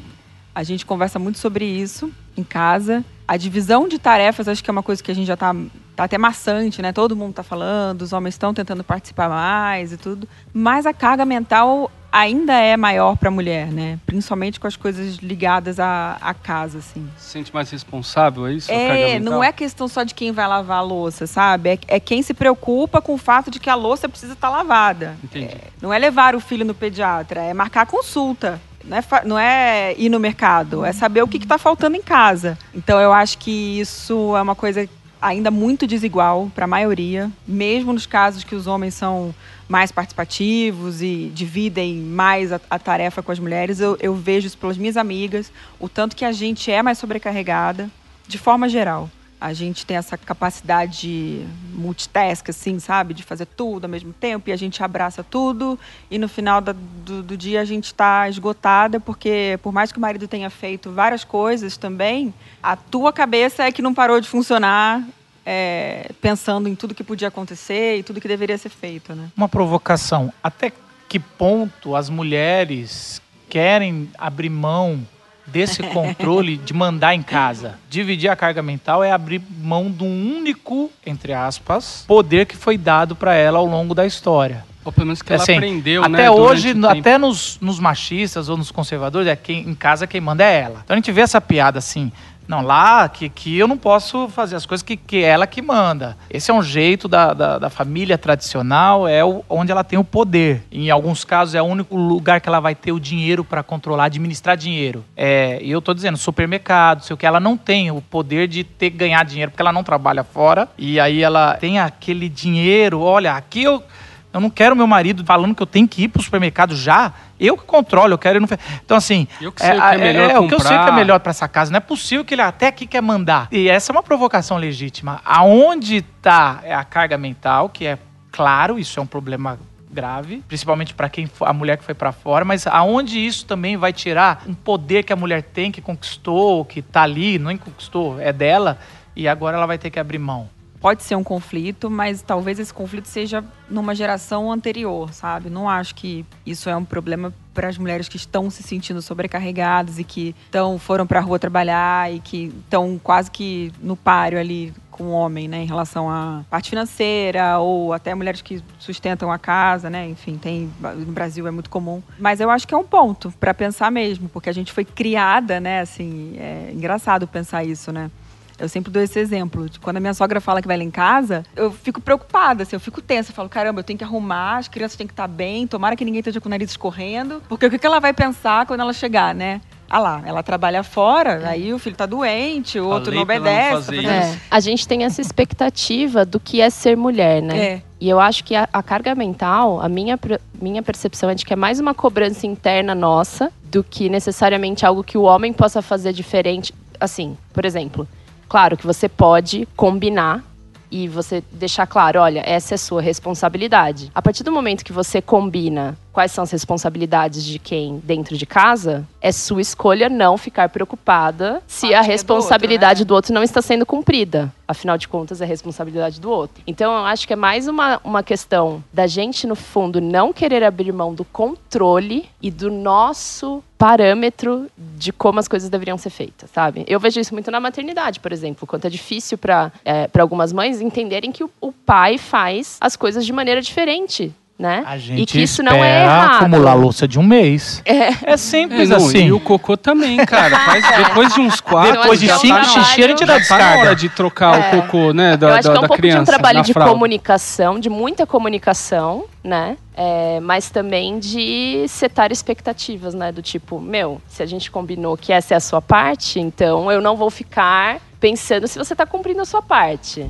A 0.54 0.64
gente 0.64 0.86
conversa 0.86 1.20
muito 1.20 1.38
sobre 1.38 1.66
isso 1.66 2.12
em 2.36 2.44
casa. 2.44 3.06
A 3.28 3.38
divisão 3.38 3.88
de 3.88 4.00
tarefas, 4.00 4.48
acho 4.48 4.64
que 4.64 4.70
é 4.70 4.74
uma 4.74 4.84
coisa 4.84 5.04
que 5.04 5.12
a 5.12 5.14
gente 5.14 5.28
já 5.28 5.38
tá, 5.38 5.56
tá 5.96 6.06
até 6.06 6.18
maçante, 6.18 6.82
né? 6.82 6.92
Todo 6.92 7.16
mundo 7.16 7.34
tá 7.34 7.44
falando, 7.44 8.02
os 8.02 8.12
homens 8.12 8.34
estão 8.34 8.54
tentando 8.54 8.84
participar 8.84 9.30
mais 9.30 9.94
e 9.94 9.98
tudo. 9.98 10.28
Mas 10.52 10.86
a 10.86 10.94
carga 10.94 11.26
mental 11.26 11.92
ainda 12.12 12.54
é 12.54 12.76
maior 12.76 13.16
para 13.18 13.30
a 13.30 13.32
mulher, 13.32 13.68
né? 13.68 14.00
Principalmente 14.06 14.60
com 14.60 14.68
as 14.68 14.76
coisas 14.76 15.16
ligadas 15.18 15.80
à, 15.80 16.18
à 16.22 16.34
casa, 16.34 16.80
assim. 16.80 17.08
Se 17.18 17.32
sente 17.32 17.54
mais 17.54 17.70
responsável, 17.70 18.48
é 18.48 18.54
isso? 18.54 18.72
É, 18.72 19.20
não 19.20 19.44
é 19.44 19.52
questão 19.52 19.88
só 19.88 20.04
de 20.04 20.14
quem 20.14 20.32
vai 20.32 20.48
lavar 20.48 20.80
a 20.80 20.82
louça, 20.82 21.28
sabe? 21.28 21.70
É, 21.70 21.80
é 21.88 22.00
quem 22.00 22.22
se 22.22 22.34
preocupa 22.34 23.02
com 23.02 23.14
o 23.14 23.18
fato 23.18 23.52
de 23.52 23.60
que 23.60 23.70
a 23.70 23.76
louça 23.76 24.10
precisa 24.10 24.34
estar 24.34 24.50
lavada. 24.50 25.18
Entendi. 25.24 25.56
Não 25.82 25.94
é 25.94 26.00
levar 26.00 26.36
o 26.36 26.40
filho 26.40 26.66
no 26.66 26.74
pediatra, 26.74 27.42
é 27.42 27.54
marcar 27.54 27.86
consulta. 27.86 28.60
Não 28.84 28.98
é, 28.98 29.04
não 29.26 29.40
é 29.40 29.94
ir 29.98 30.10
no 30.10 30.20
mercado, 30.20 30.86
é 30.86 30.92
saber 30.92 31.22
o 31.22 31.28
que 31.28 31.38
está 31.38 31.58
faltando 31.58 31.96
em 31.96 32.02
casa. 32.02 32.58
Então 32.74 33.00
eu 33.00 33.12
acho 33.14 33.38
que 33.38 33.80
isso 33.80 34.36
é 34.36 34.42
uma 34.42 34.56
coisa 34.56 34.88
ainda 35.22 35.52
muito 35.52 35.86
desigual 35.86 36.52
para 36.54 36.66
a 36.66 36.68
maioria, 36.68 37.32
mesmo 37.48 37.94
nos 37.94 38.06
casos 38.06 38.44
que 38.44 38.56
os 38.56 38.68
homens 38.68 38.94
são 38.94 39.34
mais 39.68 39.92
participativos 39.92 41.02
e 41.02 41.32
dividem 41.34 41.96
mais 41.98 42.52
a, 42.52 42.60
a 42.70 42.80
tarefa 42.80 43.22
com 43.22 43.32
as 43.32 43.40
mulheres. 43.40 43.80
Eu, 43.80 43.98
eu 44.00 44.16
vejo 44.16 44.48
isso 44.48 44.58
pelas 44.58 44.78
minhas 44.78 44.98
amigas, 44.98 45.52
o 45.80 45.88
tanto 45.88 46.16
que 46.16 46.26
a 46.26 46.32
gente 46.32 46.72
é 46.72 46.82
mais 46.82 46.98
sobrecarregada, 46.98 47.90
de 48.28 48.38
forma 48.38 48.68
geral. 48.68 49.10
A 49.40 49.54
gente 49.54 49.86
tem 49.86 49.96
essa 49.96 50.18
capacidade 50.18 51.00
de 51.00 51.46
multitask, 51.74 52.50
assim, 52.50 52.78
sabe? 52.80 53.14
De 53.14 53.24
fazer 53.24 53.46
tudo 53.46 53.86
ao 53.86 53.90
mesmo 53.90 54.12
tempo 54.12 54.50
e 54.50 54.52
a 54.54 54.58
gente 54.58 54.84
abraça 54.84 55.24
tudo. 55.24 55.80
E 56.12 56.18
no 56.18 56.28
final 56.28 56.60
do, 56.62 57.24
do 57.24 57.38
dia 57.38 57.62
a 57.62 57.66
gente 57.66 57.86
está 57.86 58.28
esgotada, 58.28 59.00
porque 59.00 59.58
por 59.64 59.72
mais 59.72 59.92
que 59.92 59.98
o 59.98 60.02
marido 60.02 60.28
tenha 60.28 60.50
feito 60.50 60.92
várias 60.92 61.24
coisas 61.24 61.78
também, 61.78 62.34
a 62.62 62.76
tua 62.76 63.14
cabeça 63.14 63.64
é 63.64 63.72
que 63.72 63.82
não 63.82 63.94
parou 63.94 64.20
de 64.20 64.28
funcionar, 64.28 65.04
é, 65.46 66.12
pensando 66.22 66.68
em 66.68 66.76
tudo 66.76 66.94
que 66.94 67.04
podia 67.04 67.30
acontecer 67.30 67.98
e 67.98 68.04
tudo 68.04 68.20
que 68.20 68.28
deveria 68.28 68.58
ser 68.58 68.70
feito, 68.70 69.16
né? 69.16 69.30
Uma 69.38 69.48
provocação. 69.48 70.34
Até 70.44 70.72
que 71.08 71.18
ponto 71.18 71.96
as 71.96 72.10
mulheres 72.10 73.22
querem 73.50 74.12
abrir 74.18 74.50
mão 74.50 75.08
desse 75.52 75.82
controle 75.84 76.58
de 76.58 76.74
mandar 76.74 77.14
em 77.16 77.22
casa? 77.22 77.76
Dividir 77.90 78.30
a 78.30 78.36
carga 78.36 78.62
mental 78.62 79.04
é 79.04 79.12
abrir 79.12 79.42
mão 79.62 79.90
de 79.92 80.04
um 80.04 80.38
único, 80.38 80.92
entre 81.06 81.34
aspas, 81.34 82.04
poder 82.08 82.46
que 82.46 82.56
foi 82.56 82.78
dado 82.78 83.16
para 83.16 83.34
ela 83.34 83.60
ao 83.60 83.66
longo 83.66 83.94
da 83.94 84.06
história. 84.06 84.64
Ou 84.86 84.92
pelo 84.94 85.08
menos 85.08 85.22
que 85.22 85.32
ela 85.34 85.44
Assim, 85.44 85.58
aprendeu, 85.58 86.02
até 86.04 86.10
né? 86.12 86.32
hoje, 86.32 86.72
o 86.72 86.74
tempo. 86.74 86.88
até 86.88 87.18
nos, 87.18 87.58
nos 87.62 87.80
machistas 87.80 88.48
ou 88.48 88.56
nos 88.58 88.72
conservadores, 88.72 89.28
é 89.28 89.36
quem, 89.36 89.68
em 89.68 89.76
casa 89.76 90.08
quem 90.08 90.22
manda 90.22 90.44
é 90.44 90.62
ela. 90.62 90.82
Então 90.84 90.96
a 90.96 90.98
gente 90.98 91.12
vê 91.12 91.22
essa 91.22 91.42
piada 91.42 91.78
assim. 91.80 92.12
Não, 92.50 92.64
lá 92.64 93.08
que, 93.08 93.30
que 93.30 93.60
eu 93.60 93.68
não 93.68 93.78
posso 93.78 94.28
fazer 94.28 94.56
as 94.56 94.66
coisas 94.66 94.82
que, 94.82 94.98
que 94.98 95.24
ela 95.24 95.46
que 95.46 95.62
manda. 95.62 96.18
Esse 96.32 96.50
é 96.50 96.54
um 96.54 96.64
jeito 96.64 97.08
da, 97.08 97.32
da, 97.32 97.60
da 97.60 97.70
família 97.70 98.18
tradicional, 98.18 99.08
é 99.08 99.24
o, 99.24 99.46
onde 99.48 99.72
ela 99.72 99.84
tem 99.84 100.00
o 100.00 100.04
poder. 100.04 100.64
Em 100.72 100.90
alguns 100.90 101.24
casos 101.24 101.54
é 101.54 101.62
o 101.62 101.66
único 101.66 101.96
lugar 101.96 102.42
que 102.42 102.50
ela 102.50 102.60
vai 102.60 102.74
ter 102.74 102.92
o 102.92 103.00
dinheiro 103.00 103.44
para 103.44 103.62
controlar, 103.62 104.06
administrar 104.06 104.58
dinheiro. 104.58 105.06
É, 105.16 105.60
e 105.62 105.70
eu 105.70 105.80
tô 105.80 105.94
dizendo, 105.94 106.18
supermercado, 106.18 107.04
sei 107.04 107.14
o 107.14 107.18
que, 107.18 107.24
ela 107.24 107.40
não 107.40 107.56
tem 107.56 107.92
o 107.92 108.02
poder 108.02 108.48
de 108.48 108.64
ter 108.64 108.90
ganhar 108.90 109.24
dinheiro, 109.24 109.52
porque 109.52 109.62
ela 109.62 109.72
não 109.72 109.84
trabalha 109.84 110.24
fora. 110.24 110.68
E 110.76 111.00
aí 111.00 111.22
ela 111.22 111.54
tem 111.54 111.78
aquele 111.78 112.28
dinheiro, 112.28 113.00
olha, 113.00 113.34
aqui 113.34 113.62
eu. 113.62 113.84
Eu 114.32 114.40
não 114.40 114.52
quero 114.52 114.76
meu 114.76 114.86
marido 114.86 115.26
falando 115.26 115.56
que 115.56 115.64
eu 115.64 115.66
tenho 115.66 115.88
que 115.88 116.04
ir 116.04 116.08
pro 116.08 116.22
supermercado 116.22 116.76
já. 116.76 117.14
Eu 117.40 117.56
que 117.58 117.64
controlo, 117.64 118.14
eu 118.14 118.18
quero 118.18 118.40
no. 118.42 118.48
fe- 118.48 118.60
Então, 118.84 118.98
assim. 118.98 119.28
Eu 119.40 119.52
que 119.52 119.62
sei 119.62 119.72
o 119.78 119.82
que 119.82 119.88
é 119.88 119.98
melhor 119.98 120.30
é, 120.30 120.40
o 120.40 120.48
que 120.48 120.54
eu 120.56 120.60
sei 120.60 120.78
que 120.78 120.90
é 120.90 120.92
melhor 120.92 121.20
para 121.20 121.30
essa 121.30 121.48
casa. 121.48 121.72
Não 121.72 121.78
é 121.78 121.82
possível 121.82 122.26
que 122.26 122.34
ele 122.34 122.42
até 122.42 122.68
aqui 122.68 122.86
quer 122.86 123.02
mandar. 123.02 123.48
E 123.52 123.70
essa 123.70 123.92
é 123.92 123.94
uma 123.94 124.04
provocação 124.04 124.58
legítima. 124.58 125.22
Aonde 125.24 125.98
está 125.98 126.62
a 126.70 126.84
carga 126.84 127.18
mental, 127.18 127.70
que 127.70 127.86
é 127.86 127.98
claro, 128.32 128.78
isso 128.78 129.00
é 129.00 129.04
um 129.04 129.08
problema 129.08 129.58
grave, 129.92 130.44
principalmente 130.48 130.94
para 130.94 131.10
quem 131.10 131.28
a 131.42 131.52
mulher 131.54 131.76
que 131.78 131.84
foi 131.84 131.96
para 131.96 132.12
fora, 132.12 132.46
mas 132.46 132.68
aonde 132.68 133.18
isso 133.26 133.44
também 133.46 133.76
vai 133.76 133.92
tirar 133.92 134.44
um 134.48 134.54
poder 134.54 135.02
que 135.04 135.12
a 135.12 135.16
mulher 135.16 135.42
tem, 135.42 135.72
que 135.72 135.82
conquistou, 135.82 136.64
que 136.64 136.80
tá 136.82 137.02
ali, 137.02 137.40
não 137.40 137.58
conquistou, 137.58 138.20
é 138.22 138.32
dela, 138.32 138.78
e 139.16 139.28
agora 139.28 139.58
ela 139.58 139.66
vai 139.66 139.80
ter 139.80 139.90
que 139.90 140.00
abrir 140.00 140.20
mão. 140.20 140.48
Pode 140.80 141.04
ser 141.04 141.16
um 141.16 141.24
conflito, 141.24 141.90
mas 141.90 142.22
talvez 142.22 142.58
esse 142.60 142.74
conflito 142.74 143.08
seja 143.08 143.44
numa 143.70 143.94
geração 143.94 144.52
anterior, 144.52 145.14
sabe? 145.14 145.50
Não 145.50 145.68
acho 145.68 145.94
que 145.94 146.26
isso 146.46 146.70
é 146.70 146.76
um 146.76 146.86
problema 146.86 147.34
para 147.54 147.68
as 147.68 147.78
mulheres 147.78 148.08
que 148.08 148.16
estão 148.16 148.50
se 148.50 148.64
sentindo 148.64 149.02
sobrecarregadas 149.02 150.00
e 150.00 150.04
que 150.04 150.34
estão 150.46 150.80
foram 150.80 151.06
para 151.06 151.20
a 151.20 151.22
rua 151.22 151.38
trabalhar 151.38 152.14
e 152.14 152.20
que 152.20 152.54
estão 152.64 153.00
quase 153.04 153.30
que 153.30 153.74
no 153.82 153.98
páreo 153.98 154.40
ali 154.40 154.74
com 154.90 155.06
o 155.06 155.12
homem, 155.12 155.48
né, 155.48 155.64
em 155.64 155.66
relação 155.66 156.10
à 156.10 156.44
parte 156.50 156.70
financeira 156.70 157.58
ou 157.58 157.94
até 157.94 158.14
mulheres 158.14 158.42
que 158.42 158.62
sustentam 158.78 159.32
a 159.32 159.40
casa, 159.40 159.90
né? 159.90 160.08
Enfim, 160.10 160.38
tem 160.38 160.70
no 160.82 161.14
Brasil 161.14 161.48
é 161.48 161.52
muito 161.52 161.70
comum. 161.70 162.04
Mas 162.18 162.42
eu 162.42 162.50
acho 162.50 162.68
que 162.68 162.74
é 162.74 162.78
um 162.78 162.84
ponto 162.84 163.32
para 163.40 163.54
pensar 163.54 163.90
mesmo, 163.92 164.28
porque 164.28 164.50
a 164.50 164.54
gente 164.54 164.74
foi 164.74 164.84
criada, 164.84 165.60
né? 165.60 165.80
Assim, 165.80 166.36
é 166.38 166.72
engraçado 166.74 167.26
pensar 167.28 167.64
isso, 167.64 167.94
né? 167.94 168.12
Eu 168.60 168.68
sempre 168.70 168.92
dou 168.92 169.02
esse 169.02 169.20
exemplo. 169.20 169.70
de 169.70 169.80
Quando 169.80 169.98
a 169.98 170.00
minha 170.00 170.14
sogra 170.14 170.42
fala 170.42 170.62
que 170.62 170.68
vai 170.68 170.78
lá 170.78 170.84
em 170.84 170.92
casa, 170.92 171.46
eu 171.56 171.72
fico 171.72 172.02
preocupada, 172.02 172.64
assim, 172.64 172.76
eu 172.76 172.80
fico 172.80 173.02
tensa. 173.02 173.32
Eu 173.32 173.36
falo, 173.36 173.48
caramba, 173.50 173.80
eu 173.80 173.84
tenho 173.84 173.98
que 173.98 174.04
arrumar, 174.04 174.58
as 174.58 174.68
crianças 174.68 174.98
têm 174.98 175.08
que 175.08 175.14
estar 175.14 175.28
bem, 175.28 175.66
tomara 175.68 175.96
que 175.96 176.04
ninguém 176.06 176.20
esteja 176.20 176.42
com 176.42 176.48
o 176.48 176.50
nariz 176.50 176.70
escorrendo. 176.72 177.42
Porque 177.48 177.66
o 177.66 177.70
que 177.80 177.86
ela 177.86 178.00
vai 178.00 178.14
pensar 178.14 178.66
quando 178.66 178.82
ela 178.82 178.94
chegar, 178.94 179.34
né? 179.34 179.62
Ah 179.92 179.98
lá, 179.98 180.22
ela 180.24 180.44
trabalha 180.44 180.84
fora, 180.84 181.48
aí 181.50 181.74
o 181.74 181.80
filho 181.80 181.96
tá 181.96 182.06
doente, 182.06 182.80
o 182.80 182.86
outro 182.88 183.12
não 183.12 183.26
Falei 183.26 183.38
ela 183.38 183.46
não 183.46 183.52
obedece. 183.52 183.76
tá 183.76 183.82
fazendo- 183.82 184.10
É, 184.10 184.38
a 184.52 184.60
gente 184.60 184.88
tem 184.88 185.04
essa 185.04 185.20
expectativa 185.20 186.24
do 186.26 186.40
que 186.40 186.62
é 186.62 186.70
ser 186.70 186.96
mulher, 186.96 187.42
né? 187.42 187.58
É. 187.58 187.82
E 188.00 188.08
eu 188.08 188.20
acho 188.20 188.44
que 188.44 188.56
a, 188.56 188.70
a 188.72 188.84
carga 188.84 189.16
mental, 189.16 189.82
a 189.82 189.90
minha, 189.90 190.18
minha 190.62 190.84
percepção 190.84 191.30
é 191.30 191.34
de 191.36 191.44
que 191.44 191.52
é 191.54 191.56
mais 191.56 191.80
uma 191.80 191.94
cobrança 191.96 192.46
interna 192.46 192.94
nossa 192.94 193.52
do 193.64 193.84
que 193.84 194.10
necessariamente 194.10 194.86
algo 194.86 195.04
que 195.04 195.18
o 195.18 195.24
homem 195.24 195.52
possa 195.52 195.82
fazer 195.82 196.14
diferente. 196.14 196.72
Assim, 197.00 197.36
por 197.52 197.66
exemplo, 197.66 198.08
claro 198.50 198.76
que 198.76 198.86
você 198.86 199.08
pode 199.08 199.68
combinar 199.76 200.44
e 200.92 201.08
você 201.08 201.44
deixar 201.52 201.86
claro, 201.86 202.20
olha, 202.20 202.42
essa 202.46 202.74
é 202.74 202.78
sua 202.78 203.02
responsabilidade. 203.02 204.12
A 204.14 204.22
partir 204.22 204.44
do 204.44 204.52
momento 204.52 204.84
que 204.84 204.92
você 204.92 205.22
combina 205.22 205.96
quais 206.12 206.32
são 206.32 206.44
as 206.44 206.52
responsabilidades 206.52 207.44
de 207.44 207.60
quem 207.60 208.00
dentro 208.04 208.38
de 208.38 208.46
casa, 208.46 209.08
é 209.22 209.32
sua 209.32 209.62
escolha 209.62 210.10
não 210.10 210.38
ficar 210.38 210.70
preocupada 210.70 211.62
se 211.68 211.88
a 211.88 211.90
é 211.90 211.92
do 211.92 211.98
outro, 211.98 212.12
responsabilidade 212.12 213.02
né? 213.02 213.06
do 213.06 213.14
outro 213.14 213.34
não 213.34 213.44
está 213.44 213.62
sendo 213.62 213.86
cumprida. 213.86 214.54
Afinal 214.68 214.98
de 214.98 215.08
contas, 215.08 215.42
é 215.42 215.46
responsabilidade 215.46 216.22
do 216.22 216.30
outro. 216.30 216.62
Então, 216.68 216.92
eu 216.92 217.06
acho 217.06 217.26
que 217.26 217.34
é 217.34 217.36
mais 217.36 217.68
uma, 217.68 218.00
uma 218.04 218.22
questão 218.22 218.84
da 218.94 219.08
gente, 219.08 219.48
no 219.48 219.56
fundo, 219.56 220.00
não 220.00 220.32
querer 220.32 220.64
abrir 220.64 220.92
mão 220.92 221.14
do 221.14 221.26
controle 221.26 222.30
e 222.42 222.52
do 222.52 222.70
nosso 222.70 223.64
parâmetro 223.80 224.70
de 224.78 225.12
como 225.12 225.40
as 225.40 225.48
coisas 225.48 225.70
deveriam 225.70 225.98
ser 225.98 226.10
feitas, 226.10 226.52
sabe? 226.52 226.84
Eu 226.86 227.00
vejo 227.00 227.20
isso 227.20 227.34
muito 227.34 227.50
na 227.50 227.60
maternidade, 227.60 228.20
por 228.20 228.32
exemplo, 228.32 228.68
quanto 228.68 228.86
é 228.86 228.90
difícil 228.90 229.38
para 229.38 229.72
algumas 230.20 230.52
mães 230.52 230.82
entenderem 230.82 231.32
que 231.32 231.44
o, 231.44 231.50
o 231.62 231.72
pai 231.72 232.18
faz 232.18 232.78
as 232.82 232.96
coisas 232.96 233.26
de 233.26 233.32
maneira 233.32 233.62
diferente, 233.62 234.34
né? 234.60 234.84
A 234.86 234.98
gente 234.98 235.22
e 235.22 235.26
que 235.26 235.42
isso 235.42 235.64
não 235.64 235.72
é 235.72 235.76
espera 235.78 236.04
errado. 236.04 236.36
acumular 236.36 236.74
louça 236.74 237.08
de 237.08 237.18
um 237.18 237.24
mês. 237.24 237.82
É. 237.86 238.34
É 238.34 238.36
simples 238.38 238.92
É, 238.92 238.98
não, 238.98 239.06
assim. 239.08 239.28
E 239.28 239.32
o 239.32 239.40
cocô 239.40 239.78
também, 239.78 240.18
cara. 240.26 240.60
Faz, 240.60 240.84
depois 241.08 241.34
de 241.34 241.40
uns 241.40 241.62
quatro. 241.62 241.94
Depois 241.94 242.20
de 242.20 242.28
cinco 242.40 242.56
tá 242.58 242.64
xixi, 242.66 243.02
a 243.04 243.08
gente 243.08 243.26
dá 243.26 243.40
já 243.40 243.48
tá 243.48 243.58
na 243.58 243.64
descarga. 243.64 243.80
hora 243.80 243.96
de 243.96 244.10
trocar 244.10 244.60
É. 244.60 244.78
o 244.78 244.82
cocô, 244.82 245.14
né? 245.14 245.38
Da, 245.38 245.48
eu 245.48 245.54
acho 245.56 245.64
da, 245.64 245.72
que 245.72 245.78
é 245.78 245.80
um 245.80 245.88
pouco 245.88 245.96
criança. 246.02 246.18
de 246.18 246.22
um 246.24 246.26
trabalho 246.26 246.62
de 246.62 246.74
fralda. 246.74 246.92
comunicação, 246.92 247.80
de 247.80 247.90
muita 247.90 248.28
comunicação, 248.28 249.24
né? 249.42 249.78
É, 249.96 250.40
mas 250.42 250.70
também 250.70 251.20
de 251.20 251.86
setar 251.88 252.30
expectativas, 252.32 253.14
né? 253.14 253.32
Do 253.32 253.42
tipo, 253.42 253.80
meu, 253.80 254.22
se 254.28 254.44
a 254.44 254.46
gente 254.46 254.70
combinou 254.70 255.16
que 255.16 255.32
essa 255.32 255.54
é 255.54 255.58
a 255.58 255.62
sua 255.62 255.82
parte, 255.82 256.38
então 256.40 256.92
eu 256.92 257.00
não 257.00 257.16
vou 257.16 257.30
ficar 257.30 258.00
pensando 258.20 258.68
se 258.68 258.78
você 258.78 258.94
tá 258.94 259.06
cumprindo 259.06 259.42
a 259.42 259.46
sua 259.46 259.62
parte. 259.62 260.26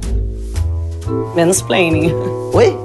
Menos 1.35 1.61
planning. 1.63 2.13
Oi? 2.53 2.77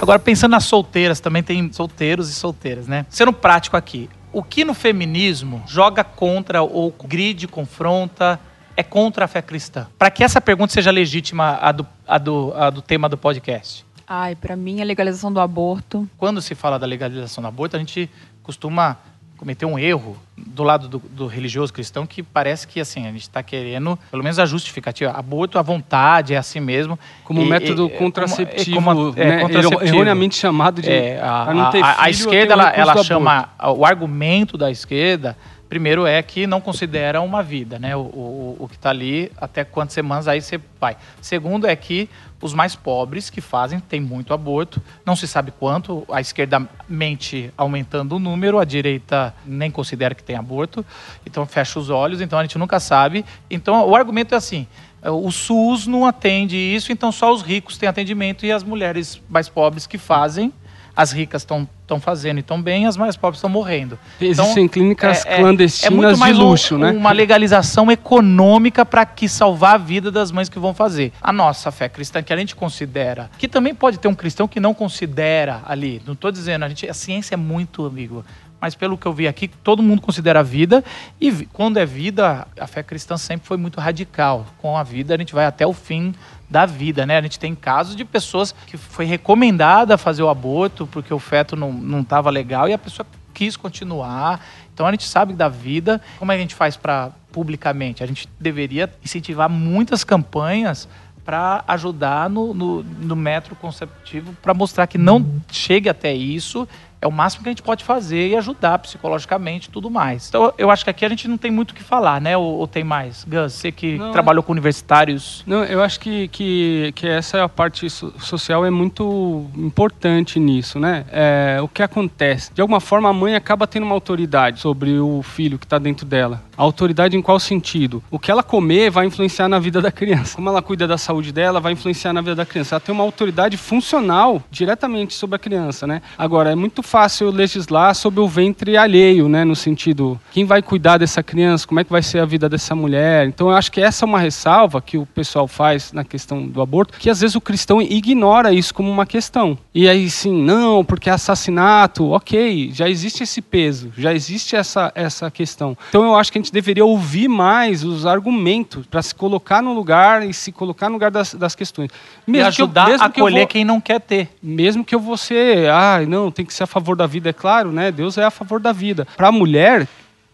Agora, 0.00 0.18
pensando 0.18 0.50
nas 0.50 0.64
solteiras, 0.64 1.20
também 1.20 1.42
tem 1.42 1.72
solteiros 1.72 2.28
e 2.28 2.34
solteiras, 2.34 2.86
né? 2.86 3.06
Sendo 3.08 3.32
prático 3.32 3.76
aqui, 3.76 4.10
o 4.32 4.42
que 4.42 4.64
no 4.64 4.74
feminismo 4.74 5.62
joga 5.66 6.04
contra 6.04 6.62
ou 6.62 6.94
gride, 7.06 7.46
confronta, 7.48 8.38
é 8.76 8.82
contra 8.82 9.24
a 9.24 9.28
fé 9.28 9.40
cristã? 9.40 9.86
Para 9.98 10.10
que 10.10 10.24
essa 10.24 10.40
pergunta 10.40 10.72
seja 10.72 10.90
legítima, 10.90 11.58
a 11.60 11.72
do, 11.72 11.86
a 12.06 12.18
do, 12.18 12.52
a 12.54 12.70
do 12.70 12.82
tema 12.82 13.08
do 13.08 13.16
podcast. 13.16 13.86
Ai, 14.06 14.34
pra 14.34 14.54
mim, 14.56 14.80
a 14.80 14.84
legalização 14.84 15.32
do 15.32 15.40
aborto. 15.40 16.08
Quando 16.18 16.42
se 16.42 16.54
fala 16.54 16.78
da 16.78 16.86
legalização 16.86 17.40
do 17.42 17.48
aborto, 17.48 17.76
a 17.76 17.78
gente 17.78 18.10
costuma 18.42 18.98
cometer 19.36 19.66
um 19.66 19.78
erro 19.78 20.16
do 20.36 20.62
lado 20.62 20.88
do, 20.88 20.98
do 20.98 21.26
religioso 21.26 21.72
cristão 21.72 22.06
que 22.06 22.22
parece 22.22 22.66
que 22.66 22.80
assim 22.80 23.06
a 23.06 23.10
gente 23.12 23.22
está 23.22 23.42
querendo 23.42 23.98
pelo 24.10 24.22
menos 24.22 24.38
a 24.38 24.46
justificativa 24.46 25.10
aborto 25.12 25.58
à 25.58 25.62
vontade 25.62 26.34
é 26.34 26.36
assim 26.36 26.60
mesmo 26.60 26.98
Como 27.24 27.42
E- 27.42 27.44
método 27.48 27.86
e- 27.86 27.98
contraceptivo, 27.98 28.76
como- 28.82 29.12
é, 29.16 29.24
né? 29.26 29.40
contraceptivo. 29.40 29.84
erroneamente 29.84 30.36
chamado 30.36 30.80
de. 30.82 30.90
É, 30.90 31.20
a, 31.20 31.26
a- 31.26 31.68
a 31.68 31.72
filho, 32.04 32.10
esquerda 32.10 32.54
eu 32.54 32.58
tenho 32.58 32.68
ela, 32.80 32.92
ela 32.92 33.02
chama 33.04 33.48
o 33.76 33.84
argumento 33.84 34.56
da 34.56 34.70
esquerda 34.70 35.36
primeiro 35.74 36.06
é 36.06 36.22
que 36.22 36.46
não 36.46 36.60
considera 36.60 37.20
uma 37.20 37.42
vida 37.42 37.80
né? 37.80 37.96
O, 37.96 38.02
o, 38.02 38.56
o 38.60 38.68
que 38.68 38.76
está 38.76 38.90
ali 38.90 39.32
até 39.36 39.64
quantas 39.64 39.92
semanas 39.92 40.28
aí 40.28 40.40
você 40.40 40.60
vai. 40.80 40.96
Segundo 41.20 41.66
é 41.66 41.74
que 41.74 42.08
os 42.40 42.54
mais 42.54 42.76
pobres 42.76 43.28
que 43.28 43.40
fazem 43.40 43.80
tem 43.80 44.00
muito 44.00 44.32
aborto 44.32 44.80
não 45.04 45.16
se 45.16 45.26
sabe 45.26 45.50
quanto 45.50 46.04
a 46.08 46.20
esquerda 46.20 46.62
mente 46.88 47.52
aumentando 47.56 48.14
o 48.14 48.18
número 48.20 48.60
a 48.60 48.64
direita 48.64 49.34
nem 49.44 49.68
considera 49.68 50.14
que 50.14 50.22
tem 50.22 50.36
aborto 50.36 50.86
então 51.26 51.44
fecha 51.44 51.80
os 51.80 51.90
olhos 51.90 52.20
então 52.20 52.38
a 52.38 52.42
gente 52.42 52.56
nunca 52.56 52.78
sabe. 52.78 53.24
Então 53.50 53.88
o 53.88 53.96
argumento 53.96 54.32
é 54.32 54.38
assim 54.38 54.68
o 55.02 55.30
SUS 55.32 55.88
não 55.88 56.06
atende 56.06 56.56
isso, 56.56 56.92
então 56.92 57.10
só 57.10 57.32
os 57.32 57.42
ricos 57.42 57.76
têm 57.76 57.88
atendimento 57.88 58.46
e 58.46 58.52
as 58.52 58.62
mulheres 58.62 59.20
mais 59.28 59.50
pobres 59.50 59.86
que 59.86 59.98
fazem, 59.98 60.50
as 60.96 61.12
ricas 61.12 61.42
estão 61.42 61.68
fazendo 62.00 62.38
e 62.38 62.40
estão 62.40 62.60
bem, 62.62 62.86
as 62.86 62.96
mais 62.96 63.16
pobres 63.16 63.38
estão 63.38 63.50
morrendo. 63.50 63.98
Existem 64.20 64.68
clínicas 64.68 65.24
é- 65.26 65.34
é- 65.34 65.36
clandestinas 65.38 65.92
é 65.92 65.94
muito 65.94 66.18
mais 66.18 66.36
de 66.36 66.42
um- 66.42 66.48
luxo, 66.48 66.78
né? 66.78 66.90
Uma 66.92 67.12
legalização 67.12 67.90
econômica 67.90 68.86
para 68.86 69.04
que 69.04 69.28
salvar 69.28 69.74
a 69.74 69.78
vida 69.78 70.10
das 70.10 70.30
mães 70.30 70.48
que 70.48 70.58
vão 70.58 70.72
fazer. 70.72 71.12
A 71.20 71.32
nossa 71.32 71.70
fé 71.70 71.88
cristã, 71.88 72.22
que 72.22 72.32
a 72.32 72.36
gente 72.36 72.54
considera, 72.54 73.30
que 73.38 73.48
também 73.48 73.74
pode 73.74 73.98
ter 73.98 74.08
um 74.08 74.14
cristão 74.14 74.46
que 74.48 74.60
não 74.60 74.72
considera 74.72 75.62
ali. 75.66 76.00
Não 76.06 76.14
estou 76.14 76.30
dizendo, 76.30 76.64
a, 76.64 76.68
gente, 76.68 76.88
a 76.88 76.94
ciência 76.94 77.34
é 77.34 77.36
muito 77.36 77.84
amigo. 77.84 78.24
Mas 78.60 78.74
pelo 78.74 78.96
que 78.96 79.04
eu 79.04 79.12
vi 79.12 79.28
aqui, 79.28 79.46
todo 79.46 79.82
mundo 79.82 80.00
considera 80.00 80.40
a 80.40 80.42
vida. 80.42 80.82
E 81.20 81.30
quando 81.52 81.76
é 81.76 81.84
vida, 81.84 82.46
a 82.58 82.66
fé 82.66 82.82
cristã 82.82 83.14
sempre 83.18 83.46
foi 83.46 83.58
muito 83.58 83.78
radical. 83.78 84.46
Com 84.56 84.78
a 84.78 84.82
vida, 84.82 85.14
a 85.14 85.18
gente 85.18 85.34
vai 85.34 85.44
até 85.44 85.66
o 85.66 85.74
fim 85.74 86.14
da 86.48 86.66
vida, 86.66 87.06
né? 87.06 87.18
A 87.18 87.22
gente 87.22 87.38
tem 87.38 87.54
casos 87.54 87.96
de 87.96 88.04
pessoas 88.04 88.54
que 88.66 88.76
foi 88.76 89.04
recomendada 89.04 89.98
fazer 89.98 90.22
o 90.22 90.28
aborto 90.28 90.86
porque 90.86 91.12
o 91.12 91.18
feto 91.18 91.56
não 91.56 92.00
estava 92.00 92.30
legal 92.30 92.68
e 92.68 92.72
a 92.72 92.78
pessoa 92.78 93.06
quis 93.32 93.56
continuar. 93.56 94.40
Então 94.72 94.86
a 94.86 94.90
gente 94.90 95.04
sabe 95.04 95.34
da 95.34 95.48
vida. 95.48 96.00
Como 96.18 96.30
é 96.30 96.36
que 96.36 96.38
a 96.38 96.42
gente 96.42 96.54
faz 96.54 96.76
para 96.76 97.10
publicamente? 97.32 98.02
A 98.02 98.06
gente 98.06 98.28
deveria 98.38 98.92
incentivar 99.02 99.50
muitas 99.50 100.04
campanhas 100.04 100.88
para 101.24 101.64
ajudar 101.66 102.28
no, 102.28 102.52
no, 102.52 102.82
no 102.82 103.16
método 103.16 103.56
conceptivo, 103.56 104.36
para 104.42 104.52
mostrar 104.52 104.86
que 104.86 104.98
não 104.98 105.40
chegue 105.50 105.88
até 105.88 106.12
isso. 106.12 106.68
É 107.04 107.06
o 107.06 107.12
máximo 107.12 107.42
que 107.42 107.50
a 107.50 107.52
gente 107.52 107.62
pode 107.62 107.84
fazer 107.84 108.28
e 108.28 108.34
ajudar 108.36 108.78
psicologicamente 108.78 109.68
e 109.68 109.70
tudo 109.70 109.90
mais. 109.90 110.26
Então, 110.30 110.54
eu 110.56 110.70
acho 110.70 110.82
que 110.82 110.88
aqui 110.88 111.04
a 111.04 111.08
gente 111.10 111.28
não 111.28 111.36
tem 111.36 111.50
muito 111.50 111.72
o 111.72 111.74
que 111.74 111.82
falar, 111.82 112.18
né? 112.18 112.34
Ou, 112.34 112.60
ou 112.60 112.66
tem 112.66 112.82
mais? 112.82 113.26
Gus, 113.28 113.52
você 113.52 113.70
que 113.70 113.98
Não, 113.98 114.10
trabalhou 114.10 114.42
com 114.42 114.52
universitários. 114.52 115.44
Não, 115.46 115.62
eu 115.64 115.82
acho 115.82 116.00
que, 116.00 116.28
que, 116.28 116.92
que 116.94 117.06
essa 117.06 117.36
é 117.36 117.42
a 117.42 117.48
parte 117.48 117.90
so- 117.90 118.14
social 118.18 118.64
é 118.64 118.70
muito 118.70 119.46
importante 119.54 120.40
nisso, 120.40 120.80
né? 120.80 121.04
É, 121.12 121.58
o 121.60 121.68
que 121.68 121.82
acontece? 121.82 122.54
De 122.54 122.62
alguma 122.62 122.80
forma, 122.80 123.10
a 123.10 123.12
mãe 123.12 123.34
acaba 123.34 123.66
tendo 123.66 123.84
uma 123.84 123.94
autoridade 123.94 124.60
sobre 124.60 124.98
o 124.98 125.22
filho 125.22 125.58
que 125.58 125.66
está 125.66 125.78
dentro 125.78 126.06
dela. 126.06 126.42
Autoridade 126.56 127.16
em 127.16 127.22
qual 127.22 127.38
sentido? 127.38 128.02
O 128.10 128.18
que 128.18 128.30
ela 128.30 128.42
comer 128.42 128.90
vai 128.90 129.06
influenciar 129.06 129.48
na 129.48 129.58
vida 129.58 129.80
da 129.80 129.90
criança. 129.90 130.36
Como 130.36 130.48
ela 130.48 130.62
cuida 130.62 130.86
da 130.86 130.98
saúde 130.98 131.32
dela, 131.32 131.60
vai 131.60 131.72
influenciar 131.72 132.12
na 132.12 132.20
vida 132.20 132.34
da 132.34 132.46
criança. 132.46 132.74
Ela 132.74 132.80
tem 132.80 132.94
uma 132.94 133.04
autoridade 133.04 133.56
funcional 133.56 134.42
diretamente 134.50 135.14
sobre 135.14 135.36
a 135.36 135.38
criança, 135.38 135.86
né? 135.86 136.02
Agora, 136.16 136.50
é 136.50 136.54
muito 136.54 136.82
fácil 136.82 137.30
legislar 137.30 137.94
sobre 137.94 138.20
o 138.20 138.28
ventre 138.28 138.76
alheio, 138.76 139.28
né? 139.28 139.44
No 139.44 139.56
sentido, 139.56 140.20
quem 140.32 140.44
vai 140.44 140.62
cuidar 140.62 140.98
dessa 140.98 141.22
criança, 141.22 141.66
como 141.66 141.80
é 141.80 141.84
que 141.84 141.90
vai 141.90 142.02
ser 142.02 142.20
a 142.20 142.24
vida 142.24 142.48
dessa 142.48 142.74
mulher. 142.74 143.26
Então 143.26 143.50
eu 143.50 143.56
acho 143.56 143.70
que 143.70 143.80
essa 143.80 144.04
é 144.04 144.06
uma 144.06 144.18
ressalva 144.18 144.80
que 144.80 144.96
o 144.96 145.06
pessoal 145.06 145.48
faz 145.48 145.92
na 145.92 146.04
questão 146.04 146.46
do 146.46 146.60
aborto, 146.60 146.98
que 146.98 147.10
às 147.10 147.20
vezes 147.20 147.36
o 147.36 147.40
cristão 147.40 147.80
ignora 147.80 148.52
isso 148.52 148.74
como 148.74 148.90
uma 148.90 149.06
questão. 149.06 149.58
E 149.74 149.88
aí 149.88 150.08
sim, 150.10 150.42
não, 150.42 150.84
porque 150.84 151.10
é 151.10 151.12
assassinato, 151.12 152.10
ok, 152.10 152.70
já 152.72 152.88
existe 152.88 153.22
esse 153.22 153.42
peso, 153.42 153.92
já 153.96 154.12
existe 154.12 154.56
essa, 154.56 154.92
essa 154.94 155.30
questão. 155.30 155.76
Então 155.88 156.04
eu 156.04 156.16
acho 156.16 156.32
que 156.32 156.38
a 156.38 156.42
gente 156.44 156.52
deveria 156.52 156.84
ouvir 156.84 157.26
mais 157.28 157.82
os 157.82 158.06
argumentos 158.06 158.86
para 158.86 159.02
se 159.02 159.14
colocar 159.14 159.62
no 159.62 159.72
lugar 159.72 160.24
e 160.28 160.32
se 160.32 160.52
colocar 160.52 160.88
no 160.88 160.94
lugar 160.94 161.10
das, 161.10 161.34
das 161.34 161.54
questões. 161.54 161.90
E 162.28 162.40
ajudar 162.40 162.84
a 163.00 163.08
que 163.10 163.20
eu 163.20 163.24
acolher 163.26 163.38
vou- 163.40 163.46
quem 163.48 163.64
não 163.64 163.80
quer 163.80 164.00
ter. 164.00 164.28
mesmo 164.42 164.84
que 164.84 164.94
eu 164.94 165.00
ser, 165.16 165.70
ah, 165.70 166.04
não, 166.06 166.30
tem 166.30 166.44
que 166.44 166.52
ser 166.54 166.64
a 166.64 166.66
favor 166.66 166.96
da 166.96 167.06
vida, 167.06 167.30
é 167.30 167.32
claro, 167.32 167.72
né? 167.72 167.90
Deus 167.90 168.16
é 168.18 168.24
a 168.24 168.30
favor 168.30 168.60
da 168.60 168.72
vida. 168.72 169.06
Para 169.16 169.28
a 169.28 169.32
mulher 169.32 169.88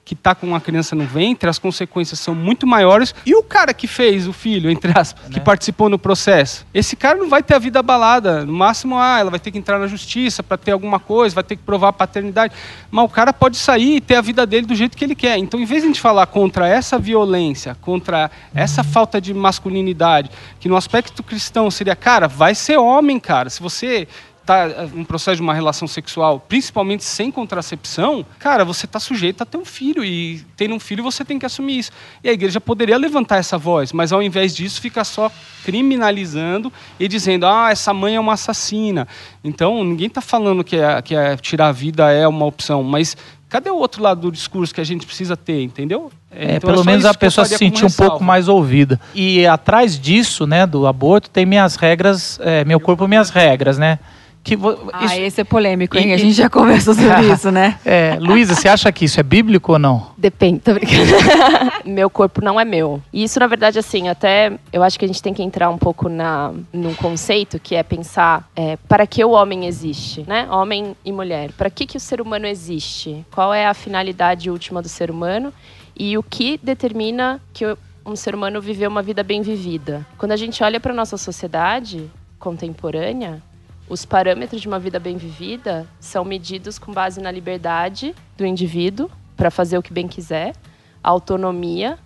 que 0.04 0.14
está 0.14 0.34
com 0.34 0.46
uma 0.46 0.60
criança 0.60 0.96
no 0.96 1.04
ventre, 1.04 1.48
as 1.48 1.58
consequências 1.58 2.18
são 2.18 2.34
muito 2.34 2.66
maiores. 2.66 3.14
E 3.24 3.34
o 3.34 3.42
cara 3.42 3.72
que 3.72 3.86
fez 3.86 4.26
o 4.26 4.32
filho, 4.32 4.70
entre 4.70 4.92
aspas, 4.98 5.28
que 5.28 5.40
participou 5.40 5.88
no 5.88 5.98
processo, 5.98 6.66
esse 6.74 6.96
cara 6.96 7.16
não 7.16 7.28
vai 7.28 7.42
ter 7.42 7.54
a 7.54 7.58
vida 7.58 7.78
abalada. 7.78 8.44
No 8.44 8.52
máximo, 8.52 8.98
ah, 8.98 9.18
ela 9.20 9.30
vai 9.30 9.38
ter 9.38 9.50
que 9.50 9.58
entrar 9.58 9.78
na 9.78 9.86
justiça 9.86 10.42
para 10.42 10.56
ter 10.56 10.72
alguma 10.72 10.98
coisa, 10.98 11.34
vai 11.34 11.44
ter 11.44 11.56
que 11.56 11.62
provar 11.62 11.88
a 11.88 11.92
paternidade. 11.92 12.52
Mas 12.90 13.04
o 13.04 13.08
cara 13.08 13.32
pode 13.32 13.56
sair 13.56 13.96
e 13.96 14.00
ter 14.00 14.16
a 14.16 14.20
vida 14.20 14.44
dele 14.44 14.66
do 14.66 14.74
jeito 14.74 14.96
que 14.96 15.04
ele 15.04 15.14
quer. 15.14 15.38
Então, 15.38 15.60
em 15.60 15.64
vez 15.64 15.82
de 15.82 15.86
a 15.86 15.90
gente 15.90 16.00
falar 16.00 16.26
contra 16.26 16.66
essa 16.66 16.98
violência, 16.98 17.76
contra 17.80 18.30
essa 18.54 18.82
falta 18.82 19.20
de 19.20 19.32
masculinidade, 19.32 20.30
que 20.58 20.68
no 20.68 20.76
aspecto 20.76 21.22
cristão 21.22 21.70
seria, 21.70 21.94
cara, 21.94 22.26
vai 22.26 22.54
ser 22.54 22.78
homem, 22.78 23.20
cara. 23.20 23.48
Se 23.48 23.62
você 23.62 24.08
tá 24.50 24.66
um 24.96 25.04
processo 25.04 25.36
de 25.36 25.42
uma 25.42 25.54
relação 25.54 25.86
sexual, 25.86 26.40
principalmente 26.40 27.04
sem 27.04 27.30
contracepção, 27.30 28.26
cara, 28.36 28.64
você 28.64 28.84
tá 28.84 28.98
sujeito 28.98 29.42
a 29.42 29.46
ter 29.46 29.56
um 29.56 29.64
filho 29.64 30.04
e 30.04 30.44
tendo 30.56 30.74
um 30.74 30.80
filho 30.80 31.04
você 31.04 31.24
tem 31.24 31.38
que 31.38 31.46
assumir 31.46 31.78
isso. 31.78 31.92
E 32.24 32.28
a 32.28 32.32
igreja 32.32 32.60
poderia 32.60 32.96
levantar 32.96 33.36
essa 33.36 33.56
voz, 33.56 33.92
mas 33.92 34.12
ao 34.12 34.20
invés 34.20 34.56
disso 34.56 34.80
fica 34.80 35.04
só 35.04 35.30
criminalizando 35.64 36.72
e 36.98 37.06
dizendo: 37.06 37.46
"Ah, 37.46 37.68
essa 37.70 37.94
mãe 37.94 38.16
é 38.16 38.20
uma 38.20 38.32
assassina". 38.32 39.06
Então, 39.44 39.84
ninguém 39.84 40.10
tá 40.10 40.20
falando 40.20 40.64
que 40.64 40.76
é, 40.76 41.00
que 41.00 41.14
é 41.14 41.36
tirar 41.36 41.68
a 41.68 41.72
vida 41.72 42.10
é 42.10 42.26
uma 42.26 42.44
opção, 42.44 42.82
mas 42.82 43.16
cadê 43.48 43.70
o 43.70 43.76
outro 43.76 44.02
lado 44.02 44.22
do 44.22 44.32
discurso 44.32 44.74
que 44.74 44.80
a 44.80 44.84
gente 44.84 45.06
precisa 45.06 45.36
ter, 45.36 45.62
entendeu? 45.62 46.10
É, 46.28 46.56
Então, 46.56 46.70
pelo 46.70 46.82
só 46.82 46.90
menos 46.90 47.04
a 47.04 47.14
pessoa 47.14 47.44
se 47.44 47.56
sentir 47.56 47.84
um 47.84 47.90
pouco 47.90 48.24
mais 48.24 48.48
ouvida. 48.48 49.00
E 49.14 49.46
atrás 49.46 49.98
disso, 49.98 50.44
né, 50.44 50.66
do 50.66 50.88
aborto, 50.88 51.30
tem 51.30 51.46
minhas 51.46 51.76
regras, 51.76 52.40
é, 52.42 52.64
meu 52.64 52.80
corpo, 52.80 53.06
minhas 53.06 53.30
regras, 53.30 53.78
né? 53.78 54.00
Que 54.42 54.56
vo- 54.56 54.88
Ah, 54.92 55.04
isso- 55.04 55.20
esse 55.20 55.40
é 55.42 55.44
polêmico, 55.44 55.98
hein? 55.98 56.10
E- 56.10 56.14
A 56.14 56.16
gente 56.16 56.32
já 56.32 56.48
conversou 56.48 56.94
sobre 56.94 57.26
isso, 57.30 57.50
né? 57.50 57.78
é, 57.84 58.16
Luísa, 58.18 58.54
você 58.54 58.68
acha 58.68 58.90
que 58.90 59.04
isso 59.04 59.20
é 59.20 59.22
bíblico 59.22 59.72
ou 59.72 59.78
não? 59.78 60.12
Depende, 60.16 60.60
tô 60.60 60.72
brincando. 60.72 61.12
meu 61.84 62.08
corpo 62.08 62.42
não 62.42 62.58
é 62.58 62.64
meu. 62.64 63.02
E 63.12 63.22
isso, 63.22 63.38
na 63.38 63.46
verdade, 63.46 63.78
assim, 63.78 64.08
até 64.08 64.52
eu 64.72 64.82
acho 64.82 64.98
que 64.98 65.04
a 65.04 65.08
gente 65.08 65.22
tem 65.22 65.34
que 65.34 65.42
entrar 65.42 65.68
um 65.68 65.76
pouco 65.76 66.08
na, 66.08 66.52
num 66.72 66.94
conceito 66.94 67.60
que 67.60 67.74
é 67.74 67.82
pensar 67.82 68.48
é, 68.56 68.78
para 68.88 69.06
que 69.06 69.22
o 69.22 69.30
homem 69.32 69.66
existe, 69.66 70.24
né? 70.26 70.48
Homem 70.50 70.96
e 71.04 71.12
mulher. 71.12 71.52
Para 71.52 71.68
que, 71.68 71.84
que 71.86 71.98
o 71.98 72.00
ser 72.00 72.20
humano 72.20 72.46
existe? 72.46 73.24
Qual 73.30 73.52
é 73.52 73.66
a 73.66 73.74
finalidade 73.74 74.50
última 74.50 74.80
do 74.80 74.88
ser 74.88 75.10
humano? 75.10 75.52
E 75.94 76.16
o 76.16 76.22
que 76.22 76.58
determina 76.62 77.38
que 77.52 77.64
um 78.06 78.16
ser 78.16 78.34
humano 78.34 78.58
viveu 78.62 78.88
uma 78.88 79.02
vida 79.02 79.22
bem 79.22 79.42
vivida? 79.42 80.06
Quando 80.16 80.32
a 80.32 80.36
gente 80.36 80.64
olha 80.64 80.80
para 80.80 80.94
nossa 80.94 81.18
sociedade 81.18 82.10
contemporânea, 82.38 83.42
os 83.90 84.04
parâmetros 84.04 84.62
de 84.62 84.68
uma 84.68 84.78
vida 84.78 85.00
bem 85.00 85.16
vivida 85.16 85.84
são 85.98 86.24
medidos 86.24 86.78
com 86.78 86.92
base 86.92 87.20
na 87.20 87.28
liberdade 87.28 88.14
do 88.36 88.46
indivíduo 88.46 89.10
para 89.36 89.50
fazer 89.50 89.76
o 89.76 89.82
que 89.82 89.92
bem 89.92 90.06
quiser, 90.06 90.54
a 91.02 91.10
autonomia 91.10 91.98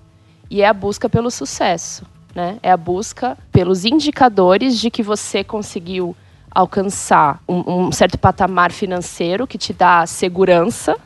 e 0.50 0.62
é 0.62 0.66
a 0.66 0.72
busca 0.72 1.10
pelo 1.10 1.30
sucesso, 1.30 2.06
né? 2.34 2.58
É 2.62 2.70
a 2.70 2.76
busca 2.76 3.36
pelos 3.52 3.84
indicadores 3.84 4.80
de 4.80 4.90
que 4.90 5.02
você 5.02 5.44
conseguiu 5.44 6.16
alcançar 6.50 7.42
um, 7.46 7.88
um 7.88 7.92
certo 7.92 8.16
patamar 8.16 8.72
financeiro 8.72 9.46
que 9.46 9.58
te 9.58 9.74
dá 9.74 10.06
segurança 10.06 10.96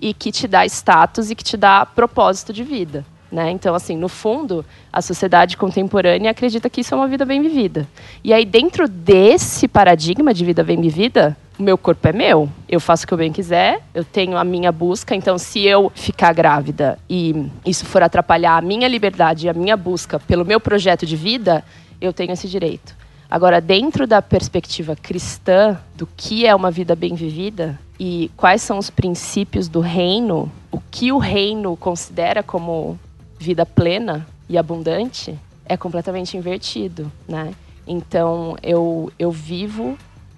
e 0.00 0.14
que 0.14 0.30
te 0.30 0.46
dá 0.46 0.64
status 0.66 1.32
e 1.32 1.34
que 1.34 1.42
te 1.42 1.56
dá 1.56 1.84
propósito 1.84 2.52
de 2.52 2.62
vida. 2.62 3.04
Né? 3.30 3.50
Então, 3.50 3.74
assim, 3.74 3.96
no 3.96 4.08
fundo, 4.08 4.64
a 4.92 5.02
sociedade 5.02 5.56
contemporânea 5.56 6.30
acredita 6.30 6.70
que 6.70 6.80
isso 6.80 6.94
é 6.94 6.96
uma 6.96 7.08
vida 7.08 7.24
bem 7.24 7.42
vivida. 7.42 7.86
E 8.22 8.32
aí, 8.32 8.44
dentro 8.44 8.88
desse 8.88 9.66
paradigma 9.66 10.32
de 10.32 10.44
vida 10.44 10.62
bem 10.62 10.80
vivida, 10.80 11.36
o 11.58 11.62
meu 11.62 11.76
corpo 11.76 12.06
é 12.06 12.12
meu. 12.12 12.48
Eu 12.68 12.78
faço 12.78 13.04
o 13.04 13.06
que 13.08 13.14
eu 13.14 13.18
bem 13.18 13.32
quiser, 13.32 13.82
eu 13.92 14.04
tenho 14.04 14.36
a 14.36 14.44
minha 14.44 14.70
busca. 14.70 15.14
Então, 15.14 15.38
se 15.38 15.64
eu 15.64 15.90
ficar 15.94 16.32
grávida 16.32 16.98
e 17.10 17.50
isso 17.64 17.84
for 17.84 18.02
atrapalhar 18.02 18.56
a 18.56 18.60
minha 18.60 18.86
liberdade 18.86 19.46
e 19.46 19.48
a 19.48 19.54
minha 19.54 19.76
busca 19.76 20.20
pelo 20.20 20.44
meu 20.44 20.60
projeto 20.60 21.04
de 21.04 21.16
vida, 21.16 21.64
eu 22.00 22.12
tenho 22.12 22.32
esse 22.32 22.46
direito. 22.46 22.94
Agora, 23.28 23.60
dentro 23.60 24.06
da 24.06 24.22
perspectiva 24.22 24.94
cristã 24.94 25.76
do 25.96 26.06
que 26.16 26.46
é 26.46 26.54
uma 26.54 26.70
vida 26.70 26.94
bem 26.94 27.14
vivida 27.14 27.76
e 27.98 28.30
quais 28.36 28.62
são 28.62 28.78
os 28.78 28.88
princípios 28.88 29.68
do 29.68 29.80
reino, 29.80 30.50
o 30.70 30.80
que 30.90 31.10
o 31.10 31.18
reino 31.18 31.76
considera 31.76 32.42
como 32.42 32.96
vida 33.38 33.64
plena 33.64 34.26
e 34.48 34.56
abundante, 34.56 35.38
é 35.64 35.76
completamente 35.76 36.36
invertido, 36.36 37.10
né? 37.28 37.52
Então, 37.86 38.56
eu, 38.62 39.12
eu 39.18 39.30
vivo 39.30 39.96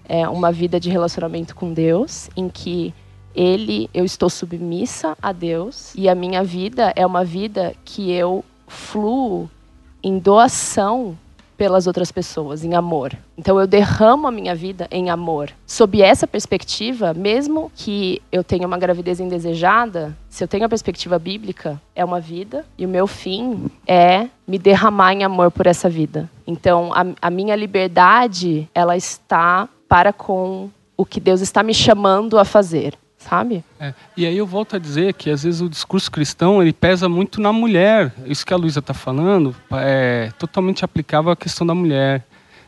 é, 0.08 0.28
uma 0.28 0.50
vida 0.50 0.78
de 0.78 0.90
relacionamento 0.90 1.54
com 1.54 1.72
Deus 1.72 2.28
em 2.36 2.48
que 2.48 2.94
ele, 3.34 3.88
eu 3.94 4.04
estou 4.04 4.28
submissa 4.28 5.16
a 5.22 5.32
Deus 5.32 5.94
e 5.94 6.08
a 6.08 6.14
minha 6.14 6.42
vida 6.42 6.92
é 6.96 7.06
uma 7.06 7.24
vida 7.24 7.74
que 7.84 8.10
eu 8.10 8.44
fluo 8.66 9.48
em 10.02 10.18
doação 10.18 11.16
pelas 11.58 11.88
outras 11.88 12.12
pessoas, 12.12 12.64
em 12.64 12.74
amor. 12.74 13.12
Então 13.36 13.58
eu 13.60 13.66
derramo 13.66 14.28
a 14.28 14.30
minha 14.30 14.54
vida 14.54 14.86
em 14.92 15.10
amor. 15.10 15.50
Sob 15.66 16.00
essa 16.00 16.24
perspectiva, 16.24 17.12
mesmo 17.12 17.70
que 17.74 18.22
eu 18.30 18.44
tenha 18.44 18.66
uma 18.66 18.78
gravidez 18.78 19.18
indesejada, 19.18 20.16
se 20.30 20.44
eu 20.44 20.48
tenho 20.48 20.64
a 20.64 20.68
perspectiva 20.68 21.18
bíblica, 21.18 21.82
é 21.96 22.04
uma 22.04 22.20
vida 22.20 22.64
e 22.78 22.86
o 22.86 22.88
meu 22.88 23.08
fim 23.08 23.68
é 23.84 24.28
me 24.46 24.56
derramar 24.56 25.12
em 25.12 25.24
amor 25.24 25.50
por 25.50 25.66
essa 25.66 25.90
vida. 25.90 26.30
Então 26.46 26.92
a, 26.94 27.04
a 27.20 27.28
minha 27.28 27.56
liberdade, 27.56 28.68
ela 28.72 28.96
está 28.96 29.68
para 29.88 30.12
com 30.12 30.70
o 30.96 31.04
que 31.04 31.18
Deus 31.18 31.40
está 31.40 31.62
me 31.62 31.74
chamando 31.74 32.38
a 32.38 32.44
fazer, 32.44 32.94
sabe? 33.28 33.64
É, 33.78 33.92
E 34.16 34.26
aí 34.26 34.36
eu 34.36 34.46
volto 34.46 34.76
a 34.76 34.78
dizer 34.78 35.14
que 35.14 35.30
às 35.30 35.42
vezes 35.42 35.60
o 35.60 35.68
discurso 35.68 36.10
cristão 36.10 36.62
ele 36.62 36.72
pesa 36.72 37.08
muito 37.08 37.40
na 37.40 37.52
mulher. 37.52 38.12
Isso 38.26 38.44
que 38.44 38.54
a 38.54 38.56
Luísa 38.56 38.80
está 38.80 38.94
falando 38.94 39.54
é 39.72 40.30
totalmente 40.38 40.84
aplicável 40.84 41.30
à 41.30 41.36
questão 41.36 41.66
da 41.66 41.74
mulher. 41.74 42.24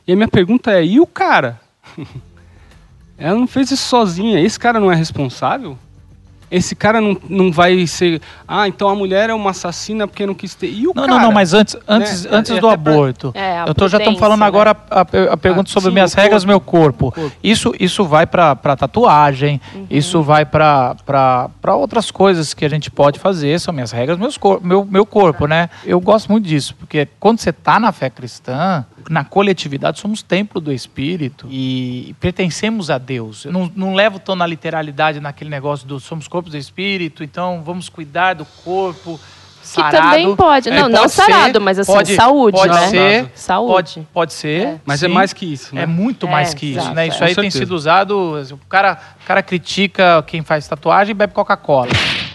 E 0.06 0.12
a 0.12 0.16
minha 0.16 0.28
pergunta 0.28 0.72
é: 0.72 0.84
e 0.84 1.00
o 1.00 1.06
cara? 1.06 1.60
Ela 3.18 3.38
não 3.38 3.46
fez 3.46 3.70
isso 3.70 3.86
sozinha. 3.86 4.40
Esse 4.40 4.58
cara 4.58 4.80
não 4.80 4.90
é 4.90 4.94
responsável? 4.94 5.78
Esse 6.50 6.74
cara 6.74 7.00
não, 7.00 7.16
não 7.28 7.52
vai 7.52 7.86
ser. 7.86 8.20
Ah, 8.48 8.66
então 8.66 8.88
a 8.88 8.94
mulher 8.94 9.30
é 9.30 9.34
uma 9.34 9.50
assassina 9.50 10.08
porque 10.08 10.26
não 10.26 10.34
quis 10.34 10.54
ter. 10.54 10.68
E 10.68 10.86
o 10.88 10.92
Não, 10.94 11.04
cara? 11.04 11.08
não, 11.08 11.20
não, 11.26 11.32
mas 11.32 11.54
antes, 11.54 11.76
antes, 11.86 12.24
né? 12.24 12.30
antes 12.32 12.50
É, 12.50 12.60
do 12.60 12.68
até 12.68 12.76
pra- 12.76 12.92
aborto. 12.92 13.30
É, 13.34 13.60
a 13.60 13.64
eu 13.68 13.74
tô, 13.74 13.86
já 13.88 13.98
estamos 13.98 14.18
falando 14.18 14.40
né? 14.40 14.46
agora 14.46 14.76
a, 14.90 15.00
a- 15.00 15.32
a 15.32 15.36
pergunta 15.36 15.70
Ah, 15.70 15.72
sobre 15.72 15.90
sim, 15.90 15.94
minhas 15.94 16.12
regras, 16.12 16.44
meu 16.44 16.60
corpo. 16.60 17.12
corpo. 17.12 17.32
Isso, 17.42 17.72
isso 17.78 18.04
vai 18.04 18.26
para 18.26 18.56
tatuagem, 18.76 19.60
Uhum. 19.74 19.86
isso 19.88 20.22
vai 20.22 20.44
para 20.44 20.96
outras 21.76 22.10
coisas 22.10 22.52
que 22.52 22.64
a 22.64 22.68
gente 22.68 22.90
pode 22.90 23.18
fazer, 23.20 23.60
são 23.60 23.72
minhas 23.72 23.92
regras, 23.92 24.18
meus 24.18 24.36
cor 24.36 24.60
meu, 24.62 24.84
meu 24.84 25.06
corpo, 25.06 25.46
né? 25.46 25.70
Eu 25.84 26.00
gosto 26.00 26.30
muito 26.32 26.46
disso, 26.46 26.74
porque 26.78 27.06
quando 27.20 27.38
você 27.38 27.52
tá 27.52 27.78
na 27.78 27.92
fé 27.92 28.10
cristã, 28.10 28.84
na 29.08 29.24
coletividade, 29.24 29.98
somos 30.00 30.22
templo 30.22 30.60
do 30.60 30.72
Espírito 30.72 31.46
e 31.50 32.14
pertencemos 32.20 32.90
a 32.90 32.98
Deus. 32.98 33.44
Eu 33.44 33.52
não, 33.52 33.70
não 33.74 33.94
levo 33.94 34.18
tão 34.18 34.34
na 34.36 34.46
literalidade 34.46 35.20
naquele 35.20 35.50
negócio 35.50 35.86
do 35.86 35.98
somos 36.00 36.28
corpos 36.28 36.52
do 36.52 36.58
Espírito, 36.58 37.22
então 37.24 37.62
vamos 37.64 37.88
cuidar 37.88 38.34
do 38.34 38.44
corpo. 38.64 39.18
Que 39.62 39.66
sarado. 39.66 39.96
também 39.98 40.34
pode. 40.36 40.68
É, 40.70 40.80
Não, 40.80 40.88
não 40.88 41.00
pode 41.00 41.12
sarado, 41.12 41.52
ser, 41.52 41.58
mas 41.58 41.78
assim, 41.78 41.92
pode- 41.92 42.16
saúde, 42.16 42.56
pode 42.56 42.72
né? 42.72 42.88
Ser, 42.88 43.30
Saúde. 43.34 43.72
Pode, 43.72 44.08
pode 44.12 44.32
ser. 44.32 44.66
É. 44.66 44.80
Mas 44.86 45.02
é 45.02 45.06
sim. 45.06 45.12
mais 45.12 45.32
que 45.34 45.52
isso, 45.52 45.74
né? 45.74 45.82
É 45.82 45.86
muito 45.86 46.26
É, 46.26 46.30
mais 46.30 46.54
que 46.54 46.66
isso, 46.74 46.90
né? 46.94 47.04
é. 47.04 47.08
Isso 47.08 47.22
aí 47.22 47.34
tem 47.34 47.50
sido 47.50 47.72
usado. 47.72 48.40
O 48.52 48.58
cara, 48.68 48.98
o 49.22 49.26
cara 49.26 49.42
critica 49.42 50.24
quem 50.26 50.42
faz 50.42 50.66
tatuagem 50.66 51.10
e 51.10 51.14
bebe 51.14 51.34
Coca-Cola. 51.34 51.90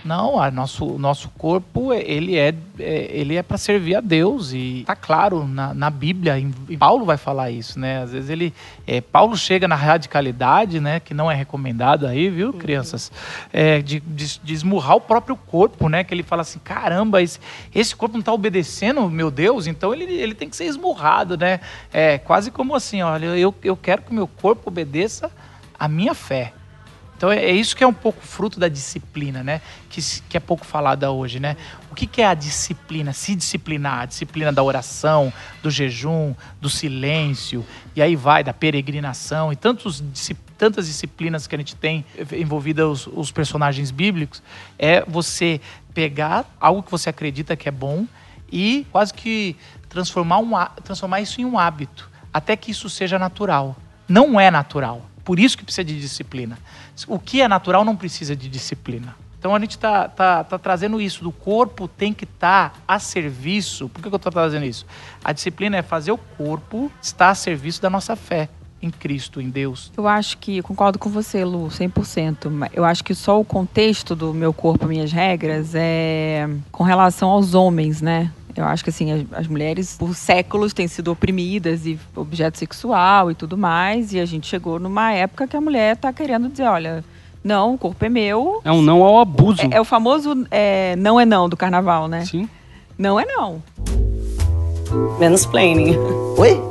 Não, 0.05 0.39
a 0.39 0.51
nosso, 0.51 0.99
nosso 0.99 1.29
corpo, 1.29 1.91
ele 1.91 2.37
é, 2.37 2.53
é- 2.79 3.09
ele 3.09 3.35
é 3.35 3.41
para 3.41 3.57
servir 3.57 3.95
a 3.95 4.01
Deus. 4.01 4.53
E 4.53 4.83
tá 4.85 4.95
claro 4.95 5.47
na, 5.47 5.73
na 5.73 5.89
Bíblia, 5.89 6.37
em, 6.37 6.51
Paulo 6.77 7.05
vai 7.05 7.17
falar 7.17 7.49
isso, 7.49 7.79
né? 7.79 8.03
Às 8.03 8.11
vezes 8.11 8.29
ele. 8.29 8.53
é, 8.85 9.01
Paulo 9.01 9.35
chega 9.35 9.67
na 9.67 9.73
radicalidade, 9.73 10.79
né? 10.79 10.99
Que 10.99 11.11
não 11.11 11.31
é 11.31 11.33
recomendado 11.33 12.05
aí, 12.05 12.29
viu, 12.29 12.53
crianças? 12.53 13.11
É, 13.51 13.81
de, 13.81 13.99
de, 13.99 14.39
de 14.43 14.53
esmurrar 14.53 14.95
o 14.97 15.01
próprio 15.01 15.35
corpo, 15.35 15.89
né? 15.89 16.03
Que 16.03 16.13
ele 16.13 16.21
fala 16.21 16.43
assim: 16.43 16.59
caramba, 16.59 17.23
esse, 17.23 17.39
esse 17.73 17.95
corpo 17.95 18.13
não 18.13 18.19
está 18.19 18.31
obedecendo, 18.31 19.09
meu 19.09 19.31
Deus, 19.31 19.65
então 19.65 19.91
ele, 19.91 20.03
ele 20.03 20.35
tem 20.35 20.47
que 20.47 20.55
ser 20.55 20.65
esmurrado, 20.65 21.35
né? 21.35 21.59
É 21.91 22.19
quase 22.19 22.51
como 22.51 22.75
assim: 22.75 23.01
olha, 23.01 23.25
eu, 23.25 23.55
eu 23.63 23.75
quero 23.75 24.03
que 24.03 24.11
o 24.11 24.13
meu 24.13 24.27
corpo 24.27 24.69
obedeça 24.69 25.31
a 25.79 25.87
minha 25.87 26.13
fé. 26.13 26.53
Então 27.17 27.31
é, 27.31 27.37
é 27.45 27.51
isso 27.51 27.75
que 27.75 27.83
é 27.83 27.87
um 27.87 27.93
pouco 27.93 28.21
fruto 28.21 28.59
da 28.59 28.67
disciplina, 28.67 29.43
né? 29.43 29.61
Que, 29.89 30.01
que 30.29 30.37
é 30.37 30.39
pouco 30.39 30.65
falada 30.65 31.11
hoje, 31.11 31.39
né? 31.39 31.55
O 31.89 31.95
que, 31.95 32.05
que 32.05 32.21
é 32.21 32.27
a 32.27 32.33
disciplina? 32.33 33.13
Se 33.13 33.35
disciplinar, 33.35 34.01
a 34.01 34.05
disciplina 34.05 34.51
da 34.51 34.61
oração, 34.61 35.31
do 35.63 35.69
jejum, 35.69 36.33
do 36.59 36.69
silêncio, 36.69 37.65
e 37.95 38.01
aí 38.01 38.15
vai, 38.15 38.43
da 38.43 38.53
peregrinação 38.53 39.51
e 39.51 39.55
tantos, 39.55 40.03
tantas 40.57 40.87
disciplinas 40.87 41.47
que 41.47 41.55
a 41.55 41.57
gente 41.57 41.75
tem 41.75 42.05
envolvidas 42.33 43.07
os, 43.07 43.07
os 43.07 43.31
personagens 43.31 43.91
bíblicos, 43.91 44.43
é 44.77 45.03
você 45.05 45.61
pegar 45.93 46.45
algo 46.59 46.83
que 46.83 46.91
você 46.91 47.09
acredita 47.09 47.55
que 47.55 47.69
é 47.69 47.71
bom 47.71 48.05
e 48.51 48.85
quase 48.91 49.13
que 49.13 49.55
transformar, 49.87 50.39
um, 50.39 50.51
transformar 50.83 51.21
isso 51.21 51.39
em 51.39 51.45
um 51.45 51.57
hábito, 51.57 52.09
até 52.33 52.57
que 52.57 52.71
isso 52.71 52.89
seja 52.89 53.17
natural. 53.17 53.75
Não 54.07 54.37
é 54.39 54.51
natural. 54.51 55.09
Por 55.25 55.39
isso 55.39 55.57
que 55.57 55.65
precisa 55.65 55.83
de 55.83 55.99
disciplina. 55.99 56.57
O 57.07 57.19
que 57.19 57.41
é 57.41 57.47
natural 57.47 57.83
não 57.83 57.95
precisa 57.95 58.35
de 58.35 58.47
disciplina. 58.47 59.15
Então 59.37 59.53
a 59.53 59.59
gente 59.59 59.71
está 59.71 60.07
tá, 60.07 60.43
tá 60.43 60.57
trazendo 60.57 61.01
isso, 61.01 61.23
do 61.23 61.31
corpo 61.31 61.87
tem 61.87 62.13
que 62.13 62.23
estar 62.23 62.81
a 62.87 62.97
serviço. 62.97 63.89
Por 63.89 64.01
que, 64.01 64.09
que 64.09 64.15
eu 64.15 64.17
estou 64.17 64.31
trazendo 64.31 64.65
isso? 64.65 64.85
A 65.23 65.33
disciplina 65.33 65.77
é 65.77 65.81
fazer 65.81 66.11
o 66.11 66.17
corpo 66.17 66.91
estar 67.01 67.29
a 67.29 67.35
serviço 67.35 67.81
da 67.81 67.89
nossa 67.89 68.15
fé 68.15 68.49
em 68.81 68.89
Cristo, 68.89 69.41
em 69.41 69.49
Deus. 69.49 69.91
Eu 69.97 70.07
acho 70.07 70.37
que, 70.37 70.61
concordo 70.61 70.99
com 70.99 71.09
você, 71.09 71.43
Lu, 71.43 71.67
100%. 71.67 72.49
mas 72.49 72.71
Eu 72.73 72.85
acho 72.85 73.03
que 73.03 73.15
só 73.15 73.39
o 73.39 73.45
contexto 73.45 74.15
do 74.15 74.33
meu 74.33 74.53
corpo, 74.53 74.87
minhas 74.87 75.11
regras, 75.11 75.73
é 75.73 76.47
com 76.71 76.83
relação 76.83 77.29
aos 77.29 77.53
homens, 77.53 78.01
né? 78.01 78.31
Eu 78.55 78.65
acho 78.65 78.83
que, 78.83 78.89
assim, 78.89 79.11
as, 79.11 79.25
as 79.33 79.47
mulheres, 79.47 79.97
por 79.97 80.15
séculos, 80.15 80.73
têm 80.73 80.87
sido 80.87 81.11
oprimidas 81.11 81.85
e 81.85 81.99
objeto 82.15 82.57
sexual 82.57 83.29
e 83.29 83.35
tudo 83.35 83.57
mais. 83.57 84.13
E 84.13 84.19
a 84.19 84.25
gente 84.25 84.47
chegou 84.47 84.79
numa 84.79 85.11
época 85.11 85.47
que 85.47 85.57
a 85.57 85.61
mulher 85.61 85.97
tá 85.97 86.13
querendo 86.13 86.47
dizer, 86.47 86.63
olha, 86.63 87.03
não, 87.43 87.75
o 87.75 87.77
corpo 87.77 88.03
é 88.03 88.09
meu. 88.09 88.61
É 88.63 88.71
um 88.71 88.81
não 88.81 89.03
ao 89.03 89.19
abuso. 89.19 89.61
É, 89.61 89.77
é 89.77 89.81
o 89.81 89.85
famoso 89.85 90.47
é, 90.49 90.95
não 90.95 91.19
é 91.19 91.25
não 91.25 91.49
do 91.49 91.57
carnaval, 91.57 92.07
né? 92.07 92.25
Sim. 92.25 92.49
Não 92.97 93.19
é 93.19 93.25
não. 93.25 93.61
Mansplaining. 95.19 95.97
Oi? 96.37 96.61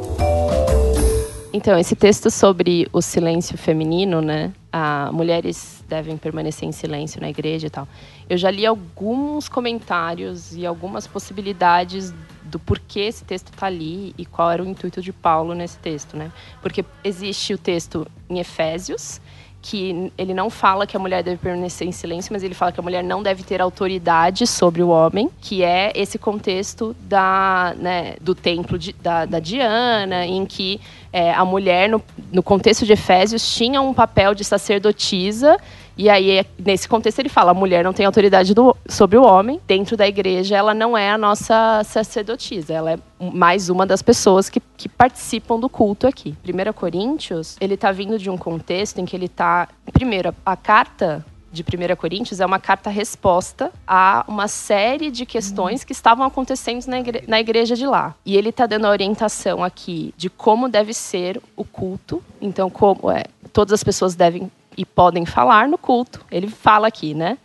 Então, 1.52 1.78
esse 1.78 1.94
texto 1.94 2.30
sobre 2.30 2.88
o 2.92 3.00
silêncio 3.00 3.56
feminino, 3.56 4.20
né? 4.20 4.52
Ah, 4.76 5.08
mulheres 5.12 5.84
devem 5.88 6.16
permanecer 6.16 6.68
em 6.68 6.72
silêncio 6.72 7.20
na 7.20 7.30
igreja 7.30 7.68
e 7.68 7.70
tal. 7.70 7.86
Eu 8.28 8.36
já 8.36 8.50
li 8.50 8.66
alguns 8.66 9.48
comentários 9.48 10.52
e 10.56 10.66
algumas 10.66 11.06
possibilidades 11.06 12.12
do 12.42 12.58
porquê 12.58 13.00
esse 13.02 13.24
texto 13.24 13.52
está 13.52 13.66
ali 13.66 14.12
e 14.18 14.26
qual 14.26 14.50
era 14.50 14.60
o 14.64 14.66
intuito 14.66 15.00
de 15.00 15.12
Paulo 15.12 15.54
nesse 15.54 15.78
texto, 15.78 16.16
né? 16.16 16.32
Porque 16.60 16.84
existe 17.04 17.54
o 17.54 17.58
texto 17.58 18.04
em 18.28 18.40
Efésios, 18.40 19.20
que 19.62 20.12
ele 20.18 20.34
não 20.34 20.50
fala 20.50 20.86
que 20.88 20.96
a 20.96 21.00
mulher 21.00 21.22
deve 21.22 21.38
permanecer 21.38 21.86
em 21.86 21.92
silêncio, 21.92 22.32
mas 22.32 22.42
ele 22.42 22.52
fala 22.52 22.72
que 22.72 22.78
a 22.80 22.82
mulher 22.82 23.02
não 23.04 23.22
deve 23.22 23.44
ter 23.44 23.62
autoridade 23.62 24.44
sobre 24.46 24.82
o 24.82 24.88
homem, 24.88 25.30
que 25.40 25.62
é 25.62 25.90
esse 25.94 26.18
contexto 26.18 26.94
da, 27.00 27.74
né, 27.78 28.16
do 28.20 28.34
templo 28.34 28.76
de- 28.78 28.92
da, 28.94 29.24
da 29.24 29.38
Diana, 29.38 30.26
em 30.26 30.44
que 30.44 30.80
é, 31.14 31.32
a 31.32 31.44
mulher, 31.44 31.88
no, 31.88 32.02
no 32.32 32.42
contexto 32.42 32.84
de 32.84 32.92
Efésios, 32.92 33.54
tinha 33.54 33.80
um 33.80 33.94
papel 33.94 34.34
de 34.34 34.42
sacerdotisa. 34.42 35.56
E 35.96 36.10
aí, 36.10 36.44
nesse 36.58 36.88
contexto, 36.88 37.20
ele 37.20 37.28
fala: 37.28 37.52
a 37.52 37.54
mulher 37.54 37.84
não 37.84 37.92
tem 37.92 38.04
autoridade 38.04 38.52
do- 38.52 38.76
sobre 38.88 39.16
o 39.16 39.22
homem. 39.22 39.60
Dentro 39.64 39.96
da 39.96 40.08
igreja, 40.08 40.56
ela 40.56 40.74
não 40.74 40.98
é 40.98 41.08
a 41.12 41.16
nossa 41.16 41.82
sacerdotisa. 41.84 42.72
Ela 42.74 42.92
é 42.94 42.98
mais 43.20 43.68
uma 43.68 43.86
das 43.86 44.02
pessoas 44.02 44.50
que, 44.50 44.60
que 44.76 44.88
participam 44.88 45.60
do 45.60 45.68
culto 45.68 46.08
aqui. 46.08 46.34
1 46.44 46.72
Coríntios, 46.72 47.56
ele 47.60 47.74
está 47.74 47.92
vindo 47.92 48.18
de 48.18 48.28
um 48.28 48.36
contexto 48.36 48.98
em 48.98 49.04
que 49.04 49.14
ele 49.14 49.26
está. 49.26 49.68
Primeiro, 49.92 50.34
a 50.44 50.56
carta 50.56 51.24
de 51.54 51.62
1 51.62 51.96
Coríntios 51.96 52.40
é 52.40 52.44
uma 52.46 52.58
carta-resposta 52.58 53.72
a 53.86 54.24
uma 54.28 54.48
série 54.48 55.10
de 55.10 55.24
questões 55.24 55.84
que 55.84 55.92
estavam 55.92 56.26
acontecendo 56.26 56.84
na, 56.86 56.98
igre- 56.98 57.24
na 57.26 57.40
igreja 57.40 57.74
de 57.76 57.86
lá. 57.86 58.14
E 58.26 58.36
ele 58.36 58.50
está 58.50 58.66
dando 58.66 58.86
a 58.86 58.90
orientação 58.90 59.62
aqui 59.64 60.12
de 60.16 60.28
como 60.28 60.68
deve 60.68 60.92
ser 60.92 61.40
o 61.56 61.64
culto. 61.64 62.22
Então, 62.42 62.68
como 62.68 63.10
é, 63.10 63.24
todas 63.52 63.72
as 63.72 63.84
pessoas 63.84 64.14
devem 64.14 64.50
e 64.76 64.84
podem 64.84 65.24
falar 65.24 65.68
no 65.68 65.78
culto. 65.78 66.20
Ele 66.30 66.48
fala 66.48 66.88
aqui, 66.88 67.14
né? 67.14 67.38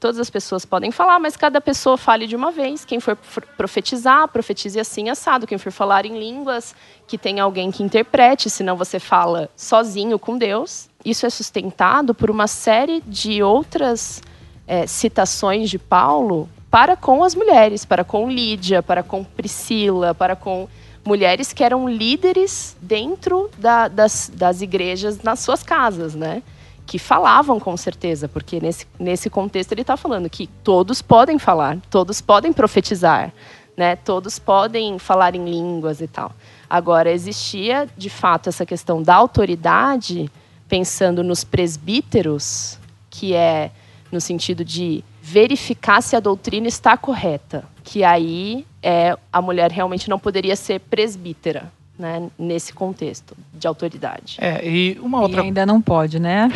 Todas 0.00 0.18
as 0.18 0.30
pessoas 0.30 0.64
podem 0.64 0.90
falar, 0.90 1.18
mas 1.20 1.36
cada 1.36 1.60
pessoa 1.60 1.98
fale 1.98 2.26
de 2.26 2.34
uma 2.34 2.50
vez. 2.50 2.86
Quem 2.86 2.98
for 3.00 3.18
for 3.20 3.44
profetizar, 3.54 4.26
profetize 4.28 4.80
assim, 4.80 5.10
assado. 5.10 5.46
Quem 5.46 5.58
for 5.58 5.70
falar 5.70 6.06
em 6.06 6.18
línguas, 6.18 6.74
que 7.06 7.18
tenha 7.18 7.42
alguém 7.42 7.70
que 7.70 7.82
interprete, 7.82 8.48
senão 8.48 8.76
você 8.76 8.98
fala 8.98 9.50
sozinho 9.54 10.18
com 10.18 10.38
Deus. 10.38 10.88
Isso 11.04 11.24
é 11.26 11.30
sustentado 11.30 12.14
por 12.14 12.30
uma 12.30 12.46
série 12.46 13.00
de 13.06 13.42
outras 13.42 14.22
eh, 14.66 14.86
citações 14.86 15.70
de 15.70 15.78
Paulo 15.78 16.48
para 16.70 16.96
com 16.96 17.24
as 17.24 17.34
mulheres, 17.34 17.84
para 17.84 18.04
com 18.04 18.30
Lídia, 18.30 18.82
para 18.82 19.02
com 19.02 19.24
Priscila, 19.24 20.14
para 20.14 20.36
com 20.36 20.68
mulheres 21.04 21.52
que 21.52 21.64
eram 21.64 21.88
líderes 21.88 22.76
dentro 22.80 23.50
da- 23.58 23.88
das, 23.88 24.30
das 24.32 24.60
igrejas 24.60 25.22
nas 25.22 25.40
suas 25.40 25.62
casas, 25.62 26.14
né? 26.14 26.42
que 26.86 26.98
falavam 26.98 27.60
com 27.60 27.76
certeza, 27.76 28.26
porque 28.28 28.58
nesse, 28.60 28.84
nesse 28.98 29.30
contexto 29.30 29.70
ele 29.70 29.82
está 29.82 29.96
falando 29.96 30.28
que 30.28 30.48
todos 30.64 31.00
podem 31.00 31.38
falar, 31.38 31.78
todos 31.88 32.20
podem 32.20 32.52
profetizar, 32.52 33.32
né? 33.76 33.94
todos 33.94 34.40
podem 34.40 34.98
falar 34.98 35.36
em 35.36 35.44
línguas 35.44 36.00
e 36.00 36.08
tal. 36.08 36.32
Agora, 36.68 37.10
existia 37.10 37.88
de 37.96 38.10
fato 38.10 38.48
essa 38.48 38.66
questão 38.66 39.00
da 39.02 39.14
autoridade, 39.14 40.28
pensando 40.70 41.22
nos 41.22 41.44
presbíteros, 41.44 42.78
que 43.10 43.34
é 43.34 43.70
no 44.10 44.20
sentido 44.20 44.64
de 44.64 45.04
verificar 45.20 46.00
se 46.00 46.16
a 46.16 46.20
doutrina 46.20 46.66
está 46.68 46.96
correta, 46.96 47.64
que 47.84 48.02
aí 48.04 48.64
é, 48.82 49.16
a 49.32 49.42
mulher 49.42 49.70
realmente 49.70 50.08
não 50.08 50.18
poderia 50.18 50.56
ser 50.56 50.80
presbítera. 50.80 51.70
Né, 51.98 52.30
nesse 52.38 52.72
contexto 52.72 53.36
de 53.52 53.66
autoridade. 53.66 54.38
É, 54.40 54.66
e 54.66 54.98
uma 55.02 55.18
E 55.18 55.22
outra. 55.24 55.42
ainda 55.42 55.66
não 55.66 55.82
pode, 55.82 56.18
né? 56.18 56.48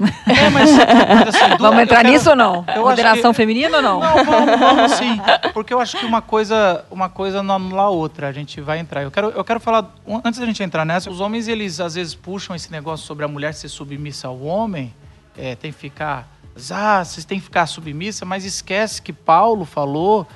É, 0.00 0.50
mas, 0.50 0.70
mas, 0.72 1.28
assim, 1.34 1.56
Vamos 1.60 1.82
entrar 1.82 1.98
quero- 2.02 2.12
nisso 2.12 2.30
ou 2.30 2.36
não? 2.36 2.64
Moderação 2.78 3.30
que- 3.32 3.36
feminina 3.36 3.76
ou 3.76 3.82
não? 3.82 4.00
Não, 4.00 4.24
vamos, 4.24 4.58
vamos 4.58 4.92
sim. 4.92 5.20
Porque 5.54 5.72
eu 5.72 5.80
acho 5.80 5.96
que 5.98 6.04
uma 6.04 6.20
coisa, 6.20 6.84
uma 6.90 7.08
coisa 7.08 7.42
não 7.42 7.54
anula 7.56 7.82
a 7.82 7.88
outra. 7.90 8.28
A 8.28 8.32
gente 8.32 8.60
vai 8.60 8.78
entrar. 8.78 9.02
Eu 9.02 9.10
quero, 9.10 9.28
eu 9.30 9.44
quero 9.44 9.60
falar, 9.60 9.94
antes 10.24 10.40
da 10.40 10.46
gente 10.46 10.62
entrar 10.62 10.84
nessa, 10.84 11.10
os 11.10 11.20
homens, 11.20 11.46
eles 11.48 11.78
às 11.80 11.94
vezes 11.94 12.14
puxam 12.14 12.56
esse 12.56 12.70
negócio 12.72 13.06
sobre 13.06 13.24
a 13.24 13.28
mulher 13.28 13.54
ser 13.54 13.68
submissa 13.68 14.26
ao 14.28 14.40
homem, 14.42 14.92
é, 15.38 15.54
tem 15.54 15.72
que 15.72 15.78
ficar, 15.78 16.28
ah, 16.72 17.04
vocês 17.04 17.24
têm 17.24 17.38
que 17.38 17.44
ficar 17.44 17.66
submissa, 17.66 18.24
mas 18.24 18.44
esquece 18.44 19.00
que 19.00 19.12
Paulo 19.12 19.64
falou 19.64 20.26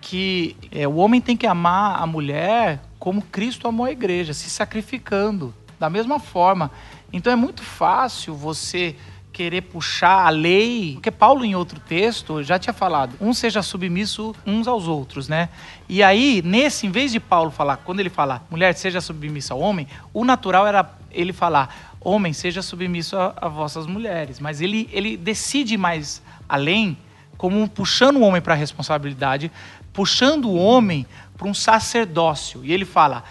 que 0.00 0.56
é, 0.70 0.86
o 0.86 0.96
homem 0.96 1.20
tem 1.20 1.36
que 1.36 1.46
amar 1.46 2.02
a 2.02 2.06
mulher 2.06 2.80
como 2.98 3.22
Cristo 3.22 3.66
amou 3.68 3.86
a 3.86 3.90
igreja, 3.90 4.34
se 4.34 4.50
sacrificando 4.50 5.54
da 5.84 5.90
mesma 5.90 6.18
forma. 6.18 6.70
Então 7.12 7.30
é 7.30 7.36
muito 7.36 7.62
fácil 7.62 8.34
você 8.34 8.96
querer 9.30 9.62
puxar 9.62 10.26
a 10.26 10.30
lei, 10.30 10.92
porque 10.94 11.10
Paulo 11.10 11.44
em 11.44 11.54
outro 11.54 11.78
texto 11.80 12.42
já 12.42 12.58
tinha 12.58 12.72
falado, 12.72 13.16
um 13.20 13.34
seja 13.34 13.60
submisso 13.62 14.34
uns 14.46 14.66
aos 14.66 14.86
outros, 14.86 15.28
né? 15.28 15.50
E 15.88 16.02
aí, 16.02 16.40
nesse, 16.42 16.86
em 16.86 16.90
vez 16.90 17.12
de 17.12 17.20
Paulo 17.20 17.50
falar, 17.50 17.78
quando 17.78 18.00
ele 18.00 18.08
fala, 18.08 18.42
mulher 18.48 18.72
seja 18.74 19.00
submissa 19.00 19.52
ao 19.52 19.60
homem, 19.60 19.88
o 20.12 20.24
natural 20.24 20.66
era 20.66 20.88
ele 21.10 21.32
falar, 21.32 21.96
homem 22.00 22.32
seja 22.32 22.62
submisso 22.62 23.16
a, 23.16 23.34
a 23.36 23.48
vossas 23.48 23.86
mulheres, 23.86 24.38
mas 24.40 24.60
ele, 24.60 24.88
ele 24.92 25.16
decide 25.16 25.76
mais 25.76 26.22
além, 26.48 26.96
como 27.36 27.68
puxando 27.68 28.16
o 28.18 28.22
homem 28.22 28.40
para 28.40 28.54
a 28.54 28.56
responsabilidade, 28.56 29.50
puxando 29.92 30.46
o 30.46 30.54
homem 30.54 31.04
para 31.36 31.48
um 31.48 31.54
sacerdócio. 31.54 32.64
E 32.64 32.72
ele 32.72 32.84
fala: 32.84 33.24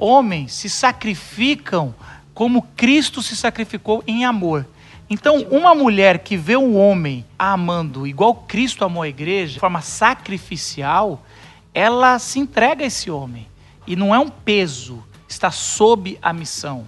homens 0.00 0.52
se 0.54 0.68
sacrificam 0.68 1.94
como 2.34 2.62
Cristo 2.74 3.22
se 3.22 3.36
sacrificou 3.36 4.02
em 4.06 4.24
amor. 4.24 4.66
Então, 5.08 5.42
uma 5.50 5.74
mulher 5.74 6.20
que 6.20 6.36
vê 6.36 6.56
um 6.56 6.76
homem 6.78 7.24
amando 7.38 8.06
igual 8.06 8.34
Cristo 8.34 8.84
amou 8.84 9.02
a 9.02 9.08
igreja, 9.08 9.54
de 9.54 9.60
forma 9.60 9.82
sacrificial, 9.82 11.24
ela 11.74 12.18
se 12.18 12.38
entrega 12.38 12.84
a 12.84 12.86
esse 12.86 13.10
homem. 13.10 13.48
E 13.86 13.96
não 13.96 14.14
é 14.14 14.18
um 14.18 14.28
peso, 14.28 15.04
está 15.28 15.50
sob 15.50 16.18
a 16.22 16.32
missão. 16.32 16.86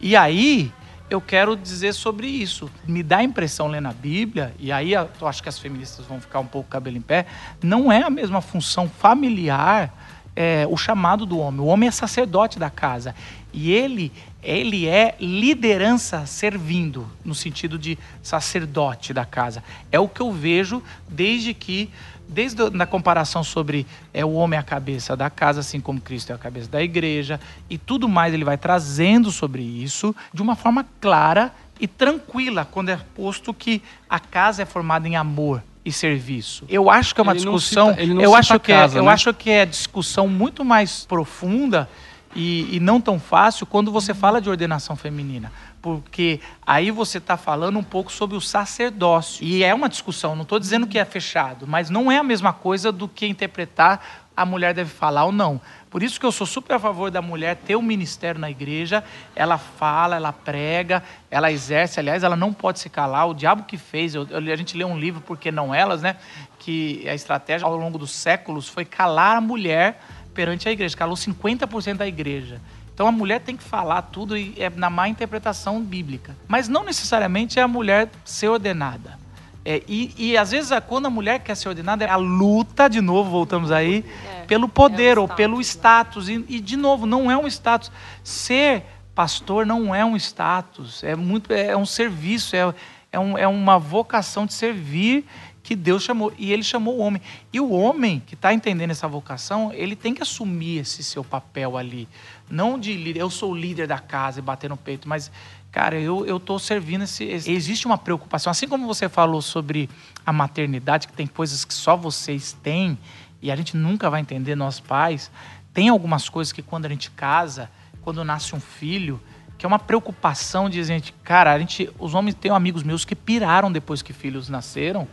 E 0.00 0.16
aí, 0.16 0.72
eu 1.10 1.20
quero 1.20 1.56
dizer 1.56 1.92
sobre 1.94 2.26
isso. 2.26 2.70
Me 2.86 3.02
dá 3.02 3.18
a 3.18 3.24
impressão, 3.24 3.66
lendo 3.68 3.88
a 3.88 3.92
Bíblia, 3.92 4.54
e 4.58 4.70
aí 4.70 4.92
eu 4.92 5.08
acho 5.22 5.42
que 5.42 5.48
as 5.48 5.58
feministas 5.58 6.06
vão 6.06 6.20
ficar 6.20 6.40
um 6.40 6.46
pouco 6.46 6.68
cabelo 6.68 6.96
em 6.96 7.02
pé, 7.02 7.26
não 7.62 7.90
é 7.90 8.02
a 8.02 8.10
mesma 8.10 8.40
função 8.40 8.88
familiar 8.88 9.92
é, 10.40 10.64
o 10.70 10.76
chamado 10.76 11.26
do 11.26 11.36
homem. 11.36 11.60
O 11.60 11.64
homem 11.64 11.88
é 11.88 11.90
sacerdote 11.90 12.60
da 12.60 12.70
casa. 12.70 13.12
E 13.52 13.72
ele, 13.72 14.12
ele 14.40 14.86
é 14.86 15.16
liderança 15.18 16.24
servindo, 16.26 17.10
no 17.24 17.34
sentido 17.34 17.76
de 17.76 17.98
sacerdote 18.22 19.12
da 19.12 19.24
casa. 19.24 19.64
É 19.90 19.98
o 19.98 20.08
que 20.08 20.20
eu 20.20 20.30
vejo 20.30 20.80
desde 21.08 21.52
que, 21.52 21.90
desde 22.28 22.70
na 22.70 22.86
comparação 22.86 23.42
sobre 23.42 23.84
é, 24.14 24.24
o 24.24 24.34
homem 24.34 24.56
é 24.56 24.60
a 24.60 24.62
cabeça 24.62 25.16
da 25.16 25.28
casa, 25.28 25.58
assim 25.58 25.80
como 25.80 26.00
Cristo 26.00 26.30
é 26.30 26.36
a 26.36 26.38
cabeça 26.38 26.68
da 26.70 26.80
igreja, 26.80 27.40
e 27.68 27.76
tudo 27.76 28.08
mais 28.08 28.32
ele 28.32 28.44
vai 28.44 28.56
trazendo 28.56 29.32
sobre 29.32 29.64
isso 29.64 30.14
de 30.32 30.40
uma 30.40 30.54
forma 30.54 30.86
clara, 31.00 31.52
e 31.80 31.88
tranquila 31.88 32.64
quando 32.64 32.90
é 32.90 32.96
posto 33.14 33.52
que 33.52 33.82
a 34.08 34.20
casa 34.20 34.62
é 34.62 34.66
formada 34.66 35.08
em 35.08 35.16
amor 35.16 35.62
e 35.88 35.92
serviço. 35.92 36.64
Eu 36.68 36.90
acho 36.90 37.14
que 37.14 37.20
é 37.20 37.22
uma 37.22 37.32
Ele 37.32 37.38
discussão, 37.40 37.90
cita- 37.94 38.02
eu 38.22 38.34
acho 38.34 38.60
que 38.60 38.72
casa, 38.72 38.98
é, 38.98 39.00
eu 39.00 39.04
né? 39.04 39.12
acho 39.12 39.32
que 39.34 39.50
é 39.50 39.64
discussão 39.66 40.28
muito 40.28 40.64
mais 40.64 41.04
profunda 41.06 41.88
e, 42.36 42.76
e 42.76 42.80
não 42.80 43.00
tão 43.00 43.18
fácil 43.18 43.66
quando 43.66 43.90
você 43.90 44.12
fala 44.14 44.40
de 44.40 44.48
ordenação 44.50 44.94
feminina. 44.94 45.50
Porque 45.96 46.40
aí 46.66 46.90
você 46.90 47.16
está 47.16 47.36
falando 47.36 47.78
um 47.78 47.82
pouco 47.82 48.12
sobre 48.12 48.36
o 48.36 48.40
sacerdócio. 48.40 49.42
E 49.42 49.64
é 49.64 49.74
uma 49.74 49.88
discussão, 49.88 50.36
não 50.36 50.42
estou 50.42 50.58
dizendo 50.58 50.86
que 50.86 50.98
é 50.98 51.04
fechado, 51.04 51.66
mas 51.66 51.88
não 51.88 52.12
é 52.12 52.18
a 52.18 52.22
mesma 52.22 52.52
coisa 52.52 52.92
do 52.92 53.08
que 53.08 53.26
interpretar 53.26 54.26
a 54.36 54.44
mulher 54.44 54.72
deve 54.72 54.90
falar 54.90 55.24
ou 55.24 55.32
não. 55.32 55.60
Por 55.90 56.00
isso 56.00 56.20
que 56.20 56.24
eu 56.24 56.30
sou 56.30 56.46
super 56.46 56.74
a 56.74 56.78
favor 56.78 57.10
da 57.10 57.20
mulher 57.20 57.56
ter 57.56 57.74
um 57.74 57.82
ministério 57.82 58.40
na 58.40 58.48
igreja, 58.48 59.02
ela 59.34 59.58
fala, 59.58 60.14
ela 60.14 60.32
prega, 60.32 61.02
ela 61.28 61.50
exerce, 61.50 61.98
aliás, 61.98 62.22
ela 62.22 62.36
não 62.36 62.52
pode 62.52 62.78
se 62.78 62.88
calar, 62.88 63.28
o 63.28 63.34
diabo 63.34 63.64
que 63.64 63.76
fez, 63.76 64.14
eu- 64.14 64.28
a 64.30 64.56
gente 64.56 64.76
lê 64.76 64.84
um 64.84 64.96
livro, 64.96 65.20
Porque 65.20 65.50
Não 65.50 65.74
Elas, 65.74 66.02
né, 66.02 66.16
que 66.60 67.04
a 67.08 67.14
estratégia 67.14 67.66
ao 67.66 67.76
longo 67.76 67.98
dos 67.98 68.12
séculos 68.12 68.68
foi 68.68 68.84
calar 68.84 69.38
a 69.38 69.40
mulher 69.40 70.00
perante 70.32 70.68
a 70.68 70.72
igreja, 70.72 70.96
calou 70.96 71.16
50% 71.16 71.98
da 71.98 72.06
igreja. 72.06 72.60
Então 72.98 73.06
a 73.06 73.12
mulher 73.12 73.38
tem 73.42 73.56
que 73.56 73.62
falar 73.62 74.02
tudo 74.02 74.36
e 74.36 74.54
é 74.58 74.68
na 74.68 74.90
má 74.90 75.08
interpretação 75.08 75.80
bíblica. 75.80 76.36
Mas 76.48 76.66
não 76.66 76.82
necessariamente 76.82 77.56
é 77.56 77.62
a 77.62 77.68
mulher 77.68 78.10
ser 78.24 78.48
ordenada. 78.48 79.16
É, 79.64 79.84
e, 79.86 80.12
e 80.18 80.36
às 80.36 80.50
vezes 80.50 80.72
a- 80.72 80.80
quando 80.80 81.06
a 81.06 81.10
mulher 81.10 81.38
quer 81.38 81.54
ser 81.56 81.68
ordenada, 81.68 82.04
é 82.04 82.10
a 82.10 82.16
luta, 82.16 82.88
de 82.88 83.00
novo, 83.00 83.30
voltamos 83.30 83.70
aí, 83.70 84.04
pelo 84.48 84.68
poder 84.68 85.16
ou 85.16 85.28
pelo 85.28 85.60
status. 85.60 86.28
E, 86.28 86.44
e, 86.48 86.58
de 86.58 86.76
novo, 86.76 87.06
não 87.06 87.30
é 87.30 87.36
um 87.38 87.46
status. 87.46 87.92
Ser 88.24 88.82
pastor 89.14 89.64
não 89.64 89.94
é 89.94 90.04
um 90.04 90.16
status, 90.16 91.04
é, 91.04 91.14
muito, 91.14 91.52
é 91.52 91.76
um 91.76 91.86
serviço, 91.86 92.56
é, 92.56 92.74
é, 93.12 93.18
um- 93.20 93.38
é 93.38 93.46
uma 93.46 93.78
vocação 93.78 94.44
de 94.44 94.54
servir 94.54 95.24
que 95.62 95.76
Deus 95.76 96.02
chamou. 96.02 96.32
E 96.38 96.50
ele 96.50 96.62
chamou 96.64 96.96
o 96.96 96.98
homem. 96.98 97.20
E 97.52 97.60
o 97.60 97.70
homem 97.70 98.20
que 98.26 98.34
está 98.34 98.52
entendendo 98.54 98.90
essa 98.90 99.06
vocação, 99.06 99.70
ele 99.72 99.94
tem 99.94 100.14
que 100.14 100.22
assumir 100.22 100.78
esse 100.78 101.04
seu 101.04 101.22
papel 101.22 101.76
ali. 101.76 102.08
Não 102.50 102.78
de 102.78 102.94
líder, 102.94 103.20
eu 103.20 103.30
sou 103.30 103.52
o 103.52 103.56
líder 103.56 103.86
da 103.86 103.98
casa 103.98 104.38
e 104.38 104.42
bater 104.42 104.70
no 104.70 104.76
peito, 104.76 105.08
mas, 105.08 105.30
cara, 105.70 105.98
eu 105.98 106.36
estou 106.36 106.58
servindo 106.58 107.02
esse, 107.04 107.24
esse- 107.24 107.50
Existe 107.50 107.86
uma 107.86 107.98
preocupação. 107.98 108.50
Assim 108.50 108.66
como 108.66 108.86
você 108.86 109.08
falou 109.08 109.42
sobre 109.42 109.88
a 110.24 110.32
maternidade, 110.32 111.06
que 111.06 111.12
tem 111.12 111.26
coisas 111.26 111.64
que 111.64 111.74
só 111.74 111.96
vocês 111.96 112.52
têm, 112.62 112.98
e 113.42 113.50
a 113.50 113.56
gente 113.56 113.76
nunca 113.76 114.08
vai 114.10 114.20
entender, 114.20 114.54
nós 114.56 114.80
pais, 114.80 115.30
tem 115.74 115.88
algumas 115.90 116.28
coisas 116.28 116.52
que 116.52 116.62
quando 116.62 116.86
a 116.86 116.88
gente 116.88 117.10
casa, 117.10 117.70
quando 118.02 118.24
nasce 118.24 118.54
um 118.54 118.60
filho, 118.60 119.20
que 119.58 119.66
é 119.66 119.68
uma 119.68 119.78
preocupação 119.78 120.70
de 120.70 120.82
gente, 120.84 121.12
cara, 121.24 121.52
a 121.52 121.58
gente, 121.58 121.90
os 121.98 122.14
homens 122.14 122.34
têm 122.34 122.50
amigos 122.50 122.82
meus 122.82 123.04
que 123.04 123.14
piraram 123.14 123.70
depois 123.70 124.02
que 124.02 124.12
filhos 124.12 124.48
nasceram, 124.48 125.06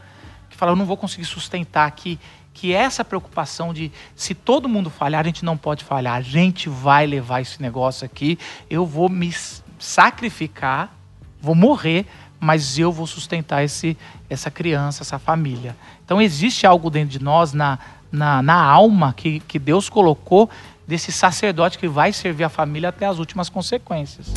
que 0.50 0.56
falam, 0.56 0.74
eu 0.74 0.78
não 0.78 0.86
vou 0.86 0.96
conseguir 0.96 1.26
sustentar 1.26 1.88
aqui, 1.88 2.20
que 2.56 2.74
essa 2.74 3.04
preocupação 3.04 3.74
de 3.74 3.92
se 4.16 4.34
todo 4.34 4.70
mundo 4.70 4.90
falhar, 4.90 5.22
a 5.22 5.24
gente 5.26 5.44
não 5.44 5.58
pode 5.58 5.84
falhar, 5.84 6.16
a 6.16 6.22
gente 6.22 6.70
vai 6.70 7.06
levar 7.06 7.42
esse 7.42 7.62
negócio 7.62 8.06
aqui, 8.06 8.40
eu 8.70 8.86
vou 8.86 9.10
me 9.10 9.32
sacrificar, 9.78 10.96
vou 11.42 11.54
morrer, 11.54 12.06
mas 12.40 12.80
eu 12.80 12.94
vou 12.94 13.06
sustentar 13.06 13.64
esse, 13.64 13.98
essa 14.30 14.50
criança, 14.50 15.04
essa 15.04 15.20
família. 15.20 15.76
Então 16.06 16.22
existe 16.22 16.66
algo 16.66 16.90
dentro 16.90 17.10
de 17.10 17.22
nós, 17.22 17.52
na, 17.52 17.78
na, 18.10 18.42
na 18.42 18.64
alma, 18.64 19.14
que, 19.16 19.42
que 19.42 19.60
Deus 19.60 19.90
colocou 19.90 20.50
desse 20.88 21.12
sacerdote 21.12 21.78
que 21.78 21.90
vai 21.90 22.14
servir 22.14 22.46
a 22.46 22.50
família 22.50 22.88
até 22.88 23.06
as 23.06 23.20
últimas 23.20 23.50
consequências. 23.50 24.28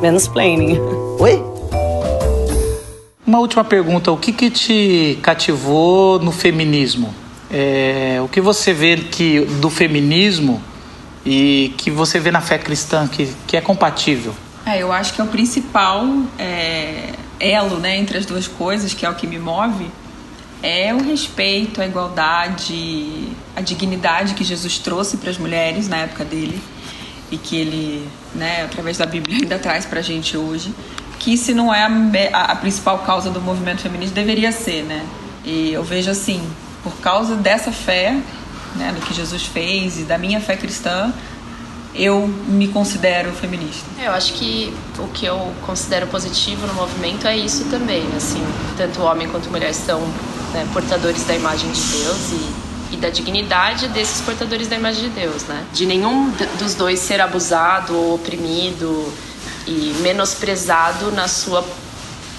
Mansplaining. 0.00 0.78
Oi? 1.20 1.67
Uma 3.28 3.40
última 3.40 3.62
pergunta: 3.62 4.10
o 4.10 4.16
que, 4.16 4.32
que 4.32 4.50
te 4.50 5.18
cativou 5.20 6.18
no 6.18 6.32
feminismo? 6.32 7.14
É, 7.50 8.18
o 8.24 8.26
que 8.26 8.40
você 8.40 8.72
vê 8.72 8.96
que 8.96 9.40
do 9.60 9.68
feminismo 9.68 10.62
e 11.26 11.74
que 11.76 11.90
você 11.90 12.18
vê 12.18 12.30
na 12.30 12.40
fé 12.40 12.56
cristã 12.56 13.06
que, 13.06 13.30
que 13.46 13.54
é 13.54 13.60
compatível? 13.60 14.34
É, 14.64 14.82
eu 14.82 14.90
acho 14.90 15.12
que 15.12 15.20
é 15.20 15.24
o 15.24 15.26
principal 15.26 16.06
é, 16.38 17.12
elo 17.38 17.76
né, 17.76 17.98
entre 17.98 18.16
as 18.16 18.24
duas 18.24 18.48
coisas, 18.48 18.94
que 18.94 19.04
é 19.04 19.10
o 19.10 19.14
que 19.14 19.26
me 19.26 19.38
move, 19.38 19.90
é 20.62 20.94
o 20.94 21.02
respeito, 21.02 21.82
a 21.82 21.86
igualdade, 21.86 23.28
a 23.54 23.60
dignidade 23.60 24.32
que 24.32 24.42
Jesus 24.42 24.78
trouxe 24.78 25.18
para 25.18 25.28
as 25.28 25.36
mulheres 25.36 25.86
na 25.86 25.98
época 25.98 26.24
dele 26.24 26.58
e 27.30 27.36
que 27.36 27.56
ele, 27.56 28.08
né, 28.34 28.62
através 28.62 28.96
da 28.96 29.04
Bíblia, 29.04 29.36
ainda 29.36 29.58
traz 29.58 29.84
para 29.84 29.98
a 29.98 30.02
gente 30.02 30.34
hoje, 30.34 30.72
que 31.18 31.36
se 31.36 31.52
não 31.54 31.72
é 31.74 31.82
a, 32.32 32.52
a- 32.52 32.56
principal 32.56 32.98
causa 33.00 33.30
do 33.30 33.40
movimento 33.40 33.80
feminista, 33.82 34.14
deveria 34.14 34.52
ser, 34.52 34.82
né? 34.84 35.04
E 35.44 35.72
eu 35.72 35.82
vejo 35.82 36.10
assim, 36.10 36.40
por 36.82 36.92
causa 37.00 37.34
dessa 37.34 37.72
fé, 37.72 38.16
né, 38.76 38.92
do 38.92 39.00
que 39.04 39.14
Jesus 39.14 39.44
fez 39.44 39.98
e 39.98 40.02
da 40.02 40.18
minha 40.18 40.40
fé 40.40 40.56
cristã, 40.56 41.12
eu 41.94 42.28
me 42.46 42.68
considero 42.68 43.32
feminista. 43.32 43.84
Eu 44.00 44.12
acho 44.12 44.34
que 44.34 44.72
o 44.98 45.08
que 45.08 45.24
eu 45.26 45.52
considero 45.66 46.06
positivo 46.06 46.66
no 46.66 46.74
movimento 46.74 47.26
é 47.26 47.36
isso 47.36 47.64
também, 47.64 48.04
assim, 48.16 48.42
tanto 48.76 49.02
homem 49.02 49.26
quanto 49.28 49.50
mulher 49.50 49.72
são 49.74 50.00
né, 50.52 50.66
portadores 50.72 51.24
da 51.24 51.34
imagem 51.34 51.70
de 51.72 51.80
Deus 51.80 52.30
e, 52.92 52.94
e 52.94 52.96
da 52.98 53.08
dignidade 53.10 53.88
desses 53.88 54.20
portadores 54.20 54.68
da 54.68 54.76
imagem 54.76 55.04
de 55.04 55.10
Deus, 55.10 55.42
né? 55.44 55.64
De 55.72 55.86
nenhum 55.86 56.30
dos 56.58 56.74
dois 56.74 57.00
ser 57.00 57.20
abusado 57.20 57.96
ou 57.96 58.14
oprimido 58.14 59.12
e 59.68 59.94
menosprezado 60.00 61.12
na 61.12 61.28
sua 61.28 61.62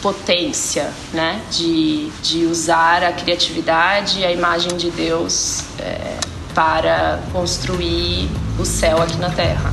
potência, 0.02 0.92
né? 1.14 1.42
De, 1.52 2.10
de 2.24 2.46
usar 2.46 3.04
a 3.04 3.14
criatividade 3.14 4.20
e 4.20 4.26
a 4.26 4.32
imagem 4.32 4.76
de 4.76 4.90
Deus 4.90 5.64
é, 5.78 6.18
para 6.56 7.22
construir 7.32 8.30
o 8.58 8.66
céu 8.66 9.02
aqui 9.02 9.18
na 9.18 9.30
Terra. 9.30 9.72